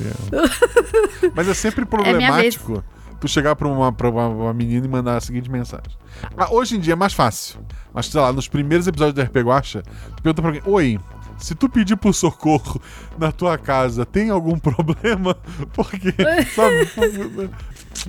[0.00, 2.56] É, Mas é sempre minha vez.
[2.56, 2.84] problemático
[3.20, 5.96] tu chegar pra uma, pra uma, uma menina e mandar a seguinte mensagem.
[6.36, 7.60] Ah, hoje em dia é mais fácil.
[7.94, 9.82] Mas, sei lá, nos primeiros episódios da RP Guacha,
[10.16, 10.98] tu pergunta pra alguém, oi,
[11.38, 12.80] se tu pedir por socorro
[13.18, 15.36] na tua casa, tem algum problema?
[15.74, 16.12] Porque,
[16.54, 17.50] sabe?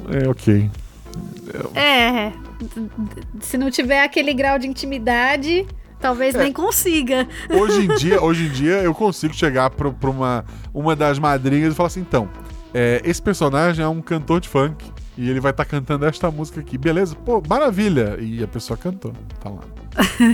[0.10, 0.70] É, ok.
[1.76, 2.32] É.
[3.42, 5.66] Se não tiver aquele grau de intimidade,
[6.00, 6.40] talvez É.
[6.44, 7.28] nem consiga.
[7.50, 11.74] Hoje em dia, hoje em dia eu consigo chegar pra, pra uma, uma das madrinhas
[11.74, 12.30] e falar assim, então,
[12.74, 14.84] é, esse personagem é um cantor de funk
[15.16, 16.78] e ele vai estar cantando esta música aqui.
[16.78, 17.16] Beleza?
[17.16, 18.18] Pô, maravilha!
[18.20, 19.14] E a pessoa cantou,
[19.44, 19.62] tá lá.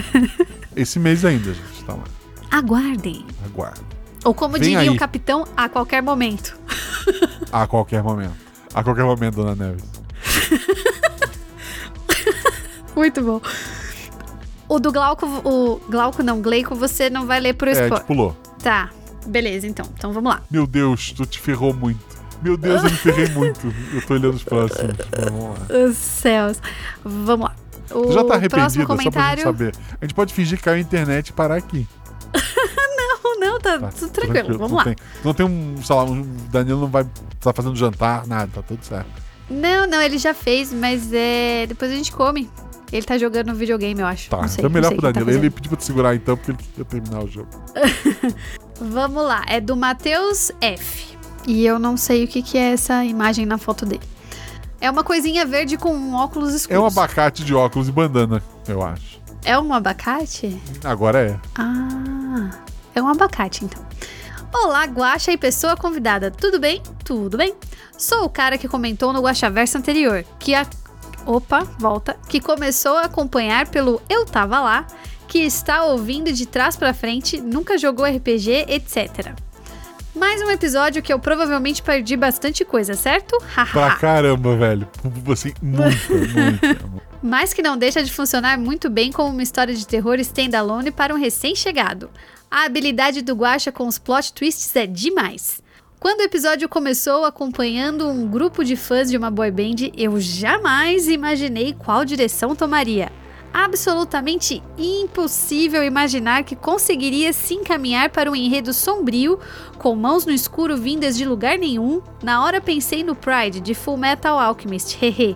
[0.76, 2.04] Esse mês ainda, gente, tá lá.
[2.52, 3.26] Aguardem.
[3.46, 3.82] Aguarda.
[4.26, 4.90] Ou como Vem diria aí.
[4.90, 6.58] o capitão, a qualquer momento.
[7.52, 8.36] A qualquer momento.
[8.74, 9.84] A qualquer momento, Dona Neves.
[12.96, 13.42] Muito bom.
[14.68, 18.00] O do Glauco, o Glauco não, Gleico, você não vai ler por É, spoiler.
[18.00, 18.38] te pulou.
[18.62, 18.90] Tá,
[19.26, 19.86] beleza, então.
[19.98, 20.42] Então vamos lá.
[20.52, 22.00] Meu Deus, tu te ferrou muito.
[22.42, 23.74] Meu Deus, eu me ferrei muito.
[23.94, 24.96] Eu tô olhando os próximos.
[25.18, 25.76] Vamos lá.
[25.88, 26.62] Os céus.
[27.04, 27.56] Vamos lá.
[27.92, 29.44] O Tu já tá próximo arrependida, só pra gente comentário.
[29.44, 29.74] saber.
[30.00, 31.88] A gente pode fingir que caiu a internet e parar aqui.
[33.22, 34.58] Não, não, tá, Tá, tudo tranquilo.
[34.58, 34.84] Vamos não lá.
[34.84, 38.62] Tem, não tem um, sei lá, um, Danilo não vai estar fazendo jantar, nada, tá
[38.62, 39.10] tudo certo.
[39.50, 41.66] Não, não, ele já fez, mas é.
[41.68, 42.50] Depois a gente come.
[42.92, 44.30] Ele tá jogando videogame, eu acho.
[44.30, 45.26] Tá, sei, então é melhor pro que Danilo.
[45.26, 47.50] tá ele pediu pra te segurar então, porque ele queria terminar o jogo.
[48.82, 51.18] Vamos lá, é do Matheus F.
[51.48, 54.04] E eu não sei o que, que é essa imagem na foto dele.
[54.82, 56.78] É uma coisinha verde com um óculos escuros.
[56.78, 59.19] É um abacate de óculos e bandana, eu acho.
[59.44, 60.62] É um abacate?
[60.84, 61.40] Agora é.
[61.58, 62.50] Ah,
[62.94, 63.84] é um abacate então.
[64.54, 66.32] Olá, Guaxa e pessoa convidada.
[66.32, 66.82] Tudo bem?
[67.04, 67.54] Tudo bem.
[67.98, 70.66] Sou o cara que comentou no Guaxaverso anterior, que a...
[71.26, 72.18] Opa, volta.
[72.28, 74.88] Que começou a acompanhar pelo Eu Tava Lá,
[75.28, 79.34] que está ouvindo de trás pra frente, nunca jogou RPG, etc.
[80.16, 83.38] Mais um episódio que eu provavelmente perdi bastante coisa, certo?
[83.72, 84.88] Pra caramba, velho.
[85.32, 87.09] Assim, muita, muita.
[87.22, 91.14] Mas que não deixa de funcionar muito bem como uma história de terror standalone para
[91.14, 92.10] um recém-chegado.
[92.50, 95.62] A habilidade do Guacha com os plot twists é demais.
[96.00, 101.10] Quando o episódio começou acompanhando um grupo de fãs de uma boy band, eu jamais
[101.10, 103.12] imaginei qual direção tomaria.
[103.52, 109.40] absolutamente impossível imaginar que conseguiria se encaminhar para um enredo sombrio,
[109.78, 112.02] com mãos no escuro vindas de lugar nenhum.
[112.24, 115.36] Na hora pensei no Pride de Full Metal Alchemist, hehe.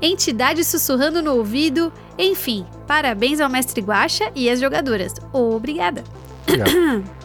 [0.00, 5.14] Entidade sussurrando no ouvido, enfim, parabéns ao mestre Guaxa e às jogadoras.
[5.32, 6.04] Obrigada.
[6.46, 7.16] Obrigado.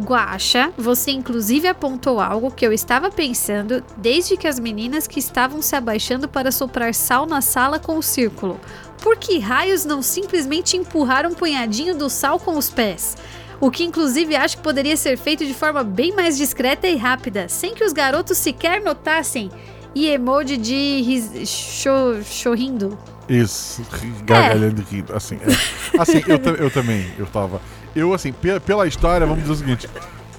[0.00, 5.62] Guaxa, você inclusive apontou algo que eu estava pensando desde que as meninas que estavam
[5.62, 8.58] se abaixando para soprar sal na sala com o círculo.
[9.00, 13.16] Por que raios não simplesmente empurrar um punhadinho do sal com os pés?
[13.60, 17.48] O que inclusive acho que poderia ser feito de forma bem mais discreta e rápida,
[17.48, 19.48] sem que os garotos sequer notassem.
[19.94, 22.98] E emoji de ris- cho- chorrindo.
[23.28, 25.14] Isso, ri- gargalhando e rindo.
[25.14, 25.46] Assim, é.
[26.00, 27.60] assim eu, eu também, eu tava.
[27.94, 29.88] Eu, assim, pe- pela história, vamos dizer o seguinte: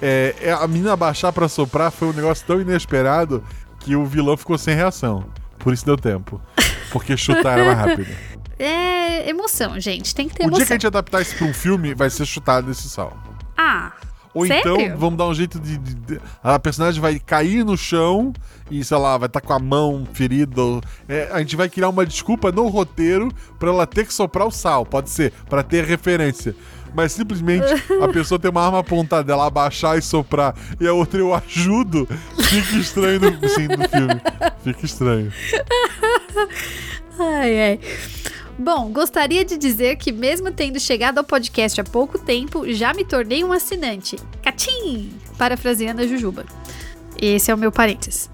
[0.02, 3.42] é, é, a menina baixar pra soprar foi um negócio tão inesperado
[3.80, 5.24] que o vilão ficou sem reação.
[5.58, 6.40] Por isso deu tempo.
[6.92, 8.08] Porque chutar era mais rápido.
[8.58, 10.14] É emoção, gente.
[10.14, 10.66] Tem que ter o dia emoção.
[10.66, 13.14] que a gente adaptar isso pra um filme, vai ser chutado nesse sal.
[13.54, 13.92] Ah,
[14.36, 14.78] Ou Sério?
[14.82, 18.34] então, vamos dar um jeito de, de- de- A personagem vai cair no chão
[18.70, 20.60] e, sei lá, vai estar com a mão ferida.
[20.60, 24.46] ou- é, a gente vai criar uma desculpa no roteiro pra ela ter que soprar
[24.46, 24.84] o sal.
[24.84, 26.54] Pode ser, pra ter referência.
[26.94, 27.64] Mas simplesmente
[28.02, 32.06] a pessoa tem uma arma apontada, ela abaixar e soprar, e a outra eu ajudo,
[32.38, 34.20] fica estranho no, sim, no filme.
[34.62, 35.32] Fica estranho.
[37.18, 37.80] Ai, ai.
[38.58, 43.04] Bom, gostaria de dizer que, mesmo tendo chegado ao podcast há pouco tempo, já me
[43.04, 44.16] tornei um assinante.
[44.42, 45.12] Catim!
[45.36, 46.46] Parafraseando a Jujuba.
[47.20, 48.30] Esse é o meu parênteses.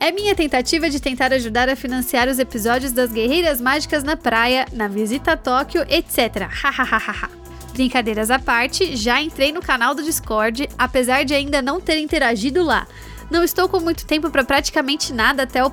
[0.00, 4.66] É minha tentativa de tentar ajudar a financiar os episódios das Guerreiras Mágicas na praia,
[4.72, 6.48] na visita a Tóquio, etc.
[6.50, 7.30] Hahaha.
[7.72, 12.64] Brincadeiras à parte, já entrei no canal do Discord, apesar de ainda não ter interagido
[12.64, 12.88] lá.
[13.30, 15.72] Não estou com muito tempo para praticamente nada até o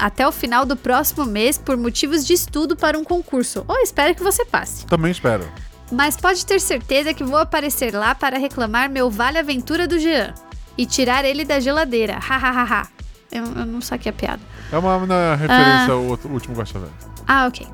[0.00, 3.64] até o final do próximo mês por motivos de estudo para um concurso.
[3.68, 4.86] Ou espero que você passe.
[4.86, 5.46] Também espero.
[5.92, 10.32] Mas pode ter certeza que vou aparecer lá para reclamar meu Vale Aventura do Jean
[10.78, 12.18] e tirar ele da geladeira.
[12.18, 12.86] Hahaha.
[13.32, 14.40] eu, eu não saquei a piada.
[14.72, 16.92] É uma, uma referência ao outro- último Gosta Velho.
[17.26, 17.66] Ah, ok.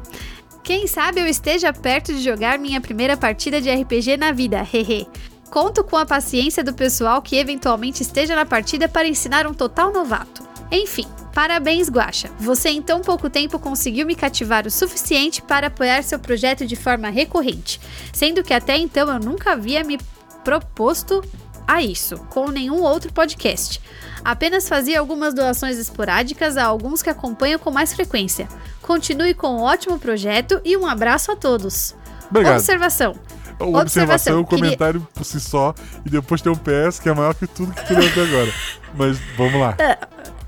[0.64, 5.06] Quem sabe eu esteja perto de jogar minha primeira partida de RPG na vida, hehe.
[5.50, 9.92] Conto com a paciência do pessoal que eventualmente esteja na partida para ensinar um total
[9.92, 10.42] novato.
[10.70, 12.30] Enfim, parabéns, Guaxa.
[12.38, 16.76] Você em tão pouco tempo conseguiu me cativar o suficiente para apoiar seu projeto de
[16.76, 17.80] forma recorrente,
[18.12, 19.98] sendo que até então eu nunca havia me
[20.44, 21.22] proposto
[21.66, 23.80] a isso com nenhum outro podcast.
[24.24, 28.48] Apenas fazia algumas doações esporádicas a alguns que acompanho com mais frequência.
[28.82, 31.94] Continue com um ótimo projeto e um abraço a todos.
[32.28, 32.56] Obrigado.
[32.56, 33.10] Observação.
[33.58, 35.74] Observação, observação, um comentário por si só,
[36.04, 38.52] e depois tem um PS que é maior que tudo que tu leu até agora.
[38.94, 39.74] Mas vamos lá.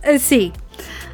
[0.08, 0.52] Eh, Sim.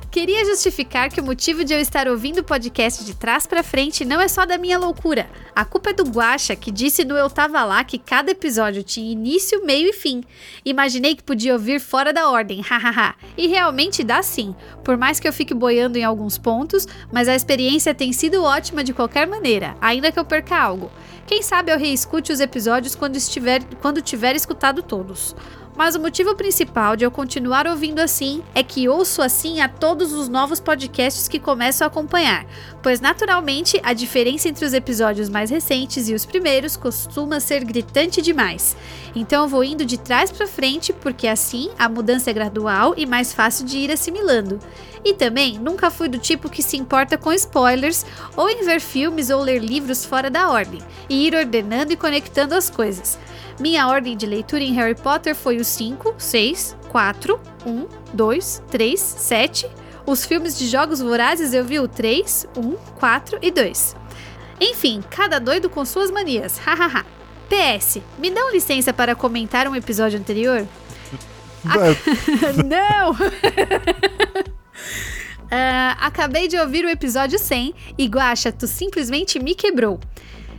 [0.09, 4.05] Queria justificar que o motivo de eu estar ouvindo o podcast de trás pra frente
[4.05, 5.29] não é só da minha loucura.
[5.53, 9.11] A culpa é do Guaxa, que disse no Eu Tava Lá que cada episódio tinha
[9.11, 10.23] início, meio e fim.
[10.65, 13.17] Imaginei que podia ouvir fora da ordem, hahaha.
[13.37, 14.55] e realmente dá sim,
[14.85, 18.85] por mais que eu fique boiando em alguns pontos, mas a experiência tem sido ótima
[18.85, 20.93] de qualquer maneira, ainda que eu perca algo.
[21.27, 25.35] Quem sabe eu reescute os episódios quando, estiver, quando tiver escutado todos.
[25.77, 30.13] Mas o motivo principal de eu continuar ouvindo assim é que ouço assim a todos
[30.13, 32.47] os novos podcasts que começo a acompanhar,
[32.85, 38.21] pois naturalmente a diferença entre os episódios mais recentes e os primeiros costuma ser gritante
[38.21, 38.77] demais.
[39.17, 43.07] Então eu vou indo de trás para frente porque assim a mudança é gradual e
[43.07, 44.59] mais fácil de ir assimilando.
[45.03, 48.05] E também nunca fui do tipo que se importa com spoilers
[48.37, 52.55] ou em ver filmes ou ler livros fora da ordem e ir ordenando e conectando
[52.55, 53.19] as coisas.
[53.59, 59.01] Minha ordem de leitura em Harry Potter foi o 5, 6, 4, 1, 2, 3,
[59.01, 59.84] 7.
[60.07, 63.97] Os filmes de Jogos Vorazes eu vi o 3, 1, 4 e 2.
[64.61, 67.05] Enfim, cada doido com suas manias, hahaha.
[67.49, 70.67] PS, me dão licença para comentar um episódio anterior?
[72.65, 73.17] Não!
[75.57, 80.01] Ah, acabei de ouvir o episódio 100 e Guaxa, tu simplesmente me quebrou.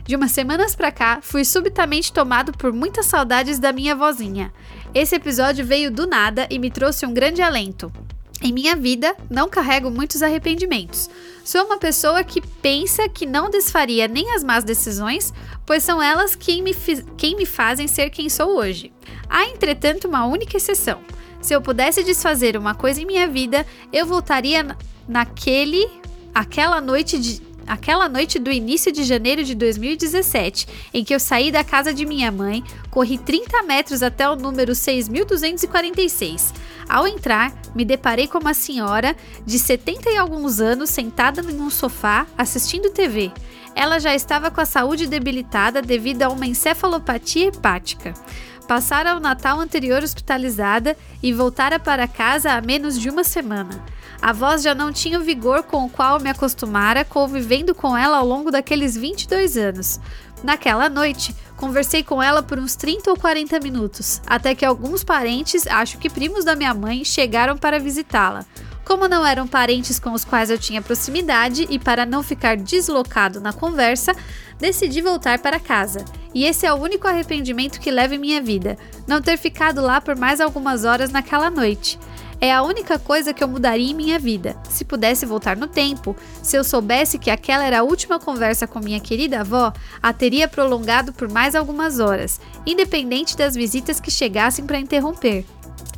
[0.04, 4.50] De umas semanas pra cá, fui subitamente tomado por muitas saudades da minha vozinha.
[4.94, 7.92] Esse episódio veio do nada e me trouxe um grande alento.
[8.42, 11.08] Em minha vida, não carrego muitos arrependimentos.
[11.44, 15.32] Sou uma pessoa que pensa que não desfaria nem as más decisões,
[15.64, 16.74] pois são elas quem me,
[17.16, 18.92] quem me fazem ser quem sou hoje.
[19.28, 21.00] Há, entretanto, uma única exceção.
[21.40, 24.76] Se eu pudesse desfazer uma coisa em minha vida, eu voltaria na-
[25.08, 25.88] naquele.
[26.34, 27.40] aquela noite de.
[27.66, 32.06] Aquela noite do início de janeiro de 2017, em que eu saí da casa de
[32.06, 36.54] minha mãe, corri 30 metros até o número 6246.
[36.88, 41.70] Ao entrar, me deparei com uma senhora de 70 e alguns anos sentada em um
[41.70, 43.32] sofá assistindo TV.
[43.74, 48.14] Ela já estava com a saúde debilitada devido a uma encefalopatia hepática.
[48.66, 53.84] Passara o Natal anterior hospitalizada e voltara para casa há menos de uma semana.
[54.26, 58.16] A voz já não tinha o vigor com o qual me acostumara convivendo com ela
[58.16, 60.00] ao longo daqueles 22 anos.
[60.42, 65.64] Naquela noite, conversei com ela por uns 30 ou 40 minutos, até que alguns parentes,
[65.68, 68.44] acho que primos da minha mãe, chegaram para visitá-la.
[68.84, 73.40] Como não eram parentes com os quais eu tinha proximidade e para não ficar deslocado
[73.40, 74.12] na conversa,
[74.58, 76.04] decidi voltar para casa.
[76.34, 78.76] E esse é o único arrependimento que levo em minha vida:
[79.06, 81.96] não ter ficado lá por mais algumas horas naquela noite.
[82.40, 84.56] É a única coisa que eu mudaria em minha vida.
[84.68, 88.78] Se pudesse voltar no tempo, se eu soubesse que aquela era a última conversa com
[88.78, 89.72] minha querida avó,
[90.02, 95.46] a teria prolongado por mais algumas horas, independente das visitas que chegassem para interromper.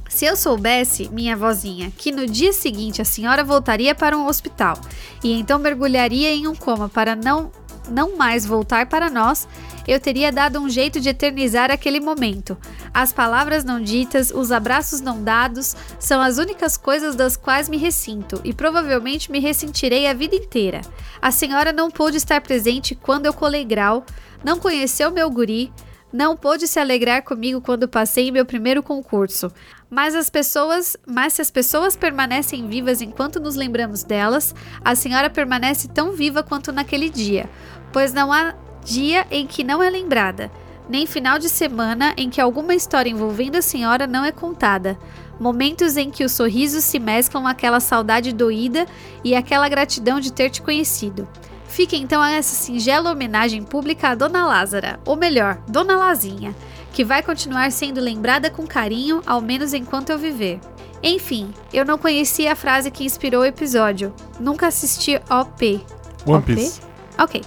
[0.08, 4.78] Se eu soubesse, minha vozinha, que no dia seguinte a senhora voltaria para um hospital
[5.22, 7.50] e então mergulharia em um coma para não
[7.90, 9.48] não mais voltar para nós,
[9.88, 12.58] eu teria dado um jeito de eternizar aquele momento.
[12.92, 17.78] As palavras não ditas, os abraços não dados, são as únicas coisas das quais me
[17.78, 20.82] ressinto e provavelmente me ressentirei a vida inteira.
[21.22, 24.04] A senhora não pôde estar presente quando eu colei grau,
[24.44, 25.72] não conheceu meu guri,
[26.12, 29.50] não pôde se alegrar comigo quando passei meu primeiro concurso.
[29.90, 34.54] Mas as pessoas, mas se as pessoas permanecem vivas enquanto nos lembramos delas,
[34.84, 37.48] a senhora permanece tão viva quanto naquele dia,
[37.92, 38.54] pois não há
[38.88, 40.50] dia em que não é lembrada,
[40.88, 44.98] nem final de semana em que alguma história envolvendo a senhora não é contada.
[45.38, 48.86] Momentos em que os sorrisos se mesclam àquela saudade doída
[49.22, 51.28] e àquela gratidão de ter te conhecido.
[51.68, 56.56] Fica então essa singela homenagem pública a Dona Lázara, ou melhor, Dona Lazinha,
[56.90, 60.58] que vai continuar sendo lembrada com carinho, ao menos enquanto eu viver.
[61.02, 64.14] Enfim, eu não conhecia a frase que inspirou o episódio.
[64.40, 65.84] Nunca assisti OP.
[66.26, 66.54] One OP?
[66.54, 66.80] Piece.
[67.18, 67.42] Ok.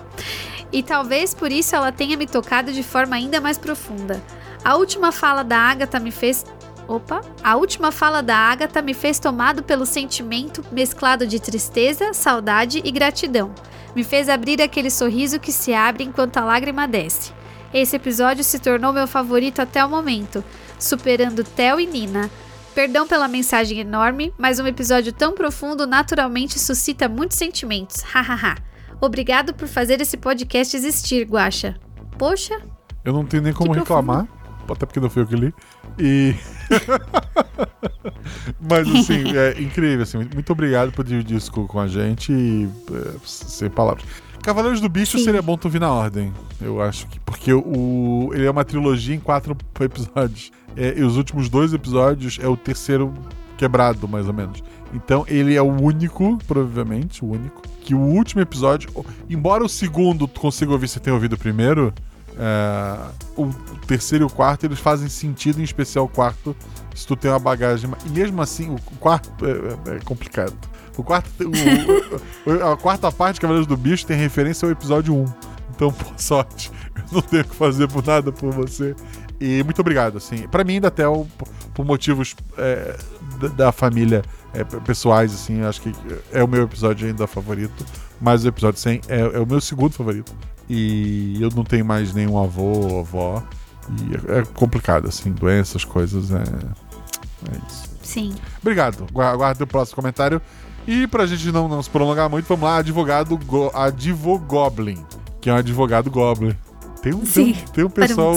[0.71, 4.21] E talvez por isso ela tenha me tocado de forma ainda mais profunda.
[4.63, 6.45] A última fala da Agatha me fez.
[6.87, 7.21] Opa!
[7.43, 12.91] A última fala da Agatha me fez tomado pelo sentimento mesclado de tristeza, saudade e
[12.91, 13.53] gratidão.
[13.95, 17.33] Me fez abrir aquele sorriso que se abre enquanto a lágrima desce.
[17.73, 20.43] Esse episódio se tornou meu favorito até o momento,
[20.77, 22.29] superando Theo e Nina.
[22.73, 28.01] Perdão pela mensagem enorme, mas um episódio tão profundo naturalmente suscita muitos sentimentos.
[28.01, 28.70] Hahaha.
[29.01, 31.75] Obrigado por fazer esse podcast existir, Guaxa.
[32.19, 32.61] Poxa,
[33.03, 34.27] Eu não tenho nem como reclamar,
[34.69, 35.53] até porque não foi eu que li.
[35.97, 36.35] E.
[38.61, 40.17] Mas assim, é incrível, assim.
[40.17, 44.05] Muito obrigado por dividir isso com com a gente e, é, sem palavras.
[44.43, 45.23] Cavaleiros do Bicho Sim.
[45.23, 47.19] seria bom tu vir na ordem, eu acho que.
[47.19, 50.51] Porque o, ele é uma trilogia em quatro episódios.
[50.75, 53.13] É, e os últimos dois episódios é o terceiro
[53.57, 54.63] quebrado, mais ou menos.
[54.93, 58.89] Então ele é o único, provavelmente, o único, que o último episódio.
[59.29, 61.93] Embora o segundo tu consiga ouvir se tenha ouvido o primeiro,
[62.37, 62.97] é,
[63.37, 63.47] o
[63.87, 66.55] terceiro e o quarto eles fazem sentido, em especial o quarto,
[66.95, 67.89] se tu tem uma bagagem.
[68.05, 70.53] E mesmo assim, o quarto é, é- é complicado.
[70.97, 75.25] O quarto, o- a quarta parte de Cavaleiros do Bicho tem referência ao episódio 1.
[75.73, 78.93] Então, por sorte, eu não tenho que fazer por nada por você.
[79.39, 80.47] E muito obrigado, assim.
[80.49, 81.25] Pra mim, ainda até o-
[81.73, 82.95] por motivos é,
[83.39, 84.21] da, da família
[84.53, 85.93] é, pessoais, assim, acho que
[86.31, 87.85] é o meu episódio ainda favorito.
[88.19, 90.33] Mas o episódio 100 é, é o meu segundo favorito.
[90.69, 93.43] E eu não tenho mais nenhum avô ou avó.
[93.89, 97.89] E é, é complicado, assim, doenças, coisas, é, é isso.
[98.03, 98.33] sim.
[98.61, 99.07] Obrigado.
[99.11, 100.41] Gua- Aguardo o próximo comentário.
[100.87, 105.03] E pra gente não, não se prolongar muito, vamos lá, advogado Go Advogoblin,
[105.39, 106.55] que é um advogado Goblin.
[107.03, 107.51] Tem um, tem Sim.
[107.51, 108.35] um, tem um pessoal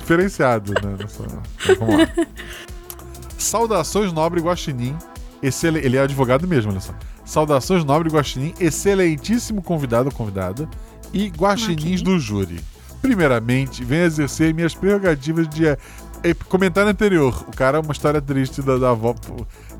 [0.00, 0.96] diferenciado, né?
[0.98, 1.22] nessa-
[1.64, 2.08] então, vamos lá.
[3.42, 4.96] Saudações, nobre Guaxinim.
[5.42, 5.76] Excel...
[5.76, 6.94] Ele é advogado mesmo, olha só.
[7.24, 10.68] Saudações, nobre Guaxinim, excelentíssimo convidado ou convidada
[11.12, 12.04] e guaxinins Ok.
[12.04, 12.60] do júri.
[13.00, 15.76] Primeiramente, venho exercer minhas prerrogativas de eh,
[16.48, 17.44] comentário anterior.
[17.48, 19.14] O cara é uma história triste da, da avó.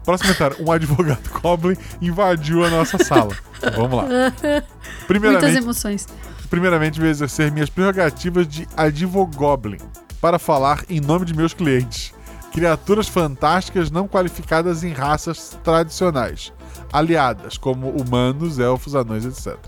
[0.05, 0.57] Próximo comentário.
[0.67, 3.35] Um advogado Goblin invadiu a nossa sala.
[3.77, 4.05] Vamos lá.
[4.43, 4.65] Muitas
[5.07, 6.07] Primeiramente, emoções.
[6.51, 9.79] primeiramente vou exercer minhas prerrogativas de advogoblin
[10.21, 12.13] para falar em nome de meus clientes.
[12.53, 16.53] Criaturas fantásticas não qualificadas em raças tradicionais,
[16.93, 19.59] aliadas como humanos, elfos, anões, etc.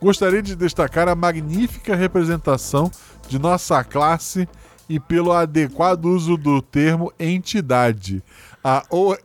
[0.00, 2.90] Gostaria de destacar a magnífica representação
[3.26, 4.46] de nossa classe
[4.88, 8.22] e pelo adequado uso do termo entidade.
[8.62, 9.16] A OM.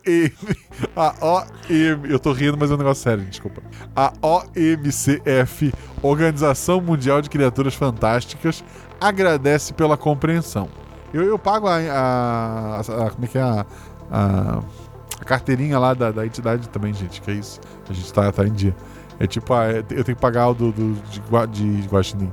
[0.96, 2.06] A OM.
[2.08, 3.62] Eu tô rindo, mas é um negócio sério, desculpa.
[3.94, 8.64] A OMCF, Organização Mundial de Criaturas Fantásticas,
[9.00, 10.68] agradece pela compreensão.
[11.12, 13.42] Eu, eu pago a, a, a- Como é que é?
[13.42, 13.66] A,
[14.10, 14.62] a,
[15.24, 17.20] carteirinha lá da, da entidade também, gente.
[17.20, 17.60] Que é isso.
[17.88, 18.74] A gente tá, tá em dia.
[19.20, 20.94] É tipo, a- eu tenho que pagar o do, do-
[21.50, 22.32] de, de Guaxinim,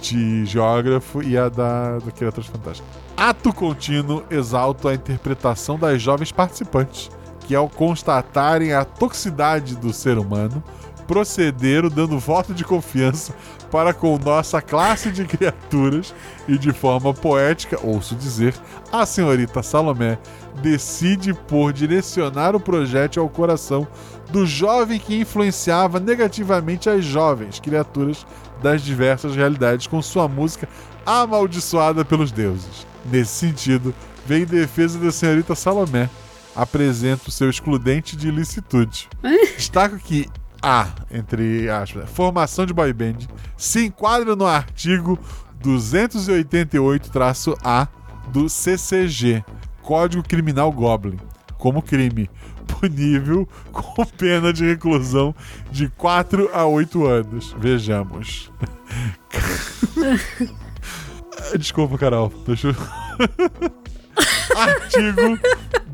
[0.00, 2.90] de geógrafo e a da, do Criaturas Fantásticas.
[3.16, 10.16] Ato contínuo exalta a interpretação das jovens participantes, que ao constatarem a toxicidade do ser
[10.16, 10.62] humano,
[11.10, 13.34] procederam dando voto de confiança
[13.68, 16.14] para com nossa classe de criaturas
[16.46, 18.54] e de forma poética, ouço dizer,
[18.92, 20.18] a senhorita Salomé
[20.62, 23.88] decide por direcionar o projétil ao coração
[24.30, 28.24] do jovem que influenciava negativamente as jovens criaturas
[28.62, 30.68] das diversas realidades com sua música
[31.04, 32.86] amaldiçoada pelos deuses.
[33.04, 33.92] Nesse sentido,
[34.24, 36.08] vem em defesa da senhorita Salomé.
[36.54, 39.08] Apresenta o seu excludente de ilicitude.
[39.56, 40.28] Destaco que
[40.62, 43.18] a, entre aspas, formação de boy band
[43.56, 45.18] se enquadra no artigo
[45.62, 47.88] 288-A
[48.28, 49.44] do CCG,
[49.82, 51.18] Código Criminal Goblin,
[51.58, 52.30] como crime
[52.78, 55.34] punível com pena de reclusão
[55.70, 57.56] de 4 a 8 anos.
[57.58, 58.52] Vejamos.
[61.58, 62.32] Desculpa, Carol.
[62.46, 62.76] Deixa eu...
[64.56, 65.38] Artigo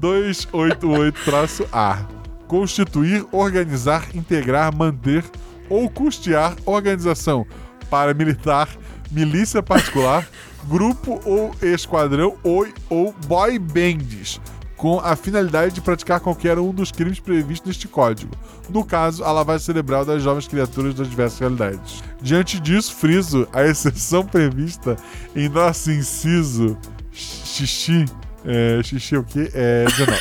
[0.00, 2.15] 288-A.
[2.46, 5.24] Constituir, organizar, integrar, manter
[5.68, 7.46] ou custear organização
[7.86, 8.68] paramilitar,
[9.10, 10.26] milícia particular,
[10.68, 14.40] grupo ou esquadrão ou, ou boy bands,
[14.76, 18.32] com a finalidade de praticar qualquer um dos crimes previstos neste código.
[18.68, 22.02] No caso, a lavagem cerebral das jovens criaturas das diversas realidades.
[22.20, 24.96] Diante disso, friso a exceção prevista
[25.34, 26.76] em nosso inciso
[27.12, 28.04] xixi.
[28.46, 29.50] É, xixi o quê?
[29.52, 30.20] É 19.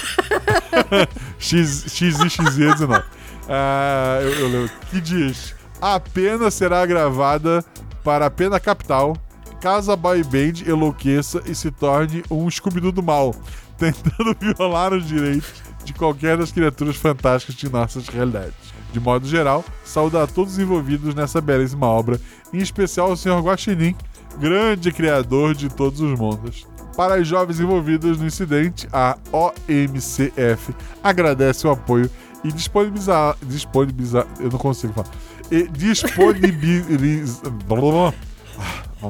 [1.38, 3.04] X, X e XZ 19.
[3.48, 4.72] Ah, eu, eu leio.
[4.90, 7.64] Que diz: a pena será agravada
[8.04, 9.16] para a pena capital
[9.62, 13.34] caso a boy band enlouqueça e se torne um Scooby-Doo do mal,
[13.78, 15.54] tentando violar os direitos
[15.84, 18.54] de qualquer das criaturas fantásticas de nossas realidades.
[18.92, 22.20] De modo geral, saúdo a todos os envolvidos nessa belíssima obra,
[22.54, 23.42] em especial o Sr.
[23.42, 23.96] Guaxinim,
[24.40, 26.68] grande criador de todos os mundos.
[26.96, 30.74] Para as jovens envolvidas no incidente, a OMCF
[31.04, 32.10] agradece o apoio
[32.44, 33.38] e disponibilizar.
[33.44, 35.10] disponibilizar eu não consigo falar.
[35.52, 37.46] E disponibilizar.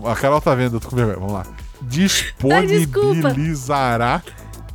[0.04, 1.18] A Carol tá vendo, eu tô com vergonha.
[1.18, 1.46] Vamos lá.
[1.84, 4.24] Disponibilizará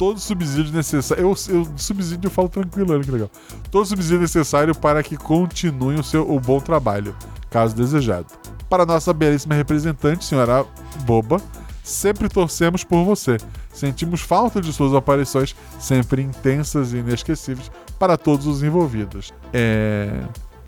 [0.01, 1.23] todo subsídio necessário.
[1.23, 3.31] Eu, eu subsídio eu falo tranquilo, olha que legal.
[3.71, 7.15] Todo subsídio necessário para que continue o seu o bom trabalho,
[7.51, 8.27] caso desejado.
[8.69, 10.65] Para nossa belíssima representante, senhora
[11.05, 11.39] Boba,
[11.91, 13.37] sempre torcemos por você.
[13.73, 19.33] Sentimos falta de suas aparições, sempre intensas e inesquecíveis, para todos os envolvidos.
[19.53, 20.23] É.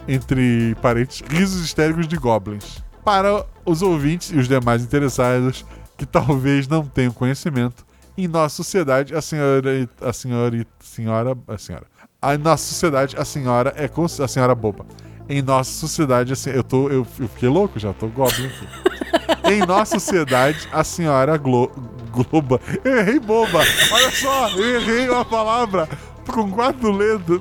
[0.07, 2.83] Entre parênteses, risos histéricos de goblins.
[3.05, 5.65] Para os ouvintes e os demais interessados
[5.97, 7.85] que talvez não tenham conhecimento,
[8.17, 9.89] em nossa sociedade, a senhora.
[10.01, 10.67] A senhora.
[10.81, 11.39] Senhora.
[11.47, 11.87] A senhora.
[12.21, 13.91] A nossa sociedade, a senhora é
[14.23, 14.87] a senhora boba.
[15.33, 16.91] Em nossa sociedade, assim, eu tô.
[16.91, 19.51] Eu, eu fiquei louco já, tô goblin aqui.
[19.51, 21.73] em nossa sociedade, a senhora Glo,
[22.13, 22.61] Globa.
[22.85, 23.61] Eu errei boba!
[23.93, 25.89] Olha só, eu errei uma palavra
[26.31, 27.41] com quatro letras.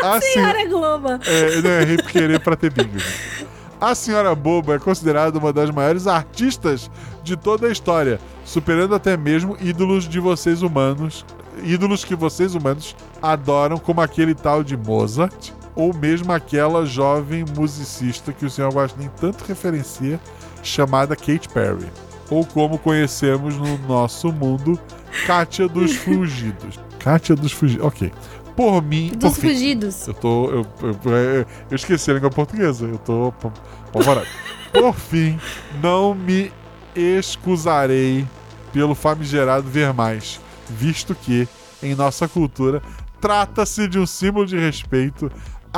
[0.00, 1.18] A Senhora Globa.
[1.26, 3.02] é, eu errei por querer pra ter bingo.
[3.80, 6.88] A Senhora Boba é considerada uma das maiores artistas
[7.24, 11.26] de toda a história, superando até mesmo ídolos de vocês humanos,
[11.64, 18.32] ídolos que vocês humanos adoram, como aquele tal de Mozart, ou mesmo aquela jovem musicista
[18.32, 18.70] que o Sr.
[18.72, 20.18] Guaxinim tanto referencia,
[20.62, 21.86] chamada Kate Perry,
[22.30, 24.80] ou como conhecemos no nosso mundo,
[25.26, 26.80] Kátia dos Fugidos.
[26.98, 28.12] Kátia dos Fugidos, ok.
[28.56, 30.08] Por mim, por Dos fim, fugidos.
[30.08, 30.50] eu tô.
[30.50, 32.86] Eu, eu, eu- eu esqueci a língua portuguesa.
[32.86, 33.34] Eu tô
[33.92, 34.26] apavorado.
[34.72, 35.38] Por fim,
[35.82, 36.50] não me
[36.94, 38.26] excusarei
[38.72, 40.40] pelo famigerado ver mais,
[40.70, 41.46] visto que,
[41.82, 42.82] em nossa cultura,
[43.20, 45.30] trata-se de um símbolo de respeito,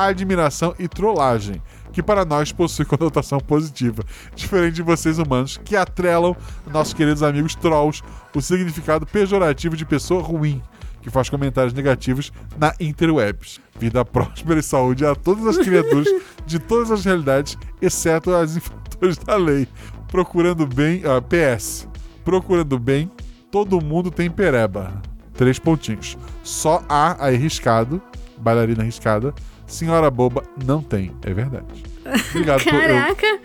[0.06, 1.62] admiração e trollagem,
[1.92, 4.02] que para nós possui conotação positiva,
[4.34, 6.36] diferente de vocês humanos que atrelam
[6.70, 8.02] nossos queridos amigos trolls
[8.34, 10.62] o significado pejorativo de pessoa ruim
[11.08, 13.60] que faz comentários negativos na interwebs.
[13.78, 16.08] Vida próspera e saúde a todas as criaturas
[16.46, 19.66] de todas as realidades, exceto as infratores da lei.
[20.08, 21.02] Procurando bem.
[21.04, 21.88] ah, PS.
[22.24, 23.10] Procurando bem,
[23.50, 25.00] todo mundo tem pereba.
[25.34, 26.16] Três pontinhos.
[26.42, 28.02] Só a a arriscado,
[28.36, 29.34] bailarina arriscada.
[29.68, 31.12] Senhora boba não tem.
[31.22, 31.84] É verdade.
[32.30, 32.64] Obrigado.
[32.64, 33.38] por- eu- Caraca.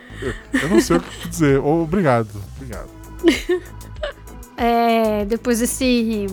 [0.53, 1.59] eu não sei o que dizer.
[1.59, 2.29] Obrigado.
[2.57, 2.89] Obrigado.
[4.55, 6.27] É, depois desse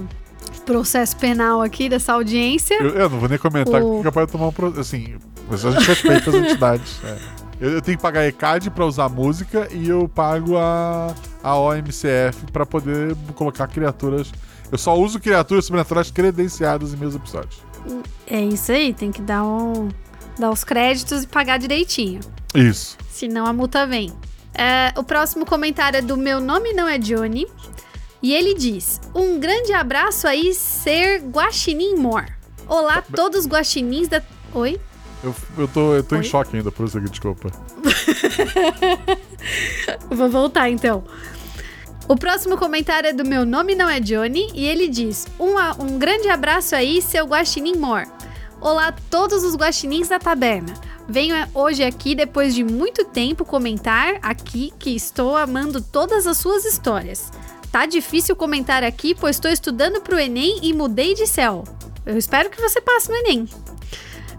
[0.66, 2.74] processo penal aqui dessa audiência.
[2.80, 4.52] Eu, eu não vou nem comentar O- que capaz de tomar um.
[4.52, 5.14] pro- Assim,
[5.48, 7.00] mas a gente respeita as entidades.
[7.04, 7.16] é.
[7.60, 11.56] Eu, eu tenho que pagar a ECAD pra usar música e eu pago a, a
[11.58, 14.30] OMCF pra poder colocar criaturas.
[14.70, 17.62] Eu só uso criaturas sobrenaturais credenciadas em meus episódios.
[18.26, 19.88] É isso aí, tem que dar, um,
[20.38, 22.20] dar os créditos e pagar direitinho.
[22.54, 22.96] Isso.
[23.10, 24.12] Senão a multa vem.
[24.54, 27.46] É, o próximo comentário é do Meu Nome Não É Johnny.
[28.22, 32.26] E ele diz: Um grande abraço aí, ser Guaxinim Mor.
[32.66, 34.22] Olá, todos guaxinins da.
[34.52, 34.80] Oi?
[35.22, 36.24] Eu, eu tô, eu tô em Oi?
[36.24, 37.50] choque ainda por isso aqui, desculpa.
[40.10, 41.04] Vou voltar então.
[42.10, 44.48] O próximo comentário é do Meu Nome Não É Johnny.
[44.52, 48.04] E ele diz: Um, um grande abraço aí, seu Guaxinim Mor.
[48.60, 50.74] Olá, todos os guaxinins da taberna.
[51.08, 56.36] Venho eh, hoje aqui, depois de muito tempo, comentar aqui que estou amando todas as
[56.36, 57.30] suas histórias.
[57.70, 61.62] Tá difícil comentar aqui, pois estou estudando pro Enem e mudei de céu.
[62.04, 63.48] Eu espero que você passe no Enem.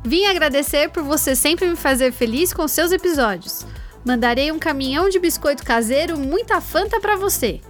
[0.03, 3.65] Vim agradecer por você sempre me fazer feliz com seus episódios.
[4.05, 7.61] Mandarei um caminhão de biscoito caseiro, muita fanta pra você.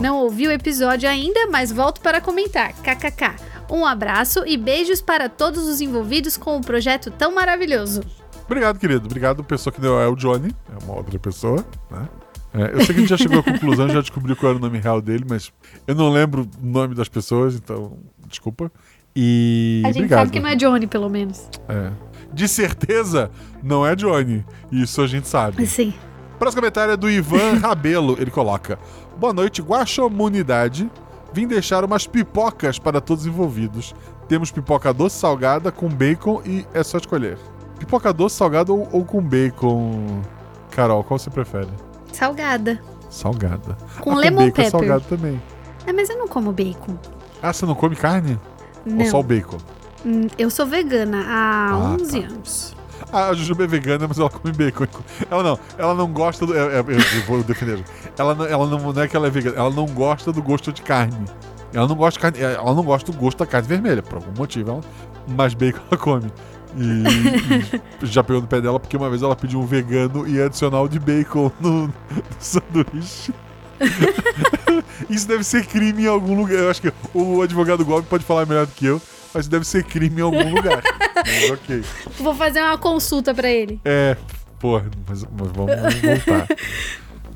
[0.00, 2.72] Não ouvi o episódio ainda, mas volto para comentar.
[2.74, 3.34] KKK.
[3.70, 8.02] Um abraço e beijos para todos os envolvidos com o projeto tão maravilhoso.
[8.44, 9.06] Obrigado, querido.
[9.06, 10.54] Obrigado, pessoa que deu é o Johnny.
[10.68, 12.08] É uma outra pessoa, né?
[12.52, 14.60] É, eu sei que a gente já chegou à conclusão, já descobriu qual era o
[14.60, 15.52] nome real dele, mas
[15.86, 17.96] eu não lembro o nome das pessoas, então
[18.26, 18.70] desculpa.
[19.14, 19.82] E.
[19.84, 20.18] A gente obrigado.
[20.20, 21.48] sabe que não é Johnny, pelo menos.
[21.68, 21.92] É.
[22.32, 23.30] De certeza,
[23.62, 24.44] não é Johnny.
[24.70, 25.66] Isso a gente sabe.
[25.66, 25.92] Sim.
[26.38, 28.16] Próximo comentário é do Ivan Rabelo.
[28.20, 28.78] Ele coloca:
[29.18, 30.90] Boa noite, Guaxomunidade.
[31.32, 33.94] Vim deixar umas pipocas para todos envolvidos.
[34.28, 37.38] Temos pipoca doce salgada com bacon e é só escolher.
[37.78, 40.22] Pipoca doce salgada ou, ou com bacon?
[40.70, 41.68] Carol, qual você prefere?
[42.12, 42.80] Salgada.
[43.08, 43.76] Salgada.
[44.00, 44.70] Com Ah, lemon bacon é pepper.
[44.70, 45.40] salgado também.
[45.86, 46.96] É, mas eu não como bacon.
[47.42, 48.38] Ah, você não come carne?
[48.86, 49.28] Ou só o Não.
[49.28, 49.58] bacon?
[50.04, 52.26] Hum, Eu sou vegana há Ah, 11 tá.
[52.28, 52.76] anos.
[53.12, 54.86] Ah, a Jujuba é vegana, mas ela come bacon.
[55.30, 56.56] Ela não, ela não gosta do.
[56.56, 57.82] é, é, eu vou defender.
[58.16, 60.72] Ela, não, ela não, não é que ela é vegana, ela não gosta do gosto
[60.72, 61.24] de carne.
[61.72, 64.70] Ela não gosta carne, ela não gosta do gosto da carne vermelha, por algum motivo.
[64.70, 64.80] Ela,
[65.28, 66.32] mas bacon ela come.
[66.76, 70.40] E, e já pegou no pé dela porque uma vez ela pediu um vegano e
[70.40, 71.92] adicional de bacon no, no
[72.38, 73.32] sanduíche.
[75.08, 76.58] Isso deve ser crime em algum lugar.
[76.58, 79.00] Eu acho que o advogado Gomes pode falar melhor do que eu,
[79.32, 80.82] mas deve ser crime em algum lugar.
[81.16, 81.84] Mas ok.
[82.18, 83.80] Vou fazer uma consulta pra ele.
[83.84, 84.16] É,
[84.58, 86.48] porra, mas, mas vamos voltar.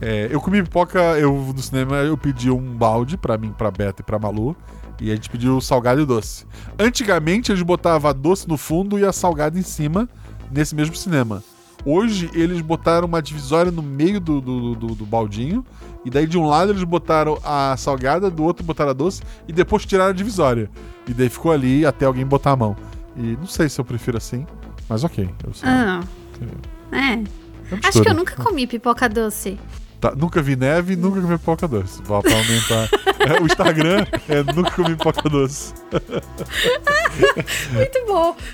[0.00, 4.02] É, eu comi pipoca, eu no cinema eu pedi um balde pra mim, pra Beta
[4.02, 4.56] e pra Malu.
[5.00, 6.46] E a gente pediu salgado e doce.
[6.78, 10.08] Antigamente eles botavam a doce no fundo e a salgada em cima,
[10.50, 11.42] nesse mesmo cinema.
[11.84, 15.64] Hoje eles botaram uma divisória no meio do, do, do- do baldinho.
[16.04, 19.22] E daí de um lado eles botaram a salgada, do outro botaram a doce.
[19.48, 20.70] E depois tiraram a divisória.
[21.08, 22.76] E daí ficou ali até alguém botar a mão.
[23.16, 24.46] E não sei se eu prefiro assim,
[24.88, 25.28] mas ok.
[25.46, 26.00] Eu só, Ah.
[26.92, 26.96] É.
[27.14, 27.24] é
[27.82, 29.58] Acho que eu nunca comi pipoca doce.
[30.00, 32.02] Tá, nunca vi neve, nunca comi pipoca doce.
[32.02, 32.88] Pra, pra aumentar.
[33.24, 35.72] É, o Instagram é nunca comi pipoca doce.
[37.72, 38.36] Muito bom.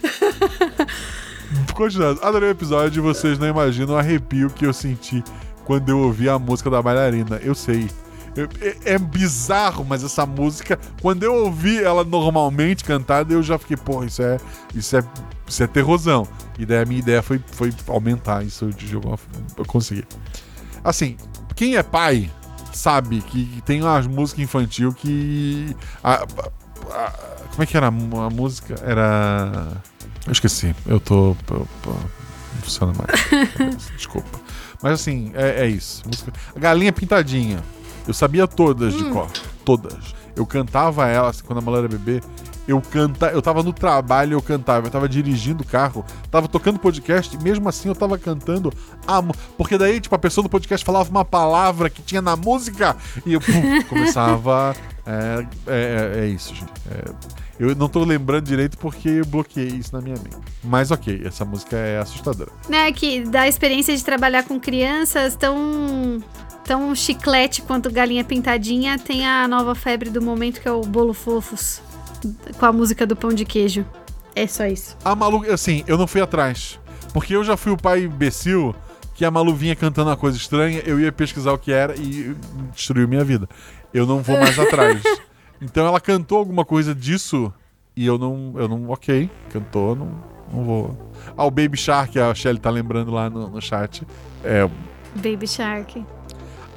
[1.74, 3.02] Continuando, adorei o episódio.
[3.02, 5.22] Vocês não imaginam o arrepio que eu senti
[5.64, 7.36] quando eu ouvi a música da bailarina.
[7.42, 7.88] Eu sei.
[8.84, 13.76] É, é bizarro, mas essa música, quando eu ouvi ela normalmente cantada, eu já fiquei,
[13.76, 14.36] porra, isso é,
[14.74, 15.02] isso é,
[15.48, 16.26] isso é terrosão.
[16.56, 19.46] E daí a minha ideia foi, foi aumentar isso de alguma forma.
[19.56, 20.04] Eu consegui.
[20.84, 21.16] Assim,
[21.56, 22.30] quem é pai
[22.72, 25.74] sabe que, tem umas músicas infantil que.
[26.02, 26.26] a- a-
[26.94, 27.12] a-
[27.50, 28.76] como é que era a música?
[28.84, 29.72] Era.
[30.26, 30.74] Eu esqueci.
[30.86, 31.36] Eu tô.
[31.50, 31.92] eu- eu-
[32.54, 33.86] não funciona mais.
[33.96, 34.38] Desculpa.
[34.82, 36.02] Mas assim, é, é isso.
[36.06, 37.62] Música- A Galinha Pintadinha.
[38.06, 39.28] Eu sabia todas de cor.
[39.64, 40.14] Todas.
[40.34, 42.20] Eu cantava elas assim, quando a mulher era bebê.
[42.68, 46.78] Eu canta, eu tava no trabalho, eu cantava, eu tava dirigindo o carro, tava tocando
[46.78, 48.72] podcast, e mesmo assim eu tava cantando
[49.08, 49.20] a
[49.58, 53.32] Porque daí, tipo, a pessoa do podcast falava uma palavra que tinha na música e
[53.32, 54.76] eu pum, começava.
[55.04, 56.70] É, é, é- é isso, gente.
[56.90, 57.10] É,
[57.60, 60.36] eu não tô lembrando direito porque eu bloqueei isso na minha mente.
[60.64, 62.50] Mas ok, essa música é assustadora.
[62.68, 66.22] Né, que da experiência de trabalhar com crianças tão
[66.64, 71.12] tão chiclete quanto galinha pintadinha, tem a nova febre do momento que é o bolo
[71.12, 71.82] fofos
[72.58, 73.84] com a música do pão de queijo.
[74.34, 74.96] É só isso.
[75.04, 76.78] A Malu, assim, eu não fui atrás.
[77.12, 78.74] Porque eu já fui o pai imbecil
[79.14, 82.34] que a Malu vinha cantando uma coisa estranha, eu ia pesquisar o que era e
[82.74, 83.46] destruiu minha vida.
[83.92, 85.02] Eu não vou mais atrás.
[85.60, 87.52] Então ela cantou alguma coisa disso
[87.96, 88.54] e eu não.
[88.56, 88.88] Eu não.
[88.90, 90.08] Ok, cantou, não,
[90.52, 90.96] não vou.
[91.36, 94.06] Ah, o Baby Shark, a Shelly tá lembrando lá no, no chat.
[94.42, 94.68] É.
[95.16, 96.04] Baby Shark.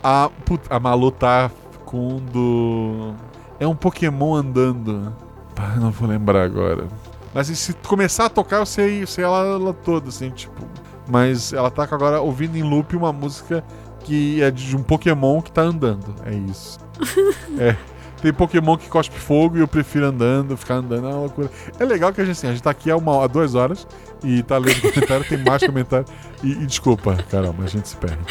[0.03, 1.49] A, put- a Malu tá
[1.85, 3.14] com um do.
[3.60, 5.15] É um Pokémon andando.
[5.55, 6.88] Pá, não vou lembrar agora.
[7.34, 10.68] Mas se começar a tocar, eu sei, eu sei ela, ela toda, assim, tipo.
[11.07, 13.64] Mas ela tá agora ouvindo em loop uma música
[14.01, 16.14] que é de um Pokémon que tá andando.
[16.26, 16.80] É isso.
[17.60, 17.76] é.
[18.23, 21.51] Tem Pokémon que cospe fogo e eu prefiro andando, ficar andando, é uma loucura.
[21.77, 23.85] É legal que a gente, assim, a gente tá aqui há, uma, há duas horas
[24.23, 26.05] e tá lendo comentário, tem mais comentário.
[26.41, 28.19] E, e desculpa, Carol, mas a gente se perde.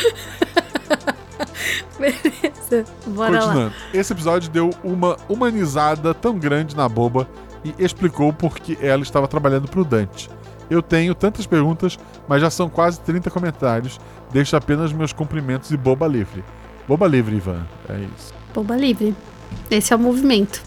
[2.01, 3.41] Beleza, bora lá.
[3.41, 3.75] Continuando.
[3.93, 7.29] Esse episódio deu uma humanizada tão grande na boba
[7.63, 10.31] e explicou por que ela estava trabalhando pro Dante.
[10.71, 14.01] Eu tenho tantas perguntas, mas já são quase 30 comentários.
[14.33, 16.43] Deixo apenas meus cumprimentos e boba livre.
[16.89, 17.67] Boba livre, Ivan.
[17.91, 18.33] É isso.
[18.55, 19.15] Boba livre.
[19.71, 20.63] Esse é o movimento.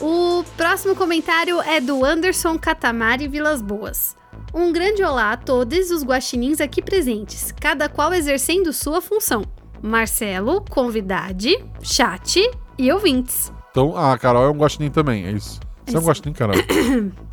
[0.00, 4.16] O próximo comentário é do Anderson Catamari Vilas Boas.
[4.54, 9.44] Um grande olá a todos os guaxinins aqui presentes, cada qual exercendo sua função.
[9.82, 12.40] Marcelo, convidade, chat
[12.78, 13.52] e ouvintes.
[13.70, 15.60] Então, a Carol é um guaxinim também, é isso.
[15.86, 16.08] Você é um Isso.
[16.08, 16.56] guaxinim, Carol?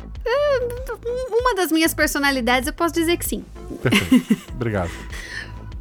[1.30, 3.44] Uma das minhas personalidades eu posso dizer que sim.
[3.82, 4.36] Perfeito.
[4.54, 4.90] Obrigado.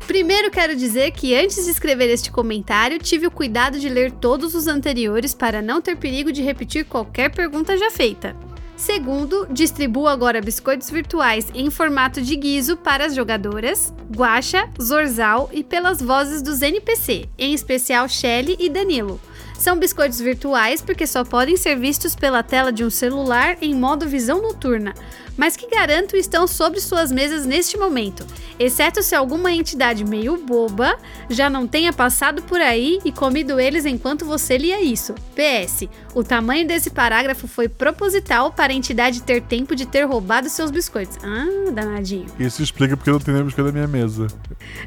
[0.08, 4.56] Primeiro quero dizer que antes de escrever este comentário, tive o cuidado de ler todos
[4.56, 8.34] os anteriores para não ter perigo de repetir qualquer pergunta já feita.
[8.78, 15.62] Segundo, distribuo agora biscoitos virtuais em formato de guiso para as jogadoras, Guaxa, Zorzal e
[15.62, 19.20] pelas vozes dos NPC, em especial Shelly e Danilo.
[19.58, 24.08] São biscoitos virtuais porque só podem ser vistos pela tela de um celular em modo
[24.08, 24.94] visão noturna,
[25.38, 28.26] mas que garanto estão sobre suas mesas neste momento,
[28.60, 30.98] exceto se alguma entidade meio boba
[31.30, 35.14] já não tenha passado por aí e comido eles enquanto você lia isso.
[35.36, 40.50] PS: o tamanho desse parágrafo foi proposital para a entidade ter tempo de ter roubado
[40.50, 41.18] seus biscoitos.
[41.24, 42.26] Ah, danadinho.
[42.40, 44.28] Isso explica porque eu não tenho nem biscoito da minha mesa.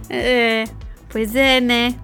[0.08, 0.64] É,
[1.08, 1.94] pois é, né?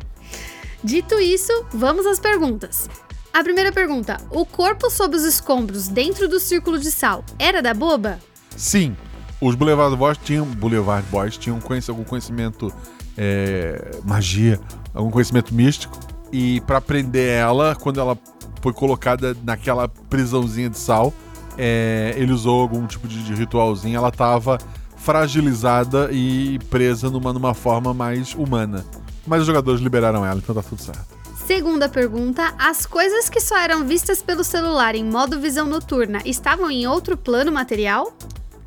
[0.85, 2.89] Dito isso, vamos às perguntas.
[3.33, 7.75] A primeira pergunta: o corpo sob os escombros dentro do círculo de sal era da
[7.75, 8.19] boba?
[8.57, 8.97] Sim,
[9.41, 12.73] os Boulevard Boys tinham, Boulevard Boys tinham conhec- algum conhecimento
[13.17, 14.59] é, magia,
[14.95, 15.99] algum conhecimento místico.
[16.33, 18.19] E pra prender ela, quando ela
[18.61, 21.13] foi colocada naquela prisãozinha de sal,
[21.57, 23.97] é, ele usou algum tipo de, de ritualzinho.
[23.97, 24.59] Ela tava
[24.97, 28.85] fragilizada e presa numa, numa forma mais humana.
[29.27, 31.17] Mas os jogadores liberaram ela, então tá tudo certo.
[31.47, 36.71] Segunda pergunta: as coisas que só eram vistas pelo celular em modo visão noturna estavam
[36.71, 38.13] em outro plano material?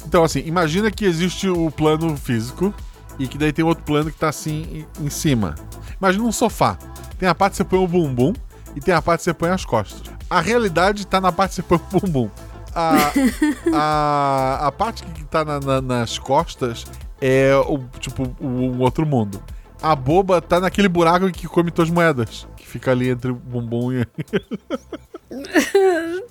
[0.10, 2.73] Então, assim, imagina que existe o plano físico
[3.19, 5.53] e que daí tem outro plano que tá assim em, cima.
[6.02, 6.80] Imagina um sofá.
[7.19, 8.34] Tem a parte que você põe o bumbum
[8.76, 10.02] e tem a parte que você põe as costas.
[10.27, 12.30] A realidade tá na parte que você põe o bumbum.
[12.73, 13.11] A,
[13.72, 16.88] a, a parte que tá na- na- nas costas
[17.22, 19.40] é o tipo o outro mundo.
[19.80, 22.48] A boba tá naquele buraco que come tuas moedas.
[22.57, 24.07] Que fica ali entre o bumbum e.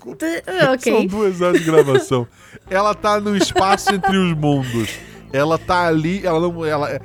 [0.59, 1.07] São ok.
[1.09, 2.27] duas horas de gravação.
[2.69, 4.91] ela tá no espaço entre os mundos.
[5.33, 6.65] Ela tá ali, ela não.
[6.65, 7.01] Ela, é-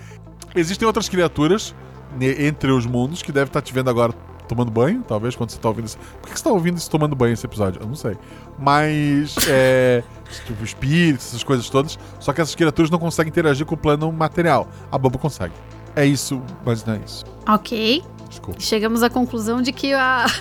[0.56, 1.76] Existem outras criaturas
[2.18, 4.14] ne- entre os mundos que devem estar te vendo agora
[4.48, 5.98] tomando banho, talvez, quando você tá ouvindo isso.
[6.22, 7.82] Por que você tá ouvindo isso tomando banho esse episódio?
[7.82, 8.16] Eu não sei.
[8.60, 9.36] Mas.
[9.48, 10.04] É.
[10.46, 11.98] Tipo, espíritos, essas coisas todas.
[12.20, 14.68] Só que essas criaturas não conseguem interagir com o plano material.
[14.92, 15.54] A boba consegue.
[15.96, 17.24] É isso, mas não é isso.
[17.48, 18.04] Ok.
[18.34, 18.60] Desculpa.
[18.60, 20.26] Chegamos à conclusão de que a.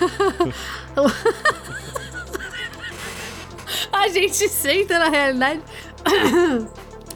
[3.93, 5.61] a gente senta na realidade.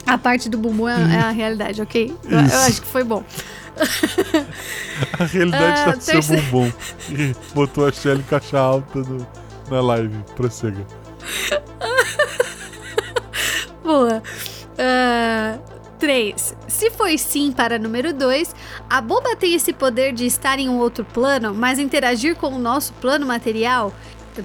[0.06, 2.16] a parte do bumbum é, é a realidade, ok?
[2.24, 3.24] Eu, eu acho que foi bom.
[5.18, 6.22] a realidade está uh, terceiro...
[6.22, 6.72] seu bumbum.
[7.10, 9.02] E botou a Shelly em caixa alta
[9.68, 10.16] na live.
[10.36, 10.86] Prossega.
[13.82, 14.22] Boa.
[14.78, 16.56] Uh, 3.
[16.66, 18.54] Se foi sim para número 2,
[18.88, 22.58] a bomba tem esse poder de estar em um outro plano, mas interagir com o
[22.58, 23.92] nosso plano material?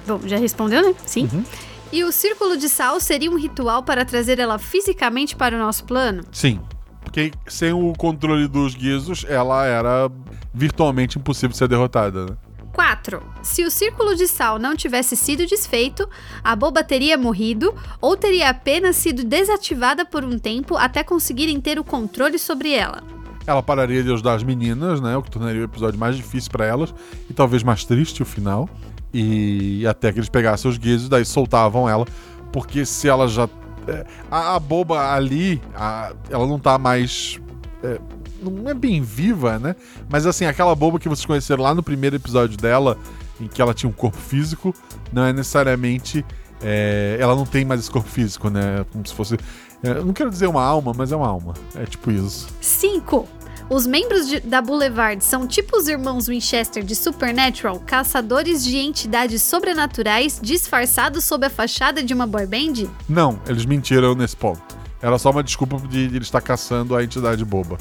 [0.06, 0.94] Bom, já respondeu, né?
[1.06, 1.28] Sim.
[1.32, 1.44] Uhum.
[1.92, 5.84] E o círculo de sal seria um ritual para trazer ela fisicamente para o nosso
[5.84, 6.24] plano?
[6.32, 6.60] Sim.
[7.02, 10.10] Porque sem o controle dos guizos, ela era
[10.52, 12.36] virtualmente impossível de ser derrotada, né?
[12.74, 13.22] 4.
[13.42, 16.08] Se o círculo de sal não tivesse sido desfeito,
[16.42, 21.78] a boba teria morrido ou teria apenas sido desativada por um tempo até conseguirem ter
[21.78, 23.02] o controle sobre ela.
[23.46, 25.16] Ela pararia de ajudar as meninas, né?
[25.16, 26.94] O que tornaria o episódio mais difícil pra elas
[27.30, 28.68] e talvez mais triste o final.
[29.12, 32.04] E até que eles pegassem os guizos, daí soltavam ela.
[32.52, 33.48] Porque se ela já.
[33.86, 37.38] é, a, a boba ali, a- ela não tá mais.
[37.82, 38.00] é,
[38.50, 39.74] não é bem viva, né?
[40.08, 42.96] Mas assim, aquela boba que vocês conheceram lá no primeiro episódio dela,
[43.40, 44.74] em que ela tinha um corpo físico,
[45.12, 46.24] não é necessariamente.
[46.62, 48.84] é, ela não tem mais esse corpo físico, né?
[48.92, 49.36] Como se fosse.
[49.82, 51.52] é, não quero dizer uma alma, mas é uma alma.
[51.74, 52.46] É tipo isso.
[52.60, 53.28] 5.
[53.68, 59.40] Os membros de- da Boulevard são tipo os irmãos Winchester de Supernatural, caçadores de entidades
[59.42, 62.88] sobrenaturais disfarçados sob a fachada de uma boy band?
[63.08, 64.60] Não, eles mentiram nesse ponto.
[65.00, 67.76] Era só uma desculpa de, de ele estar caçando a entidade boba.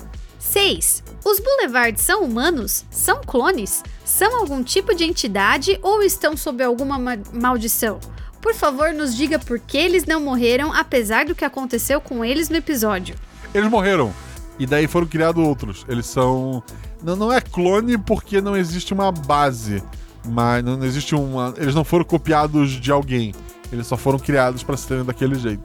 [0.57, 1.03] 6.
[1.25, 2.85] Os Boulevards são humanos?
[2.91, 3.81] São clones?
[4.05, 7.99] São algum tipo de entidade ou estão sob alguma ma- maldição?
[8.39, 12.49] Por favor, nos diga por que eles não morreram, apesar do que aconteceu com eles
[12.49, 13.15] no episódio.
[13.51, 14.13] Eles morreram.
[14.59, 15.85] E daí foram criados outros.
[15.89, 16.61] Eles são.
[17.01, 19.81] Não, não é clone porque não existe uma base.
[20.23, 21.55] Mas não, existe uma.
[21.57, 23.33] Eles não foram copiados de alguém.
[23.71, 25.63] Eles só foram criados para serem daquele jeito.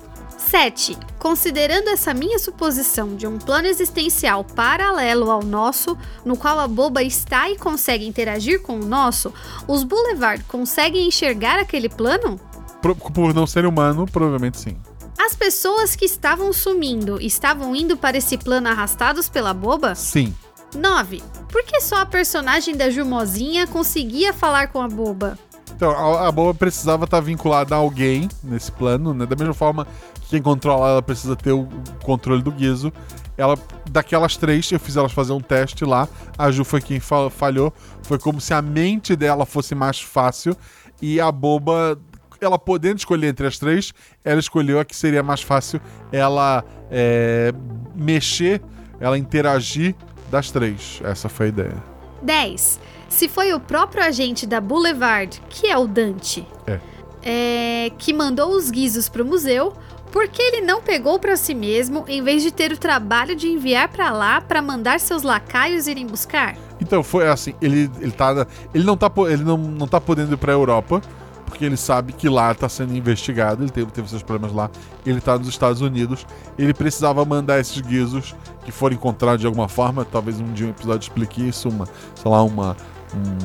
[0.48, 0.96] 7.
[1.18, 7.02] Considerando essa minha suposição de um plano existencial paralelo ao nosso, no qual a boba
[7.02, 9.32] está e consegue interagir com o nosso,
[9.66, 12.40] os Boulevard conseguem enxergar aquele plano?
[12.80, 14.78] Por, por não ser humano, provavelmente sim.
[15.18, 19.94] As pessoas que estavam sumindo estavam indo para esse plano arrastados pela boba?
[19.94, 20.34] Sim.
[20.74, 21.22] 9.
[21.52, 25.38] Por que só a personagem da Jumozinha conseguia falar com a boba?
[25.74, 29.26] Então, a, a boba precisava estar vinculada a alguém nesse plano, né?
[29.26, 29.86] Da mesma forma
[30.20, 31.68] que quem controla ela precisa ter o
[32.02, 32.92] controle do Guizo.
[33.36, 33.56] Ela,
[33.90, 36.08] daquelas três, eu fiz elas fazer um teste lá.
[36.36, 37.72] A Ju foi quem fa- falhou.
[38.02, 40.56] Foi como se a mente dela fosse mais fácil
[41.00, 41.96] e a boba,
[42.40, 43.92] ela podendo escolher entre as três,
[44.24, 45.80] ela escolheu a que seria mais fácil
[46.10, 47.52] ela é,
[47.94, 48.60] mexer,
[48.98, 49.94] ela interagir
[50.30, 51.00] das três.
[51.04, 51.76] Essa foi a ideia.
[52.22, 52.80] 10.
[53.09, 56.78] Se foi o próprio agente da Boulevard, que é o Dante, É.
[57.22, 59.72] é, que mandou os guizos pro museu,
[60.12, 63.48] por que ele não pegou para si mesmo em vez de ter o trabalho de
[63.48, 66.56] enviar para lá para mandar seus lacaios irem buscar?
[66.80, 68.47] Então, foi assim, ele, ele tá.
[68.72, 71.02] Ele não tá, ele não, não tá podendo ir pra Europa,
[71.44, 74.70] porque ele sabe que lá tá sendo investigado, ele teve, teve seus problemas lá,
[75.05, 76.24] ele tá nos Estados Unidos,
[76.59, 80.70] ele precisava mandar esses guizos que foram encontrados de alguma forma, talvez um dia um
[80.70, 82.97] episódio explique isso, uma, sei lá, uma, um-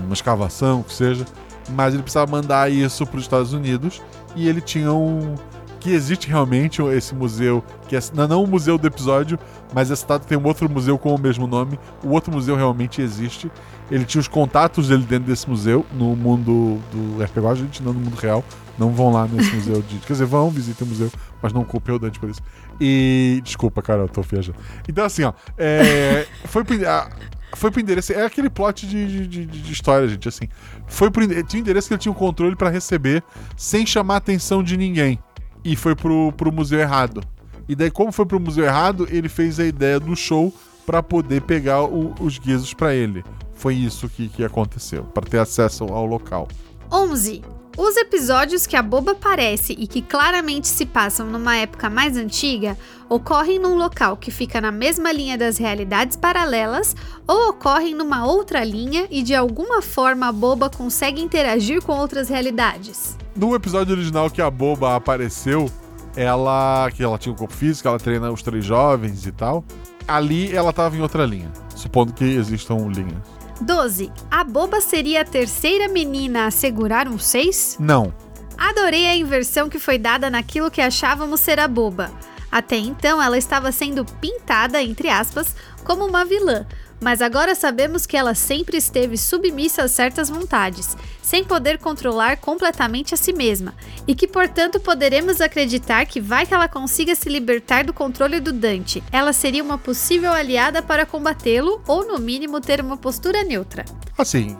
[0.04, 1.26] uma escavação, o que seja.
[1.70, 4.02] Mas ele precisava mandar isso para os Estados Unidos
[4.36, 5.36] e ele tinha um.
[5.80, 9.38] Que existe realmente esse museu, que é não, o museu do episódio,
[9.74, 11.78] mas é citado que tem um outro museu com o mesmo nome.
[12.02, 13.52] O outro museu realmente existe.
[13.92, 17.92] Ele tinha os contatos dele dentro desse museu, no mundo do RPG, a gente não
[17.92, 18.46] no mundo real.
[18.80, 19.98] Não vão lá nesse museu de.
[19.98, 21.12] Quer dizer, vão, visitem o museu,
[21.42, 22.42] mas não culpem o Dante por isso.
[22.80, 23.42] E.
[23.44, 24.58] Desculpa, cara, eu tô viajando.
[24.88, 25.34] Então, assim, ó.
[25.58, 27.10] É, foi a-
[27.56, 28.14] foi pro endereço.
[28.14, 30.28] É aquele plot de, de, de- de história, gente.
[30.28, 30.48] Assim.
[30.88, 33.24] Foi pro, tinha um endereço que ele tinha o controle pra receber
[33.58, 35.20] sem chamar a atenção de ninguém.
[35.64, 37.22] E foi pro, pro museu errado.
[37.70, 40.54] E daí, como foi pro museu errado, ele fez a ideia do show
[40.86, 43.24] pra poder pegar o- os guizos pra ele.
[43.54, 46.48] Foi isso que, que aconteceu, pra ter acesso ao local.
[46.92, 47.42] 11.
[47.76, 52.78] Os episódios que a boba aparece e que claramente se passam numa época mais antiga
[53.10, 56.96] ocorrem num local que fica na mesma linha das realidades paralelas
[57.28, 62.30] ou ocorrem numa outra linha e de alguma forma a boba consegue interagir com outras
[62.30, 63.18] realidades.
[63.36, 65.68] No episódio original que a boba apareceu,
[66.16, 66.92] ela.
[66.92, 69.66] que ela tinha um corpo físico, ela treina os três jovens e tal.
[70.08, 71.52] Ali ela tava em outra linha.
[71.76, 73.43] Supondo que existam linhas.
[73.62, 74.12] 12.
[74.30, 77.78] A boba seria a terceira menina a segurar um 6?
[77.80, 78.14] Não.
[78.58, 82.12] Adorei a inversão que foi dada naquilo que achávamos ser a boba.
[82.52, 86.66] Até então ela estava sendo pintada, entre aspas, como uma vilã,
[87.04, 93.14] mas agora sabemos que ela sempre esteve submissa a certas vontades, sem poder controlar completamente
[93.14, 93.74] a si mesma,
[94.08, 98.54] e que portanto poderemos acreditar que vai que ela consiga se libertar do controle do
[98.54, 99.04] Dante.
[99.12, 103.84] Ela seria uma possível aliada para combatê-lo, ou no mínimo ter uma postura neutra.
[104.18, 104.56] Assim,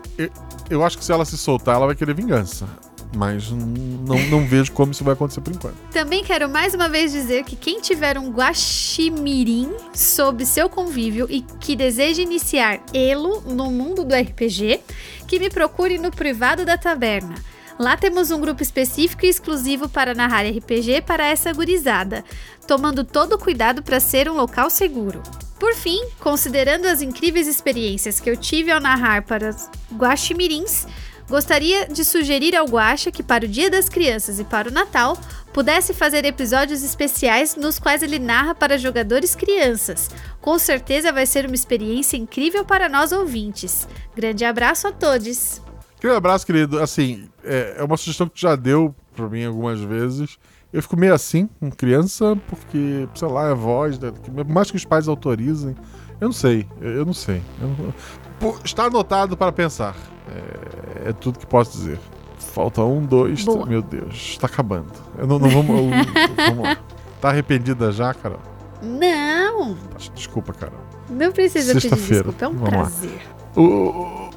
[0.70, 2.68] eu, acho que se ela se soltar, ela vai querer vingança.
[3.16, 5.76] Mas não, não vejo como isso vai acontecer por enquanto.
[5.92, 11.42] Também quero mais uma vez dizer que quem tiver um guaximirim sob seu convívio e
[11.42, 14.82] que deseja iniciar Elo no mundo do RPG,
[15.28, 17.36] que me procure no privado da taberna.
[17.80, 22.24] Lá temos um grupo específico e exclusivo para narrar RPG para essa gurizada,
[22.68, 25.22] tomando todo o cuidado para ser um local seguro.
[25.60, 30.86] Por fim, considerando as incríveis experiências que eu tive ao narrar para os guaximirins,
[31.34, 35.18] Gostaria de sugerir ao Guaxa que para o Dia das Crianças e para o Natal
[35.52, 40.12] pudesse fazer episódios especiais nos quais ele narra para jogadores crianças.
[40.40, 43.88] Com certeza vai ser uma experiência incrível para nós ouvintes.
[44.16, 45.60] Grande abraço a todos.
[45.98, 46.80] Aquele abraço, querido.
[46.80, 50.38] Assim, é, é uma sugestão que já deu pra mim algumas vezes.
[50.72, 54.14] Eu fico meio assim com criança, porque, sei lá, é voz, né?
[54.48, 55.76] Mais que os pais autorizem.
[56.22, 57.42] Eu não sei, eu não sei.
[57.60, 59.96] Eu não- está anotado para pensar.
[60.34, 62.00] É, é tudo que posso dizer.
[62.38, 63.66] Falta um, dois, três.
[63.66, 64.92] Meu Deus, está acabando.
[65.18, 65.70] Eu não, não vamos.
[65.80, 65.90] eu-
[66.50, 66.78] vamos lá.
[67.22, 68.40] Tá arrependida já, Carol?
[68.82, 69.78] Não,
[70.14, 70.74] Desculpa, cara.
[71.10, 72.78] não precisa pedir desculpa, é um Vamos lá.
[72.80, 73.22] prazer.
[73.56, 74.30] O- o-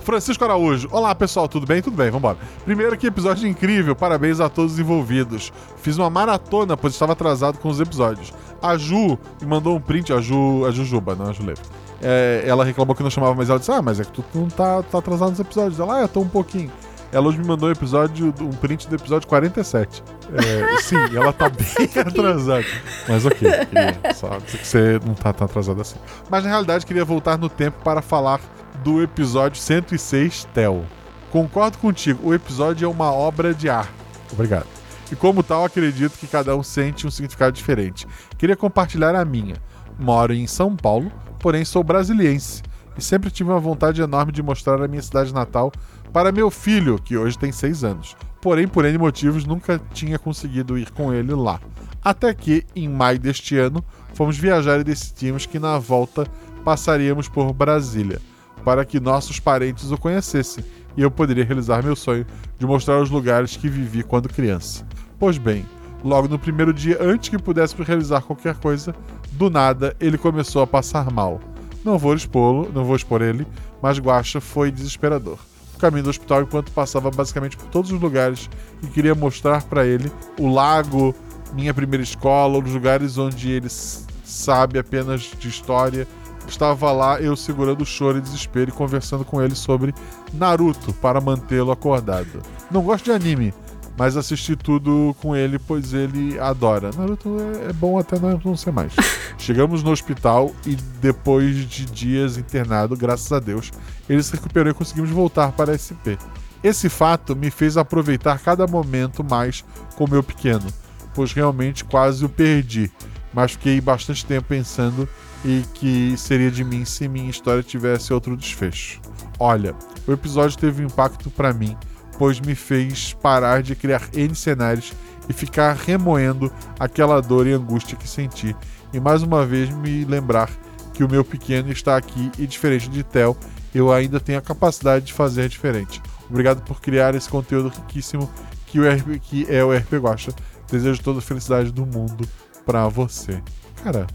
[0.00, 0.88] Francisco Araújo.
[0.90, 1.80] Olá, pessoal, tudo bem?
[1.80, 2.38] Tudo bem, vambora.
[2.64, 3.94] Primeiro, que episódio incrível.
[3.94, 5.52] Parabéns a todos os envolvidos.
[5.76, 8.32] Fiz uma maratona, pois estava atrasado com os episódios.
[8.60, 11.62] A Ju me mandou um print, a Ju, a Jujuba, não a Julefa.
[12.02, 14.48] É, ela reclamou que não chamava mais ela disse: Ah, mas é que tu não
[14.48, 15.78] tá, tá atrasado nos episódios.
[15.78, 16.70] Ela, ah, eu tô um pouquinho.
[17.12, 20.02] Ela hoje me mandou um episódio, um print do episódio 47.
[20.32, 22.64] É, sim, ela tá bem atrasada.
[23.08, 25.96] Mas ok, queria só dizer que você não tá tão atrasado assim.
[26.30, 28.40] Mas na realidade queria voltar no tempo para falar
[28.84, 30.84] do episódio 106, Tel.
[31.32, 33.92] Concordo contigo, o episódio é uma obra de arte.
[34.32, 34.66] Obrigado.
[35.10, 38.06] E como tal, acredito que cada um sente um significado diferente.
[38.38, 39.56] Queria compartilhar a minha.
[39.98, 41.10] Moro em São Paulo,
[41.40, 42.62] porém sou brasiliense.
[42.96, 45.72] E sempre tive uma vontade enorme de mostrar a minha cidade natal
[46.12, 48.16] para meu filho, que hoje tem 6 anos.
[48.40, 51.60] Porém, por N motivos, nunca tinha conseguido ir com ele lá.
[52.02, 53.84] Até que, em maio deste ano,
[54.14, 56.26] fomos viajar e decidimos que na volta
[56.64, 58.20] passaríamos por Brasília,
[58.64, 60.64] para que nossos parentes o conhecessem
[60.96, 62.26] e eu poderia realizar meu sonho
[62.58, 64.86] de mostrar os lugares que vivi quando criança.
[65.18, 65.64] Pois bem,
[66.02, 68.94] logo no primeiro dia, antes que pudéssemos realizar qualquer coisa,
[69.32, 71.40] do nada ele começou a passar mal.
[71.84, 73.46] Não vou expô-lo, não vou expor ele,
[73.80, 75.38] mas Guaxa foi desesperador.
[75.74, 78.50] O caminho do hospital enquanto passava basicamente por todos os lugares
[78.82, 81.14] e queria mostrar para ele o lago,
[81.54, 86.06] minha primeira escola, os lugares onde ele sabe apenas de história.
[86.46, 89.94] Estava lá eu segurando o choro e desespero e conversando com ele sobre
[90.34, 92.42] Naruto para mantê-lo acordado.
[92.70, 93.54] Não gosto de anime,
[94.00, 96.90] mas assisti tudo com ele, pois ele adora.
[96.96, 98.94] Naruto é, é bom até não, não ser mais.
[99.36, 103.70] Chegamos no hospital e depois de dias internado, graças a Deus,
[104.08, 106.16] ele se recuperou e conseguimos voltar para a SP.
[106.64, 109.62] Esse fato me fez aproveitar cada momento mais
[109.96, 110.68] com meu pequeno,
[111.14, 112.90] pois realmente quase o perdi,
[113.34, 115.06] mas fiquei bastante tempo pensando
[115.44, 118.98] e que seria de mim se minha história tivesse outro desfecho.
[119.38, 119.74] Olha,
[120.06, 121.76] o episódio teve um impacto para mim,
[122.20, 124.92] pois me fez parar de criar N cenários
[125.26, 128.54] e ficar remoendo aquela dor e angústia que senti,
[128.92, 130.50] e mais uma vez me lembrar
[130.92, 133.34] que o meu pequeno está aqui e diferente de Tel,
[133.74, 136.02] eu ainda tenho a capacidade de fazer diferente.
[136.28, 138.30] Obrigado por criar esse conteúdo riquíssimo
[138.66, 140.30] que, o RP, que é o RP Guacha.
[140.70, 142.28] Desejo toda a felicidade do mundo
[142.66, 143.42] pra você.
[143.82, 144.06] Cara,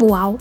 [0.00, 0.38] Uau.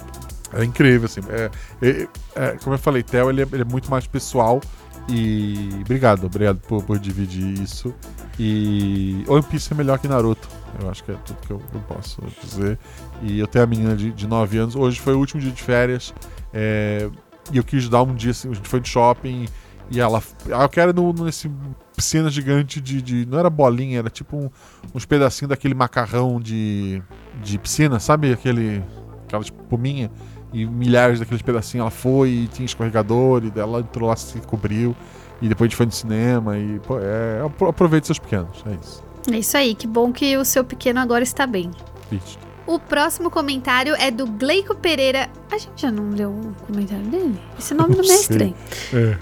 [0.53, 1.21] é incrível, assim.
[1.29, 1.49] É,
[1.81, 4.61] é- é, como eu falei, Theo ele é, ele é muito mais pessoal.
[5.09, 7.93] E obrigado, obrigado por, por dividir isso.
[8.39, 10.47] E One Piece é melhor que Naruto.
[10.81, 12.77] Eu acho que é tudo que eu, eu posso dizer.
[13.21, 14.75] E eu tenho a menina de, de 9 anos.
[14.75, 16.13] Hoje foi o último dia de férias.
[16.53, 17.09] é,
[17.51, 18.49] e eu quis dar um dia assim.
[18.51, 19.47] A gente foi de shopping.
[19.89, 20.21] E ela.
[20.51, 21.49] Ah, eu quero no, nesse
[21.95, 24.49] piscina gigante de, de- Não era bolinha, era tipo um-
[24.93, 27.01] uns pedacinhos daquele macarrão de,
[27.41, 28.33] de piscina, sabe?
[28.33, 28.83] Aquele.
[29.25, 30.11] Aquela tipo, puminha.
[30.53, 33.43] E milhares daqueles pedacinhos ela foi e tinha escorregador.
[33.45, 34.95] E ela entrou lá, se cobriu.
[35.41, 36.57] E depois a gente foi no cinema.
[36.57, 38.63] E, pô, é, apro- aproveite seus pequenos.
[38.65, 39.03] É isso.
[39.31, 41.69] É isso aí, que bom que o seu pequeno agora está bem.
[42.11, 42.37] Isso.
[42.65, 45.29] O próximo comentário é do Gleico Pereira.
[45.51, 47.39] A gente já não leu o comentário dele?
[47.59, 48.21] Esse nome não, Não me é sei.
[48.21, 48.55] estranho.
[48.93, 49.17] É.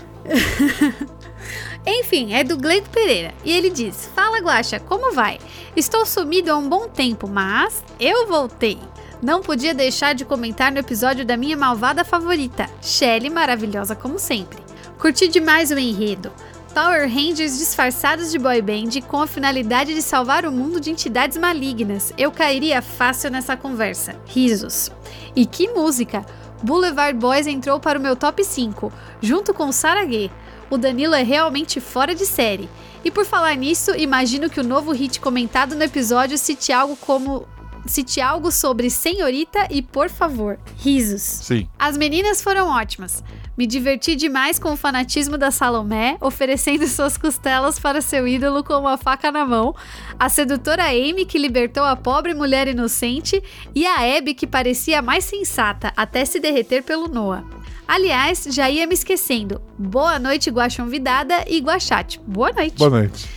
[1.99, 3.34] Enfim, é do Gleico Pereira.
[3.43, 5.38] E ele diz: Fala, Guaxa, como vai?
[5.76, 8.80] Estou sumido há um bom tempo, mas eu voltei.
[9.26, 14.60] Não podia deixar de comentar no episódio da minha malvada favorita, Shelley, maravilhosa como sempre.
[14.99, 16.31] Curti demais o enredo.
[16.76, 21.39] Power Rangers disfarçados de boy band com a finalidade de salvar o mundo de entidades
[21.39, 22.14] malignas.
[22.19, 24.15] Eu cairia fácil nessa conversa.
[24.27, 24.91] Risos.
[25.35, 26.23] E que música!
[26.61, 30.30] Boulevard Boys entrou para o meu top 5, junto com Saraguê.
[30.69, 32.69] O Danilo é realmente fora de série.
[33.03, 37.47] E por falar nisso, imagino que o novo hit comentado no episódio cite algo como.
[37.86, 40.60] Cite algo sobre senhorita e por favor.
[40.78, 41.22] Risos.
[41.22, 41.68] Sim.
[41.78, 43.24] As meninas foram ótimas.
[43.57, 48.74] Me diverti demais com o fanatismo da Salomé, oferecendo suas costelas para seu ídolo com
[48.74, 49.74] uma faca na mão,
[50.20, 53.41] a sedutora Amy que libertou a pobre mulher inocente
[53.74, 57.45] e a Abby que parecia mais sensata até se derreter pelo Noah.
[57.88, 59.62] Aliás, já ia me esquecendo.
[59.78, 62.20] Boa noite, Guaxonvidada e Guaxate.
[62.26, 62.78] Boa noite.
[62.78, 63.30] Boa noite.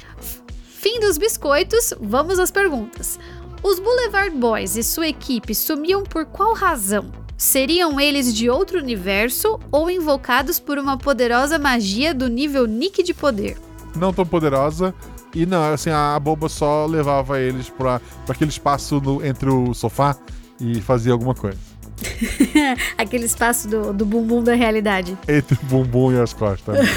[0.80, 3.18] Fim dos biscoitos, vamos às perguntas.
[3.62, 7.06] Os Boulevard Boys e sua equipe sumiam por qual razão?
[7.36, 13.14] Seriam eles de outro universo ou invocados por uma poderosa magia do nível Nick de
[13.14, 13.56] poder?
[13.94, 14.94] Não tão poderosa.
[15.34, 20.16] E não, assim, a boba só levava eles pra aquele espaço no- entre o sofá
[20.60, 21.58] e fazia alguma coisa.
[22.96, 25.16] Aquele espaço do, do bumbum da realidade.
[25.28, 26.76] Entre o bumbum e as costas.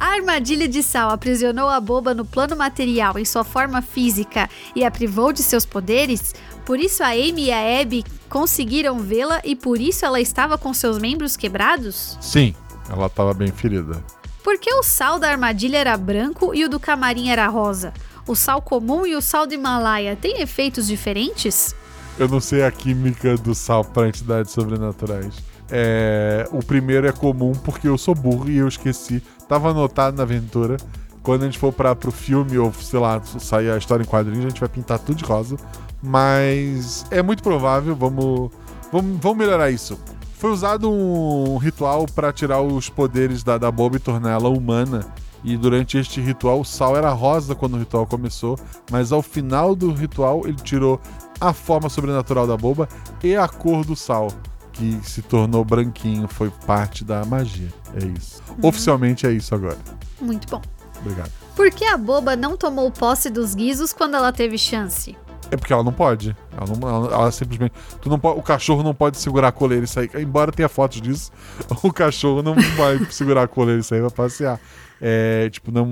[0.00, 4.84] A armadilha de Sal aprisionou a boba no plano material em sua forma física e
[4.84, 6.34] a privou de seus poderes?
[6.64, 10.74] Por isso a Amy e a Abby conseguiram vê-la e por isso ela estava com
[10.74, 12.18] seus membros quebrados?
[12.20, 12.54] Sim,
[12.88, 14.02] ela tava bem ferida.
[14.42, 17.92] Por que o sal da armadilha era branco e o do camarim era rosa?
[18.26, 21.74] O sal comum e o sal do Himalaia têm efeitos diferentes?
[22.18, 25.34] Eu não sei a química do sal para entidades sobrenaturais.
[25.70, 29.22] É, o primeiro é comum porque eu sou burro e eu esqueci.
[29.48, 30.76] Tava anotado na aventura.
[31.22, 34.46] Quando a gente for para pro filme ou sei lá, sair a história em quadrinhos,
[34.46, 35.56] a gente vai pintar tudo de rosa.
[36.02, 38.50] Mas é muito provável, vamos,
[38.90, 39.98] vamos, vamos melhorar isso.
[40.34, 45.06] Foi usado um ritual para tirar os poderes da, da Boba e tornar ela humana.
[45.44, 48.58] E durante este ritual, o sal era rosa quando o ritual começou,
[48.90, 51.00] mas ao final do ritual ele tirou
[51.40, 52.88] a forma sobrenatural da boba
[53.22, 54.28] e a cor do sal,
[54.80, 57.68] que se tornou branquinho, foi parte da magia.
[57.94, 58.42] É isso.
[58.62, 59.76] Oficialmente é isso agora.
[60.18, 60.62] Muito bom.
[61.00, 61.30] Obrigado.
[61.54, 65.14] Por que a boba não tomou posse dos guizos quando ela teve chance?
[65.50, 66.34] É porque ela não pode.
[66.56, 67.74] Ela, não, ela, ela simplesmente.
[68.00, 70.10] Tu não pode, o cachorro não pode segurar a coleira e sair.
[70.14, 71.30] Embora tenha fotos disso,
[71.82, 74.58] o cachorro não vai segurar a coleira e sair pra passear.
[75.00, 75.86] É, tipo, não.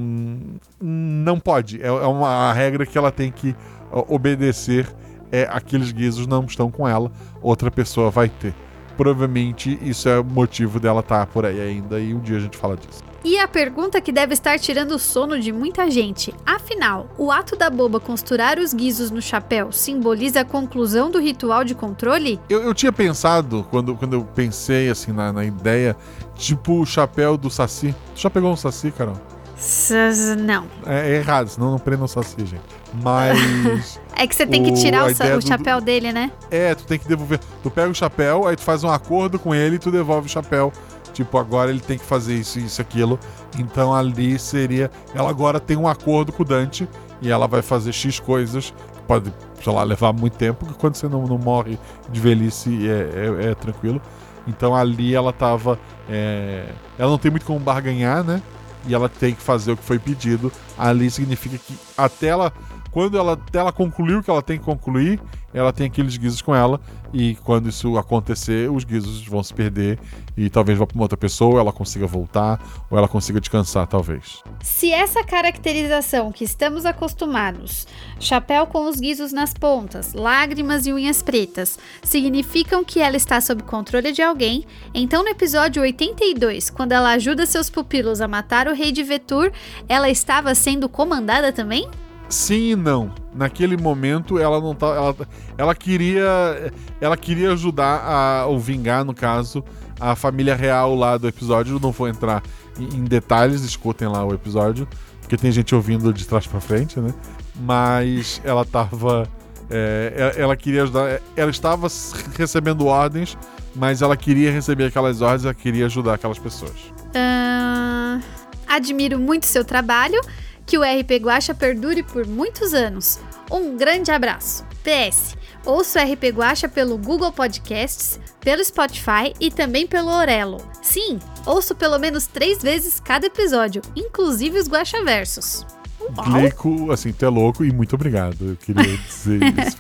[0.81, 1.83] Não pode.
[1.83, 3.55] É, é uma regra que ela tem que
[3.91, 4.89] obedecer.
[5.31, 7.13] É, aqueles guizos não estão com ela,
[7.43, 8.55] outra pessoa vai ter.
[8.99, 12.59] Provavelmente isso é o motivo dela estar por aí ainda e um dia a gente
[12.59, 13.03] fala disso.
[13.25, 17.55] E a pergunta que deve estar tirando o sono de muita gente: afinal, o ato
[17.57, 22.41] da boba costurar os guizos no chapéu simboliza a conclusão do ritual de controle?
[22.49, 25.97] Eu, eu tinha pensado, quando, quando eu pensei assim na, na ideia,
[26.35, 27.95] tipo o chapéu do Saci.
[28.17, 29.17] Tu já pegou um Saci, Carol?
[29.57, 30.67] S- Não.
[30.87, 32.78] É, é errado, senão não prenda um Saci, gente.
[33.03, 34.01] Mas.
[34.21, 36.33] É que você tem que O- tirar o, o do- chapéu dele, né?
[36.51, 37.39] É, tu tem que devolver.
[37.63, 40.29] Tu pega o chapéu, aí tu faz um acordo com ele e tu devolve o
[40.29, 40.73] chapéu.
[41.15, 43.17] Tipo, agora ele tem que fazer isso, isso, aquilo.
[43.57, 44.91] Então ali seria.
[45.15, 46.89] Ela agora tem um acordo com o Dante
[47.23, 48.75] e ela vai fazer X coisas.
[49.07, 49.33] Pode,
[49.63, 51.79] sei lá, levar muito tempo, porque quando você não, não morre
[52.11, 54.03] de velhice é, é- é tranquilo.
[54.49, 55.79] Então ali ela tava.
[56.11, 58.43] é, ela não tem muito como barganhar, né?
[58.85, 60.51] E ela tem que fazer o que foi pedido.
[60.77, 62.53] Ali significa que até ela.
[62.99, 65.21] Quando ela, ela concluir o que ela tem que concluir,
[65.55, 66.81] ela tem aqueles guizos com ela.
[67.15, 70.01] E quando isso acontecer, os guizos vão se perder.
[70.37, 72.61] E talvez vá pra uma outra pessoa, ela consiga voltar,
[72.91, 74.43] ou ela consiga descansar, talvez.
[74.61, 77.87] Se essa caracterização que estamos acostumados,
[78.19, 83.63] chapéu com os guizos nas pontas, lágrimas e unhas pretas, significam que ela está sob
[83.63, 88.75] controle de alguém, então no episódio 82, quando ela ajuda seus pupilos a matar o
[88.75, 89.53] rei de Vetur,
[89.89, 91.89] ela estava sendo comandada também?
[92.29, 93.11] Sim e não.
[93.35, 94.87] Naquele momento ela não tá.
[94.89, 95.17] Ela,
[95.57, 96.73] ela queria.
[97.01, 98.47] Ela queria ajudar a.
[98.47, 99.65] ou vingar, no caso,
[99.99, 101.79] a família real lá do episódio.
[101.81, 102.43] Não vou entrar
[102.79, 104.87] em, em detalhes, escutem lá o episódio.
[105.21, 107.13] Porque tem gente ouvindo de trás pra frente, né?
[107.55, 109.29] Mas ela tava.
[109.71, 111.21] é, ela, ela queria ajudar.
[111.37, 111.89] Ela estava
[112.37, 113.37] recebendo ordens,
[113.75, 116.93] mas ela queria receber aquelas ordens, ela queria ajudar aquelas pessoas.
[117.15, 118.21] Ahn,
[118.67, 120.21] admiro muito seu trabalho,
[120.69, 123.19] que o RP Guacha perdure por muitos anos.
[123.51, 124.67] Um grande abraço.
[124.85, 125.35] PS.
[125.65, 130.59] Ouço o RP Guacha pelo Google Podcasts, pelo Spotify e também pelo Orelo.
[130.83, 135.67] Sim, ouço pelo menos três vezes cada episódio, inclusive os Guacha Versos.
[136.01, 136.27] Uau.
[136.33, 138.37] Gleico, assim, tu é louco e muito obrigado.
[138.51, 139.79] Eu queria dizer isso.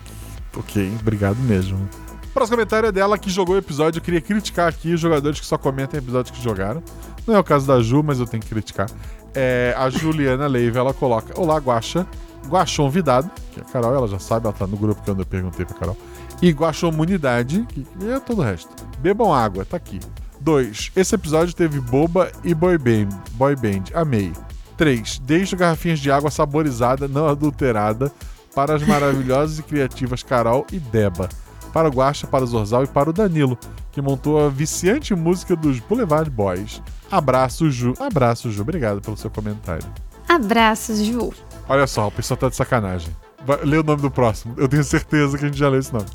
[0.56, 1.86] ok, obrigado mesmo.
[2.32, 3.98] Próximo comentário é dela que jogou o episódio.
[3.98, 6.82] Eu queria criticar aqui os jogadores que só comentam episódios que jogaram.
[7.26, 8.88] Não é o caso da Ju, mas eu tenho que criticar.
[9.34, 12.06] É, a Juliana Leiva, ela coloca: Olá, Guaxa.
[12.48, 15.66] Guaxon Vidado, que a Carol, ela já sabe, ela tá no grupo quando eu perguntei
[15.66, 15.96] pra Carol.
[16.40, 18.70] E Guaxomunidade, que é todo o resto.
[19.00, 20.00] Bebam água, tá aqui.
[20.40, 20.92] 2.
[20.94, 23.08] Esse episódio teve boba e boy band.
[23.32, 23.84] Boy band.
[23.94, 24.32] Amei.
[24.76, 25.18] 3.
[25.18, 28.12] Deixo garrafinhas de água saborizada, não adulterada,
[28.54, 31.28] para as maravilhosas e criativas Carol e Deba.
[31.72, 33.58] Para o Guaxa, para o Zorzal e para o Danilo,
[33.92, 36.80] que montou a viciante música dos Boulevard Boys.
[37.10, 37.94] Abraço, Ju.
[37.98, 38.62] Abraço, Ju.
[38.62, 39.86] Obrigado pelo seu comentário.
[40.28, 41.32] Abraços, Ju.
[41.68, 43.14] Olha só, o pessoal tá de sacanagem.
[43.44, 44.54] Vai, lê o nome do próximo.
[44.56, 46.06] Eu tenho certeza que a gente já leu esse nome.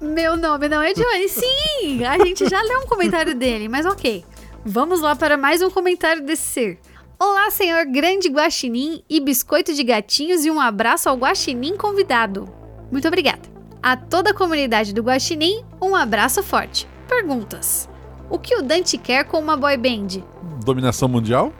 [0.00, 1.28] Meu nome não é Johnny.
[1.28, 4.24] Sim, a gente já leu um comentário dele, mas ok.
[4.64, 6.78] Vamos lá para mais um comentário desse ser.
[7.18, 12.48] Olá, senhor grande guaxinim e biscoito de gatinhos e um abraço ao guaxinim convidado.
[12.90, 13.42] Muito obrigada.
[13.82, 16.88] A toda a comunidade do guaxinim, um abraço forte.
[17.08, 17.88] Perguntas.
[18.30, 20.22] O que o Dante quer com uma boy band?
[20.64, 21.52] Dominação mundial?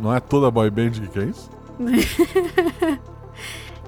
[0.00, 1.50] Não é toda boy band que quer isso?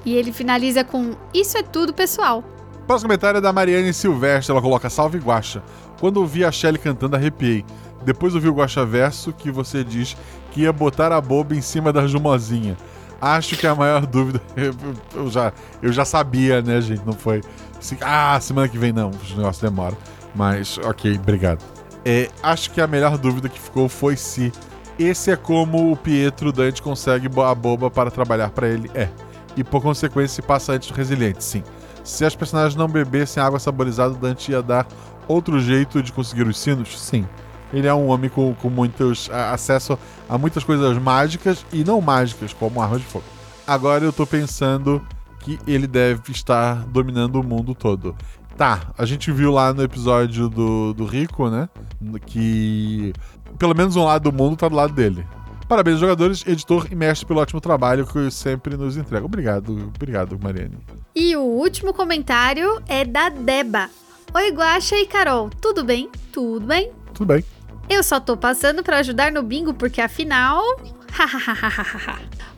[0.04, 2.42] E ele finaliza com: Isso é tudo, pessoal.
[2.86, 4.52] Próximo comentário é da Mariane Silvestre.
[4.52, 5.62] Ela coloca: Salve Guacha.
[6.00, 7.62] Quando ouvi a Shelly cantando, arrepiei.
[8.04, 10.16] Depois eu vi o Guaxa Verso que você diz
[10.50, 12.76] que ia botar a boba em cima da Jumozinha.
[13.20, 14.40] Acho que a maior dúvida.
[14.56, 14.74] Eu,
[15.14, 15.52] eu já,
[15.82, 17.04] eu já sabia, né, gente?
[17.04, 17.42] Não foi.
[17.78, 19.10] Assim, ah, semana que vem não.
[19.10, 19.96] Os negócios demoram.
[20.34, 21.62] Mas, ok, obrigado.
[22.10, 24.50] É, acho que a melhor dúvida que ficou foi se
[24.98, 28.90] esse é como o Pietro Dante consegue a boba para trabalhar para ele.
[28.94, 29.10] É.
[29.54, 31.62] E por consequência se passa antes do resiliente, sim.
[32.02, 34.88] Se as personagens não bebessem água saborizada, Dante ia dar
[35.28, 36.98] outro jeito de conseguir os sinos?
[36.98, 37.26] Sim.
[37.74, 42.00] Ele é um homem com, com muitos a, acesso a muitas coisas mágicas e não
[42.00, 43.26] mágicas, como armas de fogo.
[43.66, 45.06] Agora eu tô pensando
[45.40, 48.16] que ele deve estar dominando o mundo todo.
[48.58, 51.68] Tá, a gente viu lá no episódio do, do Rico, né?
[52.26, 53.12] Que
[53.56, 55.24] pelo menos um lado do mundo tá do lado dele.
[55.68, 59.24] Parabéns, jogadores, editor e mestre pelo ótimo trabalho que sempre nos entrega.
[59.24, 60.76] Obrigado, obrigado, Mariane.
[61.14, 63.88] E o último comentário é da Deba.
[64.34, 66.10] Oi, Guaxa e Carol, tudo bem?
[66.32, 66.90] Tudo bem?
[67.14, 67.44] Tudo bem.
[67.88, 70.60] Eu só tô passando para ajudar no bingo porque afinal.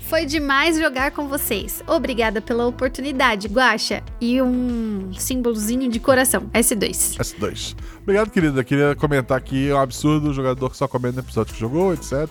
[0.08, 1.82] Foi demais jogar com vocês.
[1.86, 4.02] Obrigada pela oportunidade, Guaxa.
[4.20, 7.16] E um símbolozinho de coração, S2.
[7.18, 7.76] S2.
[8.02, 8.64] Obrigado, querida.
[8.64, 11.94] Queria comentar aqui, é um absurdo o jogador que só comenta no episódio que jogou,
[11.94, 12.28] etc.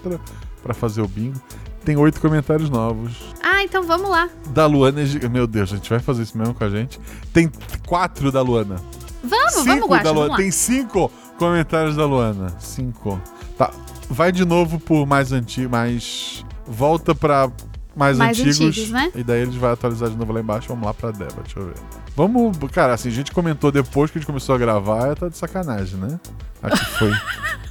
[0.62, 1.42] para fazer o bingo.
[1.86, 3.14] Tem oito comentários novos.
[3.42, 4.30] Ah, então vamos lá.
[4.50, 5.02] Da Luana.
[5.32, 7.00] Meu Deus, a gente vai fazer isso mesmo com a gente.
[7.32, 7.50] Tem
[7.88, 8.76] quatro da Luana.
[9.24, 10.28] Vamos, cinco vamos, Guaxa, da Luana.
[10.28, 10.44] vamos.
[10.44, 12.54] Tem cinco comentários da Luana.
[12.60, 13.20] Cinco.
[13.60, 13.72] Tá.
[14.10, 16.44] Vai de novo por mais antigo, mais.
[16.66, 17.52] Volta pra
[17.96, 18.62] mais, Mais antigos.
[18.62, 19.12] antigos, né?
[19.14, 20.70] E daí eles vão atualizar de novo lá embaixo.
[20.70, 21.76] Vamos lá pra Deba, deixa eu ver.
[22.16, 22.58] Vamos.
[22.72, 26.00] Cara, assim, a gente comentou depois que a gente começou a gravar, tá de sacanagem,
[26.00, 26.20] né?
[26.64, 27.12] Aqui foi.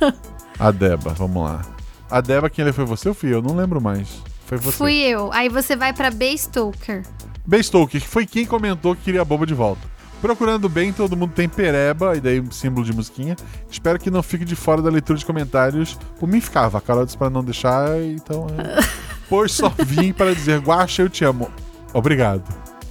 [0.60, 1.62] a Deba, vamos lá.
[2.10, 3.40] A Deba, quem ele foi você ou fui eu?
[3.40, 4.22] Não lembro mais.
[4.44, 4.76] Foi você.
[4.76, 5.32] Fui eu.
[5.32, 7.02] Aí você vai pra B Stoker.
[7.46, 7.62] B.
[7.62, 9.80] Stoker, que foi quem comentou que queria a boba de volta.
[10.20, 13.36] Procurando bem, todo mundo tem pereba, e daí um símbolo de musiquinha.
[13.70, 15.96] Espero que não fique de fora da leitura de comentários.
[16.18, 18.46] Por mim ficava, a Carol disse pra não deixar, então.
[18.58, 18.84] É...
[19.28, 21.50] pois só vim para dizer, Guaxa, eu te amo.
[21.92, 22.42] Obrigado.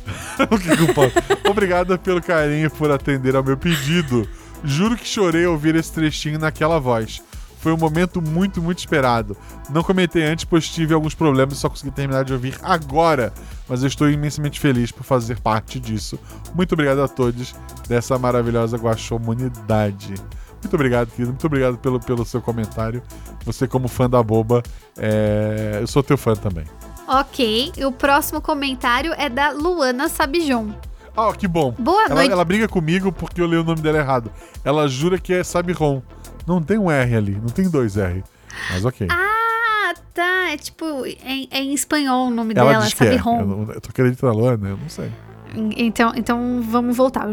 [0.50, 1.16] o que que eu posso?
[1.50, 4.28] Obrigada pelo carinho por atender ao meu pedido.
[4.64, 7.22] Juro que chorei ao ouvir esse trechinho naquela voz.
[7.60, 9.36] Foi um momento muito, muito esperado.
[9.70, 13.34] Não comentei antes, pois tive alguns problemas e só consegui terminar de ouvir agora.
[13.68, 16.20] Mas eu estou imensamente feliz por fazer parte disso.
[16.54, 17.56] Muito obrigado a todos
[17.88, 20.14] dessa maravilhosa guaxomunidade.
[20.62, 21.30] Muito obrigado, querido.
[21.30, 23.02] Muito obrigado pelo, pelo seu comentário.
[23.46, 24.64] Você, como fã da boba,
[24.98, 25.80] é...
[25.82, 26.66] eu sou teu fã também.
[27.08, 30.72] Ok, e o próximo comentário é da Luana Sabijon.
[31.16, 31.74] Ah, que bom.
[31.80, 32.32] Boa ela, noite.
[32.32, 34.32] ela briga comigo porque eu leio o nome dela errado.
[34.64, 36.04] Ela jura que é Sabiron.
[36.48, 38.24] Não tem um R ali, não tem dois R.
[38.72, 39.08] Mas ok.
[39.12, 40.52] Ah, tá.
[40.52, 43.16] É tipo, é, é em espanhol o nome ela dela, diz que é.
[43.16, 45.12] Eu, eu tô acreditando na Luana, eu não sei.
[45.76, 47.28] Então, então vamos voltar.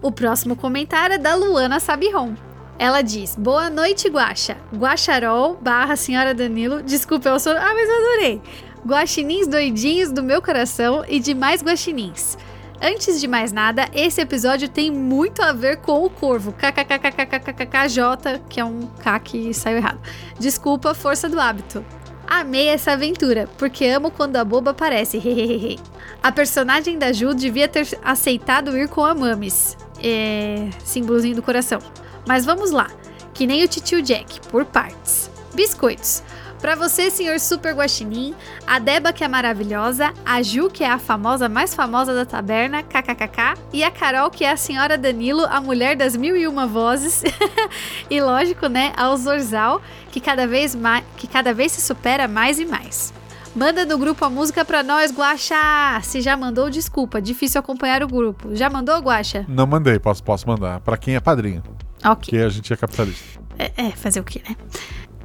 [0.00, 2.34] O próximo comentário é da Luana Sabiron.
[2.78, 4.56] Ela diz: Boa noite, Guaxa.
[4.74, 6.82] Guaxarol barra Senhora Danilo.
[6.82, 7.52] Desculpa, eu sou.
[7.52, 8.42] Ah, mas eu adorei.
[8.86, 12.38] Guaxinins doidinhos do meu coração e de mais guaxinins.
[12.80, 16.52] Antes de mais nada, esse episódio tem muito a ver com o corvo.
[16.52, 20.00] KKKKKKKJ, que é um K que saiu errado.
[20.38, 21.84] Desculpa, força do hábito.
[22.26, 25.16] Amei essa aventura, porque amo quando a boba aparece.
[25.24, 25.78] hehehe.
[26.22, 29.76] a personagem da Ju devia ter aceitado ir com a Mamis.
[30.02, 30.68] É.
[30.84, 31.80] símbolozinho do coração.
[32.26, 32.90] Mas vamos lá.
[33.32, 35.30] Que nem o titio Jack, por partes.
[35.54, 36.22] Biscoitos.
[36.66, 38.34] Pra você, senhor Super Guaxinim,
[38.66, 42.82] a Deba que é maravilhosa, a Ju que é a famosa mais famosa da taberna,
[42.82, 46.66] kkkk, e a Carol que é a senhora Danilo, a mulher das mil e uma
[46.66, 47.22] vozes,
[48.10, 49.80] e lógico, né, ao Zorzal,
[50.10, 53.14] que cada vez mais, que cada vez se supera mais e mais.
[53.54, 56.00] Manda no grupo a música pra nós, Guaxa!
[56.02, 58.56] Se já mandou, desculpa, difícil acompanhar o grupo.
[58.56, 59.46] Já mandou, Guaxa?
[59.46, 60.80] Não mandei, posso, posso mandar.
[60.80, 61.62] Pra quem é padrinho,
[62.04, 62.32] Ok.
[62.32, 63.40] porque a gente é capitalista.
[63.56, 64.56] É, é, fazer o quê, né?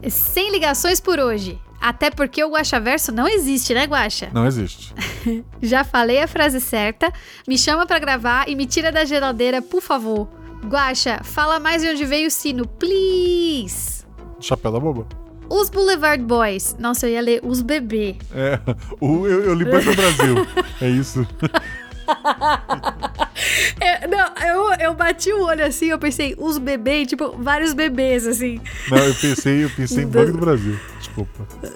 [0.10, 1.60] Sem ligações por hoje.
[1.80, 4.30] Até porque o Guaxaverso não existe, né, Guaxa?
[4.32, 4.94] Não existe.
[5.62, 7.12] Já falei a frase certa.
[7.48, 10.28] Me chama pra gravar e me tira da geladeira, por favor.
[10.64, 14.06] Guaxa, fala mais de onde veio o sino, please.
[14.40, 15.08] Chapéu da boba.
[15.50, 16.76] Os Boulevard Boys.
[16.80, 18.16] Nossa, eu ia ler os bebê.
[18.32, 18.60] É,
[19.02, 20.36] o, eu, eu li Banco Brasil.
[20.80, 21.28] É isso.
[23.80, 28.28] É, não, eu, eu bati o olho assim, eu pensei, os bebês, tipo, vários bebês,
[28.28, 28.62] assim.
[28.90, 30.80] Não, eu pensei, eu pensei em Banco do Brasil.
[31.00, 31.48] Desculpa.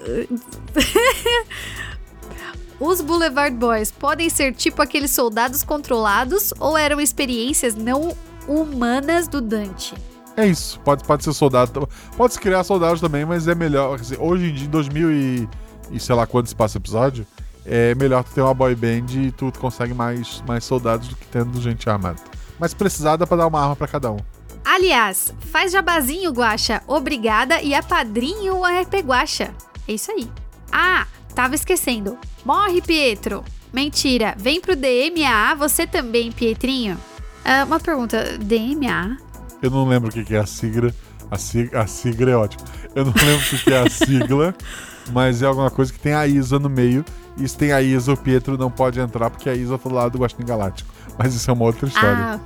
[2.78, 8.14] Os Boulevard Boys podem ser tipo aqueles soldados controlados ou eram experiências não
[8.46, 9.94] humanas do Dante?
[10.36, 10.78] É isso.
[10.80, 11.88] Pode, pode ser soldado.
[12.16, 13.98] Pode se criar soldados também, mas é melhor.
[13.98, 15.48] dizer, hoje em dia, em 2000 e,
[15.92, 17.26] e sei lá quando se passa o episódio,
[17.66, 21.26] é melhor tu ter uma boy band e tu consegue mais, mais soldados do que
[21.26, 22.20] tendo gente armada.
[22.58, 24.18] Mas precisar dá pra dar uma arma pra cada um.
[24.64, 26.82] Aliás, faz jabazinho, Guaxa.
[26.86, 29.54] Obrigada e apadrinho o RP Guaxa.
[29.86, 30.28] É isso aí.
[30.72, 32.18] Ah, tava esquecendo.
[32.44, 33.44] Morre, Pietro.
[33.72, 34.34] Mentira.
[34.36, 36.98] Vem pro DMA, você também, Pietrinho.
[37.44, 38.38] Ah, uma pergunta.
[38.38, 39.18] DMA?
[39.62, 40.92] Eu não lembro o que é a sigla.
[41.30, 42.64] A, sig a sigla é ótima.
[42.94, 44.54] Eu não lembro o que que é a sigla,
[45.12, 47.04] mas é alguma coisa que tem a Isa no meio.
[47.36, 50.12] Se tem a Isa, o Pietro não pode entrar porque a Isa tá do lado
[50.12, 50.90] do Guaxinim Galáctico.
[51.18, 52.16] Mas isso é uma outra história.
[52.18, 52.40] Ah.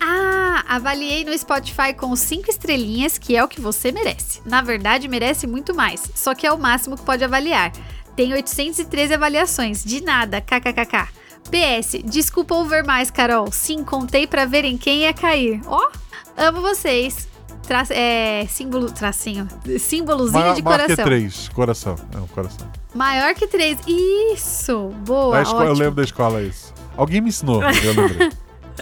[0.00, 4.40] Ah, avaliei no Spotify com 5 estrelinhas, que é o que você merece.
[4.44, 7.72] Na verdade, merece muito mais, só que é o máximo que pode avaliar.
[8.14, 11.08] Tem 813 avaliações, de nada, kkkk.
[11.46, 13.52] PS, desculpa ouvir mais, Carol.
[13.52, 15.60] Sim, contei pra ver em quem ia cair.
[15.66, 15.90] Ó,
[16.36, 17.28] amo vocês.
[17.66, 19.48] Tra é, símbolo, tracinho,
[19.78, 21.04] símbolozinho de maior que coração.
[21.04, 21.48] três.
[21.48, 21.96] Coração.
[22.14, 22.68] É um coração.
[22.94, 23.78] Maior que três.
[23.86, 26.72] Isso, boa, escola, eu lembro da escola isso.
[26.96, 28.30] Alguém me ensinou, eu lembrei.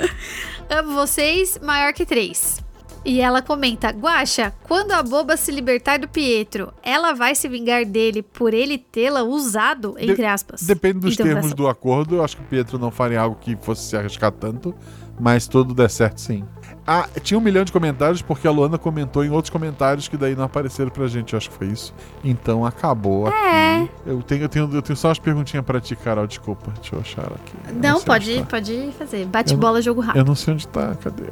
[0.69, 2.63] Amo vocês, maior que três.
[3.05, 7.85] E ela comenta: Guaxa, quando a boba se libertar do Pietro, ela vai se vingar
[7.85, 9.95] dele por ele tê-la usado?
[9.99, 10.63] Entre aspas.
[10.63, 11.57] Depende dos termos Interrogação.
[11.57, 12.17] do acordo.
[12.17, 14.75] Eu acho que o Pietro não faria algo que fosse se arriscar tanto.
[15.19, 16.45] Mas tudo der certo, sim.
[16.87, 20.35] Ah, tinha um milhão de comentários porque a Luana comentou em outros comentários que daí
[20.37, 21.33] não apareceram pra gente.
[21.33, 21.95] Eu acho que foi isso.
[22.23, 23.77] Então acabou É.
[23.83, 23.91] aqui.
[24.05, 26.27] Eu tenho, eu, tenho, eu tenho só umas perguntinhas pra ti, Carol.
[26.27, 26.71] Desculpa.
[26.81, 27.55] Deixa eu achar aqui.
[27.69, 28.47] Eu Não, onde pode, tá.
[28.47, 29.25] pode fazer.
[29.27, 30.19] Bate bola, jogo rápido.
[30.21, 30.95] Eu não sei onde tá.
[30.97, 31.25] Cadê?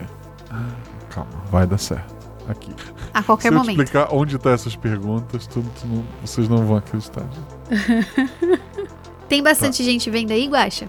[0.50, 0.64] Ah,
[1.10, 2.14] calma, vai dar certo.
[2.48, 2.72] Aqui.
[3.12, 3.82] A qualquer Se eu momento.
[3.82, 7.24] explicar onde tá essas perguntas, tudo, tu não- vocês não vão acreditar.
[9.28, 9.50] Tem Tá.
[9.50, 10.88] bastante gente vendo aí, Guaxa?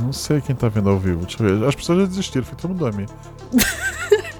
[0.00, 1.24] Não sei quem tá vendo ao vivo.
[1.24, 1.66] Deixa eu ver.
[1.68, 3.08] As pessoas já desistiram, foi todo mundo dormir.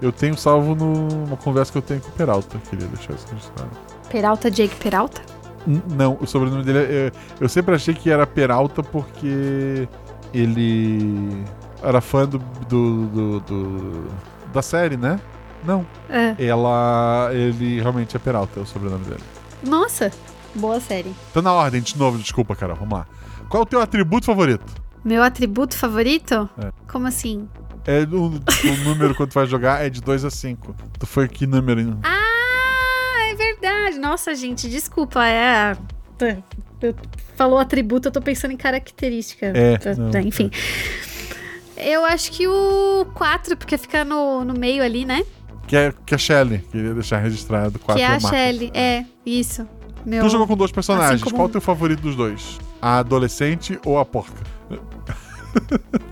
[0.00, 2.58] eu tenho salvo numa conversa que eu tenho com o Peralta.
[2.70, 3.70] Queria deixar isso registrado.
[4.10, 5.20] Peralta, Jake Peralta?
[5.66, 6.82] N- Não, o sobrenome dele é.
[7.08, 9.88] é- Eu sempre achei que era Peralta porque
[10.32, 11.44] ele
[11.82, 12.38] era fã do,
[12.68, 14.08] do, do- do-
[14.52, 15.18] da série, né?
[15.64, 15.84] Não.
[16.08, 16.34] É.
[16.38, 17.30] Ela.
[17.32, 19.22] Ele realmente é Peralta, é o sobrenome dele.
[19.66, 20.12] Nossa,
[20.54, 21.12] boa série.
[21.30, 23.06] Então na ordem, de novo, desculpa, Carol, vamos lá.
[23.48, 24.64] Qual é o teu atributo favorito?
[25.04, 26.48] Meu atributo favorito?
[26.62, 26.70] É.
[26.90, 27.48] Como assim?
[27.86, 30.74] É o, o número quando tu vai jogar é de 2 a 5.
[30.98, 31.80] Tu foi que número?
[31.80, 31.96] hein?
[32.02, 33.98] Ah, é verdade.
[33.98, 35.26] Nossa, gente, desculpa.
[35.26, 35.76] É.
[36.82, 36.94] eu-
[37.36, 39.46] Falou atributo, eu tô pensando em característica.
[39.46, 40.50] É, Tá- não, tá, enfim.
[41.76, 45.24] Eu acho que o 4, porque fica no, no meio ali, né?
[45.68, 46.58] Que é, que é Shelly.
[46.72, 47.78] Queria deixar registrado.
[47.78, 48.18] Quatro que é a.
[48.18, 48.70] Shelly.
[48.74, 49.66] É, isso.
[50.04, 50.24] Meu...
[50.24, 51.14] Tu jogou com dois personagens.
[51.22, 52.58] Assim como- Qual é o teu favorito dos dois?
[52.80, 54.42] A adolescente ou a porca?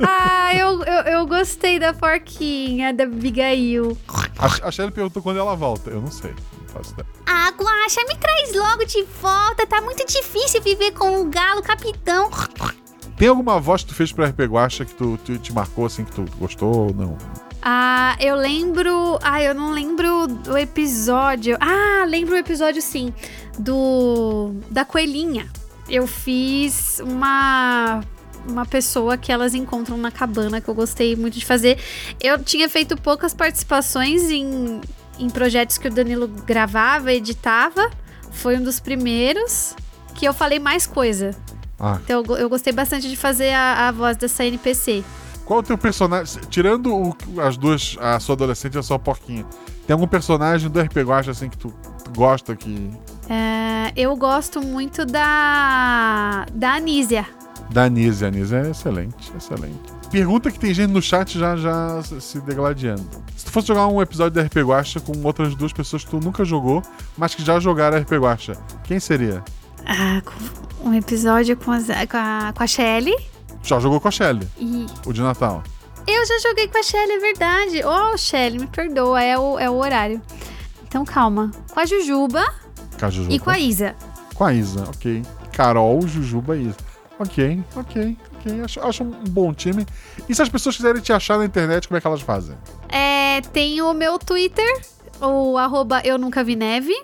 [0.04, 3.96] Ah, eu, eu, eu gostei da porquinha, da Abigail.
[4.38, 5.90] A, a Shelly perguntou quando ela volta.
[5.90, 6.30] Eu não sei.
[6.60, 7.06] Não faço ideia.
[7.26, 9.66] Ah, Guaxa, me traz logo de volta.
[9.66, 12.30] Tá muito difícil viver com o galo capitão.
[13.16, 16.04] Tem alguma voz que tu fez pra RP Guacha que tu, tu- te marcou assim,
[16.04, 17.16] que tu gostou ou não?
[17.62, 19.18] Ah, eu lembro.
[19.22, 21.56] Ah, eu não lembro do episódio.
[21.60, 23.12] Ah, lembro o episódio sim.
[23.58, 24.54] Do.
[24.70, 25.48] Da coelhinha.
[25.88, 28.00] Eu fiz uma.
[28.48, 31.80] Uma pessoa que elas encontram na cabana, que eu gostei muito de fazer.
[32.20, 34.80] Eu tinha feito poucas participações em,
[35.18, 37.90] em projetos que o Danilo gravava, editava.
[38.30, 39.74] Foi um dos primeiros
[40.14, 41.34] que eu falei mais coisa.
[41.76, 45.02] Ah, Então eu, eu gostei bastante de fazer a, a voz dessa NPC.
[45.44, 46.40] Qual o teu personagem?
[46.48, 49.44] Tirando o- as duas, a sua adolescente e a sua porquinha,
[49.88, 51.74] tem algum personagem do RP Guacha assim que tu
[52.14, 52.92] gosta que.
[53.28, 56.46] É, eu gosto muito da.
[56.52, 57.26] da Anísia.
[57.70, 58.24] Da Anise.
[58.24, 59.78] A Anise é excelente, excelente.
[60.10, 63.04] Pergunta que tem gente no chat já, já se degladiando.
[63.36, 66.20] Se tu fosse jogar um episódio de RP Guacha com outras duas pessoas que tu
[66.20, 66.80] nunca jogou,
[67.18, 69.42] mas que já jogaram RP Guacha, quem seria?
[69.84, 70.22] Ah,
[70.84, 73.14] um episódio com, as- com a, com a Shelly.
[73.64, 75.64] Já jogou com a Shelly, E o de Natal.
[76.06, 77.84] eu já joguei com a Shelly, é verdade.
[77.84, 80.22] Ô, Shelly, me perdoa, é o, é o horário.
[80.86, 81.50] Então calma.
[81.74, 82.44] Com a Jujuba
[82.98, 83.34] Com a Jujuba.
[83.34, 83.94] e com a Isa.
[84.34, 85.22] Com a Isa, ok.
[85.52, 86.76] Carol, Jujuba e Isa.
[87.18, 88.60] Ok, ok, ok.
[88.62, 89.86] Acho, acho um bom time.
[90.28, 92.56] E se as pessoas quiserem te achar na internet, como é que elas fazem?
[92.88, 94.82] É, tem o meu Twitter,
[95.20, 96.92] o arroba eu nunca vi neve.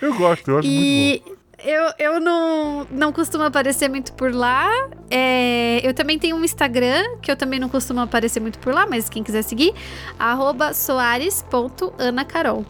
[0.00, 1.22] Eu gosto, eu acho muito E
[1.62, 4.70] eu, eu não, não costumo aparecer muito por lá.
[5.10, 8.86] É, eu também tenho um Instagram, que eu também não costumo aparecer muito por lá,
[8.86, 9.74] mas quem quiser seguir,
[10.18, 12.64] arroba soares.anacarol.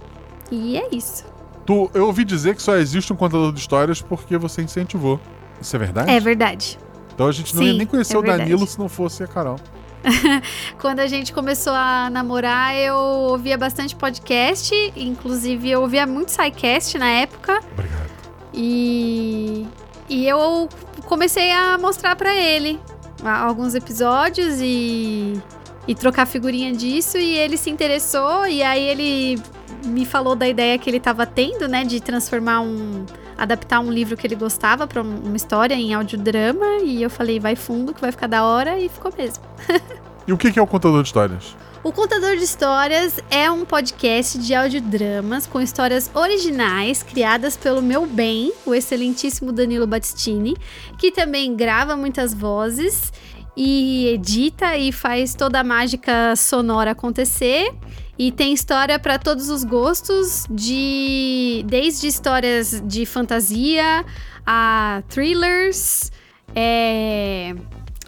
[0.51, 1.24] E é isso.
[1.64, 5.20] Tu, eu ouvi dizer que só existe um contador de histórias porque você incentivou.
[5.60, 6.10] Isso é verdade?
[6.10, 6.78] É verdade.
[7.14, 8.70] Então a gente não ia Sim, nem conhecer é o Danilo verdade.
[8.70, 9.59] se não fosse a Carol.
[10.78, 16.97] Quando a gente começou a namorar, eu ouvia bastante podcast, inclusive eu ouvia muito SciCast
[16.98, 17.59] na época.
[17.73, 18.10] Obrigado.
[18.55, 19.66] E,
[20.09, 20.68] e eu
[21.06, 22.78] comecei a mostrar pra ele.
[23.24, 25.40] alguns episódios e,
[25.89, 27.18] e trocar figurinha disso.
[27.18, 28.47] E ele se interessou.
[28.47, 29.43] E aí ele
[29.86, 31.84] me falou da ideia que ele tava tendo, né?
[31.84, 33.06] De transformar um.
[33.38, 36.78] Adaptar um livro que ele gostava um- uma história em audiodrama.
[36.82, 38.78] E eu falei, vai fundo, que vai ficar da hora.
[38.78, 39.44] E ficou mesmo.
[40.26, 41.54] E o que que é o contador de histórias?
[41.84, 48.06] O Contador de Histórias é um podcast de audiodramas com histórias originais criadas pelo meu
[48.06, 50.56] bem, o excelentíssimo Danilo Battistini,
[50.98, 53.12] que também grava muitas vozes
[53.56, 57.72] e edita e faz toda a mágica sonora acontecer.
[58.18, 64.05] E tem história para todos os gostos, de desde histórias de fantasia
[64.47, 66.10] a thrillers,
[66.55, 67.55] é,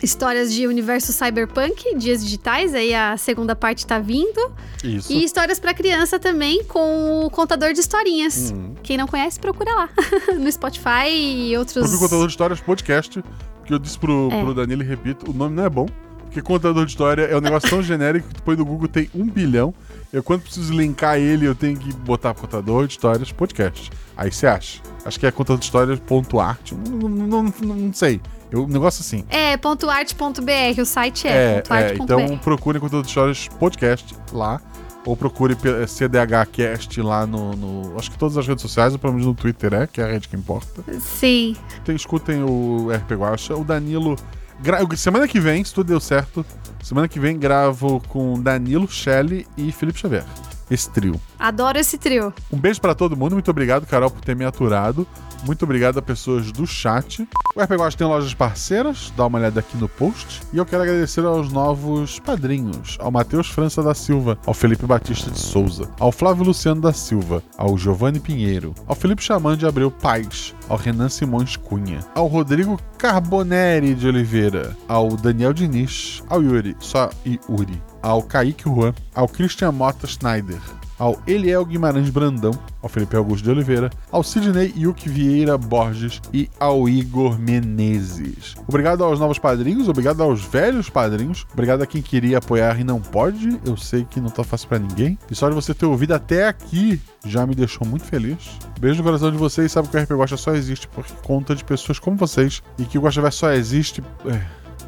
[0.03, 4.41] histórias de universo cyberpunk, dias digitais, aí a segunda parte tá vindo.
[4.83, 5.13] Isso.
[5.13, 8.51] E histórias pra criança também com o contador de historinhas.
[8.53, 8.75] Uhum.
[8.83, 9.91] Quem não conhece, procura lá.
[10.39, 11.75] no Spotify e outros.
[11.87, 13.23] Procure Contador de Histórias Podcast,
[13.67, 14.41] que eu disse pro, É.
[14.43, 15.87] pro Danilo e repito, o nome não é bom.
[16.29, 19.11] Porque contador de história é um negócio tão genérico que tu põe no Google tem
[19.15, 19.75] um bilhão.
[20.13, 23.91] Eu, quando preciso linkar ele, eu tenho que botar contador de histórias podcast.
[24.17, 24.81] Aí você acha.
[25.05, 26.73] Acho que é contador de histórias.art.
[26.73, 28.21] Não, não, não, não sei.
[28.51, 29.25] Eu, um negócio assim.
[29.29, 34.61] É, ponto .art.br, o site é, É, é, então procure Contador de Histórias Podcast lá.
[35.05, 39.15] Ou procure pe- CDHcast lá no, no- Acho que todas as redes sociais, ou pelo
[39.15, 40.83] menos no Twitter é, que é a rede que importa.
[41.01, 41.57] Sim.
[41.85, 43.57] Tem- escutem o RP Guacha.
[43.57, 44.17] O Danilo.
[44.61, 46.45] Gra- Semana que vem, se tudo deu certo,
[46.83, 50.25] semana que vem gravo com Danilo, Shelley e Felipe Xavier.
[50.71, 51.19] Esse trio.
[51.39, 52.33] Adoro esse trio.
[52.53, 53.33] Um beijo pra todo mundo.
[53.33, 55.07] Muito obrigado, Carol, por ter me aturado.
[55.45, 57.27] Muito obrigado a pessoas do chat.
[57.55, 59.13] O RP tem lojas parceiras.
[59.17, 60.41] Dá uma olhada aqui no post.
[60.53, 62.97] E eu quero agradecer aos novos padrinhos.
[63.01, 64.39] Ao Matheus França da Silva.
[64.47, 65.91] Ao Felipe Batista de Souza.
[65.99, 67.43] Ao Flávio Luciano da Silva.
[67.57, 68.75] Ao Giovanni Pinheiro.
[68.87, 70.55] Ao Felipe Xamã de Abreu Paz.
[70.69, 72.01] Ao Renan Simões Cunha.
[72.15, 74.77] Ao Rodrigo Carboneri de Oliveira.
[74.87, 76.23] Ao Daniel Diniz.
[76.29, 76.77] Ao Yuri.
[76.79, 77.83] Só Yuri.
[78.03, 78.95] Ao Kaique Juan.
[79.15, 82.53] Ao Christian Mota Schneider ao Eliel Guimarães Brandão,
[82.83, 88.55] ao Felipe Augusto de Oliveira, ao Sidney Yuki Vieira Borges e ao Igor Menezes.
[88.67, 93.01] Obrigado aos novos padrinhos, obrigado aos velhos padrinhos, obrigado a quem queria apoiar e não
[93.01, 93.59] pode.
[93.65, 95.19] Eu sei que não tá fácil pra ninguém.
[95.31, 98.39] E só de você ter ouvido até aqui já me deixou muito feliz.
[98.81, 101.65] Beijo no coração de vocês, sabe que o RP Gosta só existe por conta de
[101.65, 104.03] pessoas como vocês e que o Gosta Verso só existe.
[104.27, 104.41] é,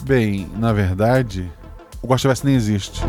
[0.04, 1.50] Bem, na verdade,
[2.02, 3.00] o Gosta Verso nem existe.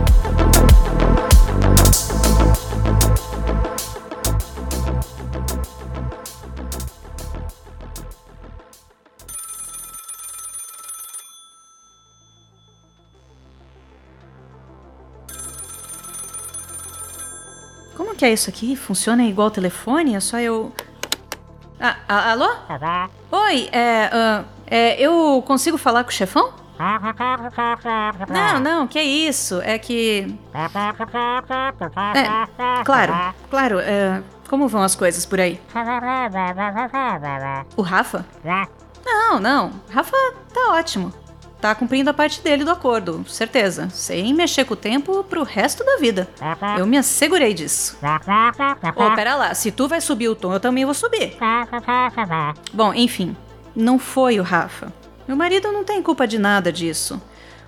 [18.22, 18.76] Que é isso aqui?
[18.76, 20.14] Funciona igual o telefone?
[20.14, 20.72] É só eu.
[21.80, 22.48] Ah, a- alô?
[23.32, 26.54] Oi, é, ah, é, Eu consigo falar com o chefão?
[28.30, 29.60] Não, não, que isso?
[29.64, 30.38] É que.
[32.16, 33.12] É, claro,
[33.50, 33.80] claro.
[33.80, 35.60] é, como vão as coisas por aí?
[37.76, 38.24] O Rafa?
[39.04, 39.72] Não, não.
[39.90, 40.16] Rafa
[40.54, 41.12] tá ótimo.
[41.62, 43.88] Tá cumprindo a parte dele do acordo, certeza.
[43.92, 46.28] Sem mexer com o tempo pro resto da vida.
[46.80, 47.98] Eu me assegurei disso.
[48.96, 49.54] Ô, pera lá.
[49.54, 51.38] Se tu vai subir o tom, eu também vou subir.
[52.74, 53.36] Bom, enfim.
[53.76, 54.92] Não foi o Rafa.
[55.28, 57.22] Meu marido não tem culpa de nada disso.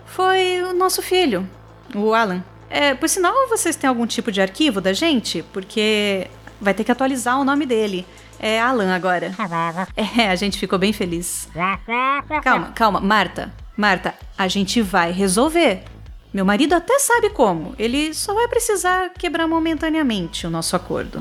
[0.07, 1.47] Foi o nosso filho,
[1.95, 2.43] o Alan.
[2.69, 5.43] É, por sinal, vocês têm algum tipo de arquivo da gente?
[5.53, 6.27] Porque
[6.59, 8.05] vai ter que atualizar o nome dele.
[8.39, 9.31] É Alan agora.
[9.95, 11.47] É, a gente ficou bem feliz.
[12.41, 13.53] Calma, calma, Marta.
[13.77, 15.83] Marta, a gente vai resolver.
[16.33, 17.75] Meu marido até sabe como.
[17.77, 21.19] Ele só vai precisar quebrar momentaneamente o nosso acordo.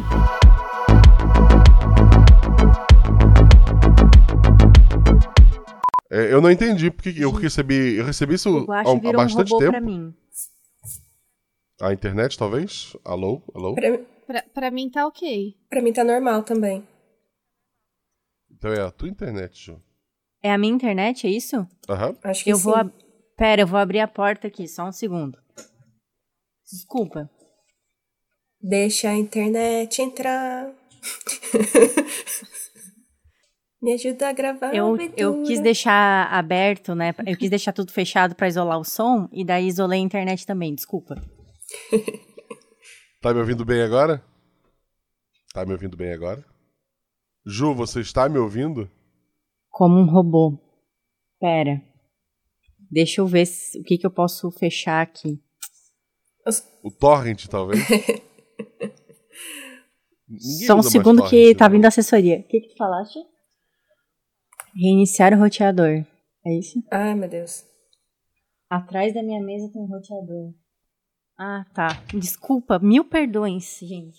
[6.11, 9.51] É, eu não entendi porque eu recebi, eu recebi isso há, há virou um bastante
[9.51, 9.71] robô tempo.
[9.73, 10.15] pra mim.
[11.81, 12.95] A internet, talvez?
[13.05, 13.43] Alô?
[13.55, 13.75] Alô?
[13.75, 15.57] Pra, Pra, pra mim tá ok.
[15.69, 16.87] pra mim tá normal também.
[18.51, 19.83] Então é a tua internet, Ju.
[20.43, 21.67] É a minha internet, é isso?
[21.89, 22.17] Aham.
[22.25, 22.63] Acho que Eu sim.
[22.65, 22.75] vou.
[22.75, 22.93] ab-
[23.37, 25.39] Pera, eu vou abrir a porta aqui, só um segundo.
[26.71, 27.31] Desculpa.
[28.61, 30.73] Deixa a internet entrar.
[33.83, 34.73] Me ajuda a gravar.
[34.73, 37.13] Eu, eu quis deixar aberto, né?
[37.27, 40.73] Eu quis deixar tudo fechado pra isolar o som e daí isolei a internet também,
[40.73, 41.17] desculpa.
[43.21, 44.23] Tá me ouvindo bem agora?
[45.53, 46.45] Tá me ouvindo bem agora?
[47.45, 48.89] Ju, você está me ouvindo?
[49.73, 50.57] Como um robô.
[51.41, 51.83] Pera.
[52.91, 55.43] Deixa eu ver se- o que, que eu posso fechar aqui.
[56.85, 57.81] O torrent, talvez?
[60.67, 61.75] Só um segundo que torrent, tá né?
[61.77, 62.39] vindo a assessoria.
[62.41, 63.19] O que, que tu falaste?
[64.75, 66.05] Reiniciar o roteador.
[66.47, 66.83] É isso?
[66.91, 67.65] Ai, meu Deus.
[68.71, 70.53] Atrás da minha mesa tem um roteador.
[71.39, 71.89] Ah, tá.
[72.15, 74.19] Desculpa, mil perdões, gente.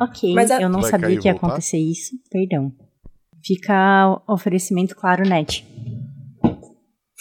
[0.00, 1.46] Ok, Mas a- eu não Vai sabia que ia voltar?
[1.48, 2.16] acontecer isso.
[2.30, 2.72] Perdão.
[3.44, 5.66] Fica oferecimento claro net.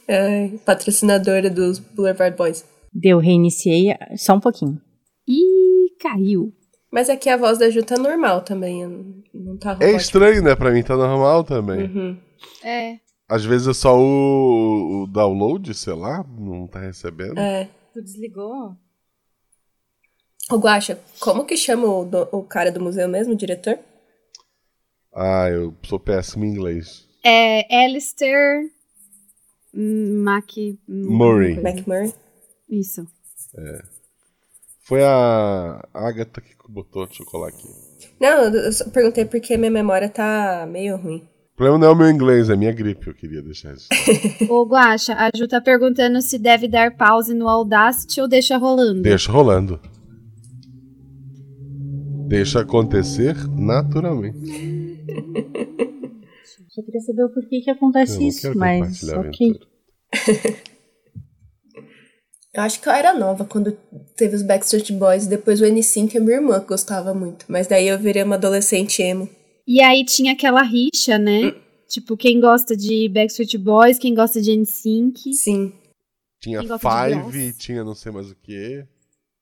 [0.09, 2.65] Ai, patrocinadora dos Boulevard Boys.
[2.93, 4.81] Deu, reiniciei só um pouquinho.
[5.27, 6.53] Ih, caiu.
[6.93, 8.87] Mas aqui a voz da Ju tá normal também.
[9.33, 9.97] Não tá É robótica.
[9.97, 10.55] estranho, né?
[10.55, 11.85] Pra mim tá normal também.
[11.85, 12.19] Uhum.
[12.62, 12.97] É.
[13.29, 17.39] Às vezes é só o, o download, sei lá, não tá recebendo.
[17.39, 17.69] É.
[17.95, 18.77] Tu desligou?
[20.53, 23.79] O Guaxa, como que chama o, do- o cara do museu mesmo, o diretor?
[25.15, 27.07] Ah, eu sou péssimo em inglês.
[27.24, 28.70] É Alistair
[29.73, 30.51] Mac...
[30.87, 31.55] Murray.
[31.59, 32.12] McMurray?
[32.69, 33.07] Isso.
[34.85, 37.69] Foi a Agatha que botou, eu colar aqui.
[38.20, 41.27] Não, eu só perguntei porque minha memória tá meio ruim.
[41.55, 43.89] O problema não é o meu inglês, é a minha gripe, eu queria deixar isso.
[44.51, 49.03] Ô, Guaxa, a Ju tá perguntando se deve dar pause no Audacity ou deixa rolando.
[49.03, 49.81] Deixa rolando.
[52.32, 54.38] Deixa acontecer naturalmente.
[56.70, 59.60] Só queria saber o porquê que acontece isso, mas ok.
[62.54, 63.72] Eu acho que eu era nova quando
[64.14, 67.46] teve os Backstreet Boys, depois o N5 e a minha irmã que gostava muito.
[67.48, 69.26] Mas daí eu virei uma adolescente emo.
[69.66, 71.54] E aí tinha aquela rixa, né?
[71.88, 75.32] Tipo, quem gosta de Backstreet Boys, quem gosta de NSYNC.
[75.32, 75.72] Sim.
[76.42, 78.84] Tinha Five, tinha não sei mais o que.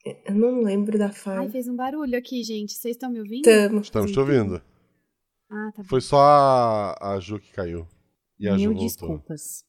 [0.05, 1.51] Eu não lembro da Ai, fala.
[1.51, 2.73] fez um barulho aqui, gente.
[2.73, 3.43] Vocês estão me ouvindo?
[3.45, 3.81] Tamo.
[3.81, 4.63] Estamos te ouvindo.
[5.51, 5.89] Ah, tá bom.
[5.89, 7.87] Foi só a, a Ju que caiu.
[8.39, 8.87] E a Ju Mil voltou.
[8.89, 9.65] desculpas.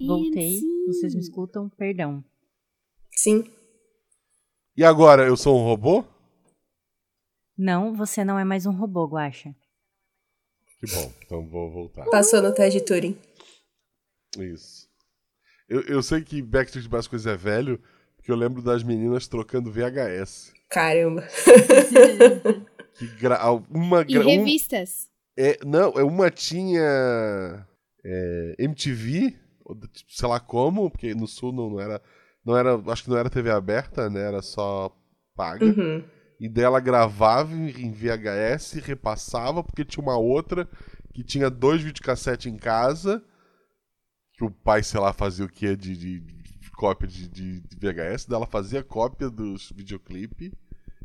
[0.00, 0.60] Voltei.
[0.86, 1.68] Vocês me escutam?
[1.70, 2.22] Perdão.
[3.12, 3.44] Sim.
[4.76, 6.04] E agora, eu sou um robô?
[7.56, 9.54] Não, você não é mais um robô, Guaxa.
[10.80, 12.04] Que bom, então vou voltar.
[12.10, 13.16] Passou no teste de Turing.
[14.38, 14.88] Isso.
[15.68, 17.80] Eu, eu sei que Backstreet Boys coisa é velho,
[18.24, 20.50] porque eu lembro das meninas trocando VHS.
[20.70, 21.22] Caramba.
[22.96, 23.38] Que gra...
[23.68, 24.20] uma E gra...
[24.22, 25.08] um- revistas.
[25.36, 27.66] é, não, é uma tinha
[28.04, 29.30] é, MTV,
[29.92, 32.00] tipo, sei lá como, porque no sul não, não era,
[32.46, 34.20] não era, acho que não era TV aberta, né?
[34.20, 34.96] Era só
[35.34, 35.66] paga.
[35.66, 36.04] Uhum.
[36.40, 40.68] E dela gravava em VHS e repassava, porque tinha uma outra
[41.12, 43.20] que tinha dois videocassete em casa,
[44.34, 46.33] que o pai, sei lá, fazia o que de, de- de
[46.74, 50.50] cópia de, de- de VHS, dela fazia cópia dos videoclipes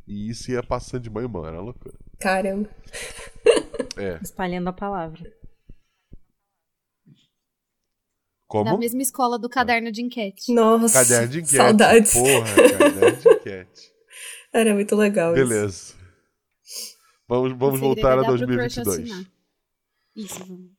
[0.07, 1.97] e isso ia passando de mãe em mãe, era loucura.
[2.19, 2.69] Caramba.
[3.97, 4.19] É.
[4.23, 5.31] Espalhando a palavra.
[8.47, 8.65] Como?
[8.65, 10.51] Na mesma escola do caderno de enquete.
[10.53, 10.93] Nossa.
[11.03, 11.55] Caderno de enquete.
[11.57, 12.13] Saudades.
[12.13, 13.93] Porra, caderno de enquete.
[14.51, 15.47] Era muito legal isso.
[15.47, 15.93] Beleza.
[17.27, 18.99] Vamos, vamos voltar a dar pro crush 2022.
[19.11, 19.31] assinar.
[20.15, 20.71] Isso, vamos.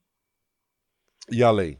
[1.31, 1.79] E além?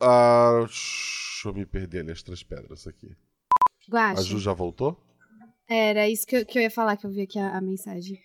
[0.00, 3.16] Ah, deixa eu me perder nas três pedras aqui.
[3.88, 4.96] A Guaxa, Ju já voltou?
[5.68, 8.18] era isso que eu, que eu ia falar, que eu vi aqui a, a mensagem.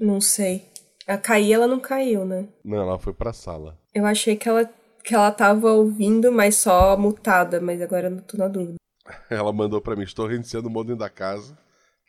[0.00, 0.68] Não sei.
[1.06, 2.48] A cair, ela não caiu, né?
[2.64, 3.78] Não, ela foi pra sala.
[3.94, 4.64] Eu achei que ela,
[5.02, 8.76] que ela tava ouvindo, mas só mutada, mas agora eu não tô na dúvida.
[9.28, 11.58] Ela mandou pra mim: Estou reiniciando o modem da casa.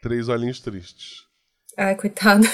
[0.02, 1.26] Três olhinhos tristes.
[1.78, 2.48] Ai, coitada.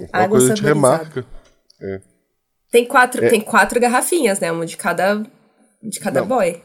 [0.00, 1.04] Uma Água coisa a gente saborizada.
[1.04, 1.26] remarca.
[1.80, 2.15] É.
[2.70, 3.28] Tem quatro, É.
[3.28, 4.50] tem quatro garrafinhas, né?
[4.52, 5.22] Uma de cada,
[5.82, 6.28] de cada Não.
[6.28, 6.62] boy.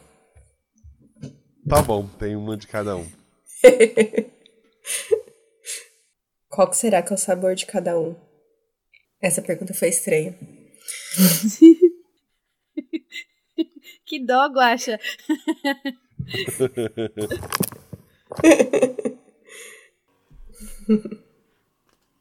[1.68, 3.08] Tá bom, tem uma de cada um.
[6.50, 8.16] Qual que será que é o sabor de cada um?
[9.22, 10.38] Essa pergunta foi estranha.
[14.06, 15.00] Que dó, Guaxa.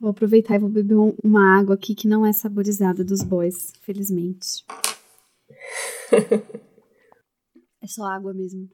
[0.01, 3.73] Vou aproveitar e vou beber um- uma água aqui que não é saborizada dos boys,
[3.83, 4.65] felizmente.
[7.83, 8.69] é só água mesmo.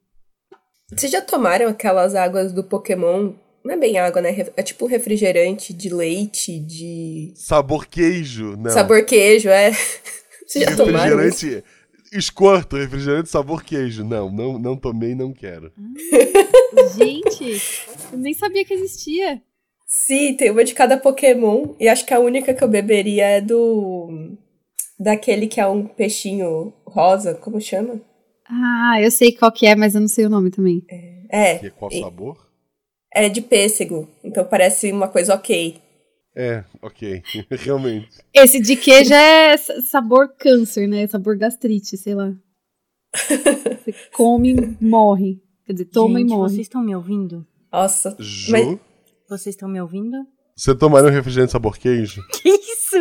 [0.95, 3.33] Vocês já tomaram aquelas águas do Pokémon?
[3.65, 4.31] Não é bem água, né?
[4.57, 8.71] É tipo refrigerante de leite, de Sabor queijo, não.
[8.71, 9.73] sabor queijo, é.
[10.47, 11.45] Vocês já tomaram isso?
[11.45, 11.67] refrigerante.
[12.13, 14.05] Escorto, refrigerante sabor queijo.
[14.05, 15.73] Não, não, não tomei não quero.
[16.97, 17.61] Gente,
[18.13, 19.43] eu nem sabia que existia.
[19.87, 21.75] Sim, tem uma de cada Pokémon.
[21.79, 24.37] E acho que a única que eu beberia é do.
[24.99, 28.01] Daquele que é um peixinho rosa, como chama?
[28.49, 30.83] Ah, eu sei qual que é, mas eu não sei o nome também.
[31.31, 31.65] É.
[31.67, 32.47] E qual e- sabor?
[33.13, 34.09] É de pêssego.
[34.25, 35.81] Então parece uma coisa ok.
[36.35, 37.23] É, ok.
[37.51, 38.09] Realmente.
[38.35, 41.07] Esse de queijo é sabor câncer, né?
[41.07, 42.33] Sabor gastrite, sei lá.
[43.15, 45.41] Você come e morre.
[45.67, 46.49] Quer dizer, toma Gente, e morre.
[46.51, 47.47] vocês estão me ouvindo?
[47.73, 48.15] Nossa.
[48.19, 48.79] Ju, Mas-
[49.29, 50.17] Vocês estão me ouvindo?
[50.57, 52.23] Você tomaria um refrigerante sabor queijo?
[52.43, 52.97] Que isso?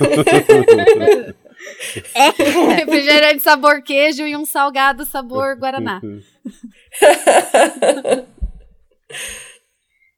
[2.58, 6.00] Um refrigerante sabor queijo e um salgado sabor guaraná.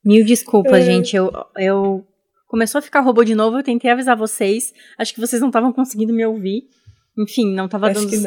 [0.04, 0.86] Mil desculpas, É.
[0.86, 1.16] gente.
[1.16, 2.04] Eu, eu.
[2.48, 4.72] Começou a ficar robô de novo, eu tentei avisar vocês.
[4.98, 6.62] Acho que vocês não estavam conseguindo me ouvir.
[7.18, 8.22] Enfim, não tava Acho dando que não.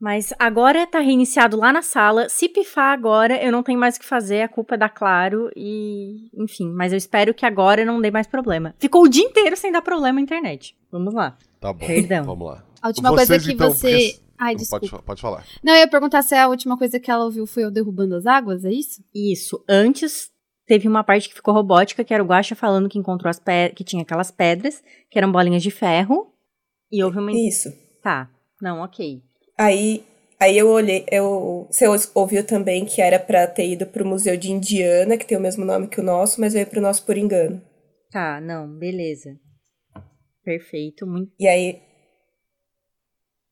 [0.00, 2.26] Mas agora tá reiniciado lá na sala.
[2.30, 4.40] Se pifar agora, eu não tenho mais o que fazer.
[4.42, 5.50] A culpa é da Claro.
[5.54, 6.30] E.
[6.34, 8.74] Enfim, mas eu espero que agora não dê mais problema.
[8.78, 10.74] Ficou o dia inteiro sem dar problema na internet.
[10.90, 11.36] Vamos lá.
[11.60, 11.86] Tá bom.
[11.86, 12.24] Perdão.
[12.24, 12.64] Vamos lá.
[12.80, 13.90] A última coisa Vocês, que então, você.
[13.90, 14.86] porque- Ai, Pode, desculpa.
[14.88, 15.44] fa- pode falar.
[15.62, 18.24] Não, eu ia perguntar se a última coisa que ela ouviu foi eu derrubando as
[18.24, 19.04] águas, é isso?
[19.14, 19.62] Isso.
[19.68, 20.30] Antes
[20.66, 23.76] teve uma parte que ficou robótica, que era o Guaxa falando que encontrou as pedras,
[23.76, 26.32] que tinha aquelas pedras, que eram bolinhas de ferro.
[26.90, 27.30] E houve uma.
[27.32, 27.68] Isso.
[28.02, 28.30] Tá.
[28.62, 29.22] Não, ok.
[29.60, 30.02] Aí,
[30.40, 34.50] aí eu olhei, eu, você ouviu também que era pra ter ido pro Museu de
[34.50, 37.60] Indiana, que tem o mesmo nome que o nosso, mas veio pro nosso por engano.
[38.10, 39.38] Tá, não, beleza.
[40.42, 41.30] Perfeito, muito.
[41.38, 41.78] E aí.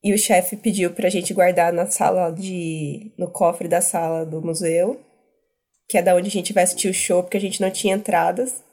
[0.03, 3.13] E o chefe pediu pra gente guardar na sala de.
[3.15, 4.99] no cofre da sala do museu,
[5.87, 7.95] que é da onde a gente vai assistir o show, porque a gente não tinha
[7.95, 8.63] entradas.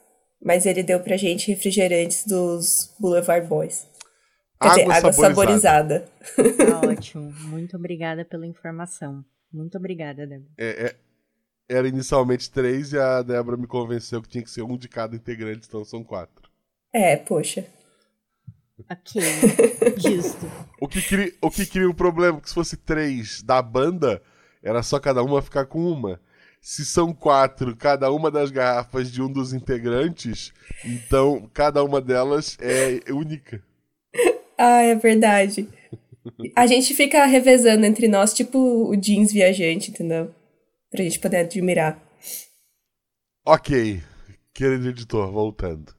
[0.43, 3.86] Mas ele deu pra gente refrigerantes dos Boulevard Boys.
[4.61, 6.05] Quer dizer, água saborizada.
[6.35, 7.31] Tá ótimo.
[7.47, 9.23] Muito obrigada pela informação.
[9.51, 10.49] Muito obrigada, Débora.
[10.57, 10.95] É, é-
[11.69, 15.15] era inicialmente três e a Débora me convenceu que tinha que ser um de cada
[15.15, 16.49] integrante, então são quatro.
[16.93, 17.65] É, poxa.
[18.89, 19.21] Ok.
[19.97, 20.45] Justo.
[20.79, 22.39] O que, cria, o que cria o problema?
[22.39, 24.21] Que se fosse três da banda,
[24.63, 26.19] era só cada uma ficar com uma.
[26.61, 30.51] Se são quatro, cada uma das garrafas de um dos integrantes,
[30.83, 33.61] então cada uma delas é única.
[34.57, 35.69] Ah, é verdade.
[36.55, 40.33] A gente fica revezando entre nós, tipo o jeans viajante, entendeu?
[40.89, 42.01] Pra gente poder admirar.
[43.45, 44.01] Ok,
[44.53, 45.93] querido editor, voltando.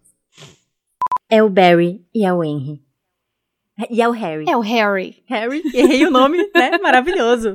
[1.30, 2.82] É o Barry e é o Henry.
[3.90, 4.44] E é o Harry.
[4.48, 5.22] É o Harry.
[5.26, 6.76] Harry, errei o nome, né?
[6.78, 7.54] Maravilhoso.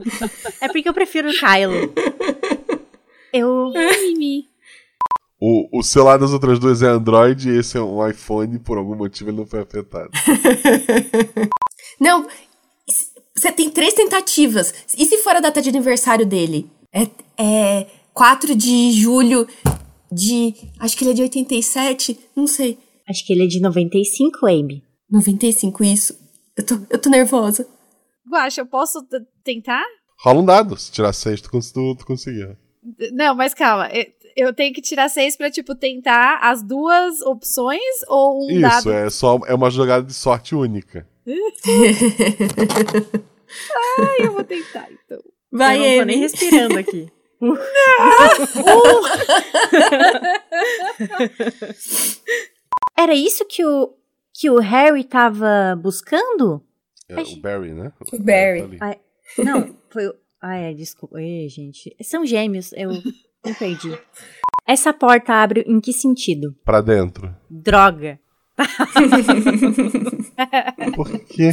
[0.61, 1.93] É porque eu prefiro o Kylo.
[3.33, 3.71] Eu.
[3.73, 4.47] Mimi.
[5.45, 8.95] O, o celular das outras duas é Android e esse é um iPhone, por algum
[8.95, 10.09] motivo ele não foi afetado.
[11.99, 12.25] Não,
[13.35, 14.73] você tem três tentativas.
[14.97, 16.69] E se for a data de aniversário dele?
[16.93, 17.07] É,
[17.37, 19.45] é 4 de julho
[20.09, 20.53] de.
[20.79, 22.77] Acho que ele é de 87, não sei.
[23.09, 24.81] Acho que ele é de 95, Abe.
[25.09, 26.17] 95, isso.
[26.57, 27.67] Eu tô, eu tô nervosa.
[28.29, 29.05] Guaxa, eu posso
[29.43, 29.83] tentar?
[30.19, 32.55] Rola um dado, se tirar seis, tu, cons- tu, tu conseguiu.
[33.11, 33.89] Não, mas calma.
[34.35, 38.91] Eu- tenho que tirar seis pra, tipo, tentar as duas opções ou um Isso, dado.
[38.91, 41.07] é só é uma jogada de sorte única.
[43.99, 45.19] Ai, eu vou tentar, então.
[45.51, 47.07] Vai, eu não tô nem respirando aqui.
[52.97, 53.93] Era isso que o,
[54.33, 56.61] que o Harry tava buscando?
[57.09, 57.91] É, o Barry, né?
[58.11, 58.59] O Barry.
[58.59, 58.77] tá ali.
[58.81, 58.99] Ai,
[59.39, 60.15] não, foi o.
[60.41, 61.21] Ah, é, desculpa.
[61.21, 61.95] Ei, gente.
[62.01, 62.89] São gêmeos, eu
[63.51, 63.97] perdi.
[64.67, 66.55] Essa porta abre em que sentido?
[66.63, 67.35] Pra dentro.
[67.49, 68.19] Droga.
[70.95, 71.49] Por quê?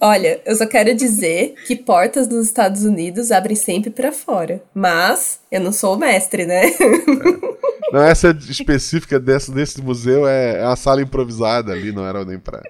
[0.00, 4.62] Olha, eu só quero dizer que portas nos Estados Unidos abrem sempre pra fora.
[4.74, 6.62] Mas eu não sou o mestre, né?
[7.92, 12.38] Não, essa específica desse, desse museu é, é uma sala improvisada ali, não era nem
[12.38, 12.60] pra.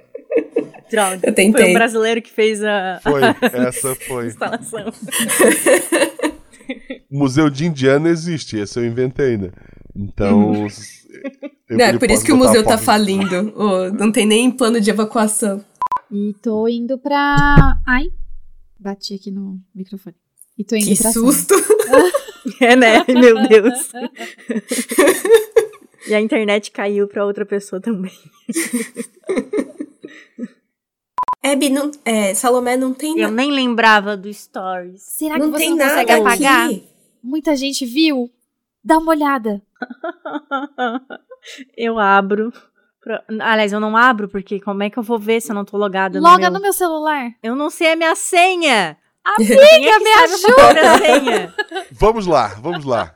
[0.91, 1.15] Droga.
[1.16, 1.70] Eu Foi tentei.
[1.70, 3.34] um brasileiro que fez a, Foi, a
[3.66, 4.26] essa foi.
[4.26, 4.84] instalação.
[7.10, 9.51] O Museu de Indiana existe, esse eu inventei, né?
[9.94, 10.55] Então.
[10.55, 10.68] eu-
[11.78, 13.52] não, é por isso que o museu a tá falindo.
[13.57, 15.65] Ô, não tem nem plano de evacuação.
[16.10, 17.76] E tô indo pra.
[17.86, 18.09] Ai.
[18.78, 20.15] Bati aqui no microfone.
[20.59, 21.55] E tô indo Que pra susto!
[22.60, 23.02] É, né?
[23.09, 23.91] Ai, Meu Deus.
[26.07, 28.12] e a internet caiu pra outra pessoa também.
[31.44, 35.02] Abby, não, é, Salomé não tem Eu nem lembrava do Stories.
[35.02, 36.66] Será que Não você tem não nada consegue apagar?
[36.66, 36.89] aqui.
[37.23, 38.31] Muita gente viu?
[38.82, 39.62] Dá uma olhada.
[41.76, 42.50] eu abro.
[43.40, 45.76] Aliás, eu não abro, porque como é que eu vou ver se eu não tô
[45.76, 46.52] logada no Loga meu...
[46.52, 47.32] no meu celular.
[47.42, 48.97] Eu não sei a minha senha.
[49.23, 51.55] Amiga, é que me ajuda!
[51.92, 53.14] Vamos lá, vamos lá.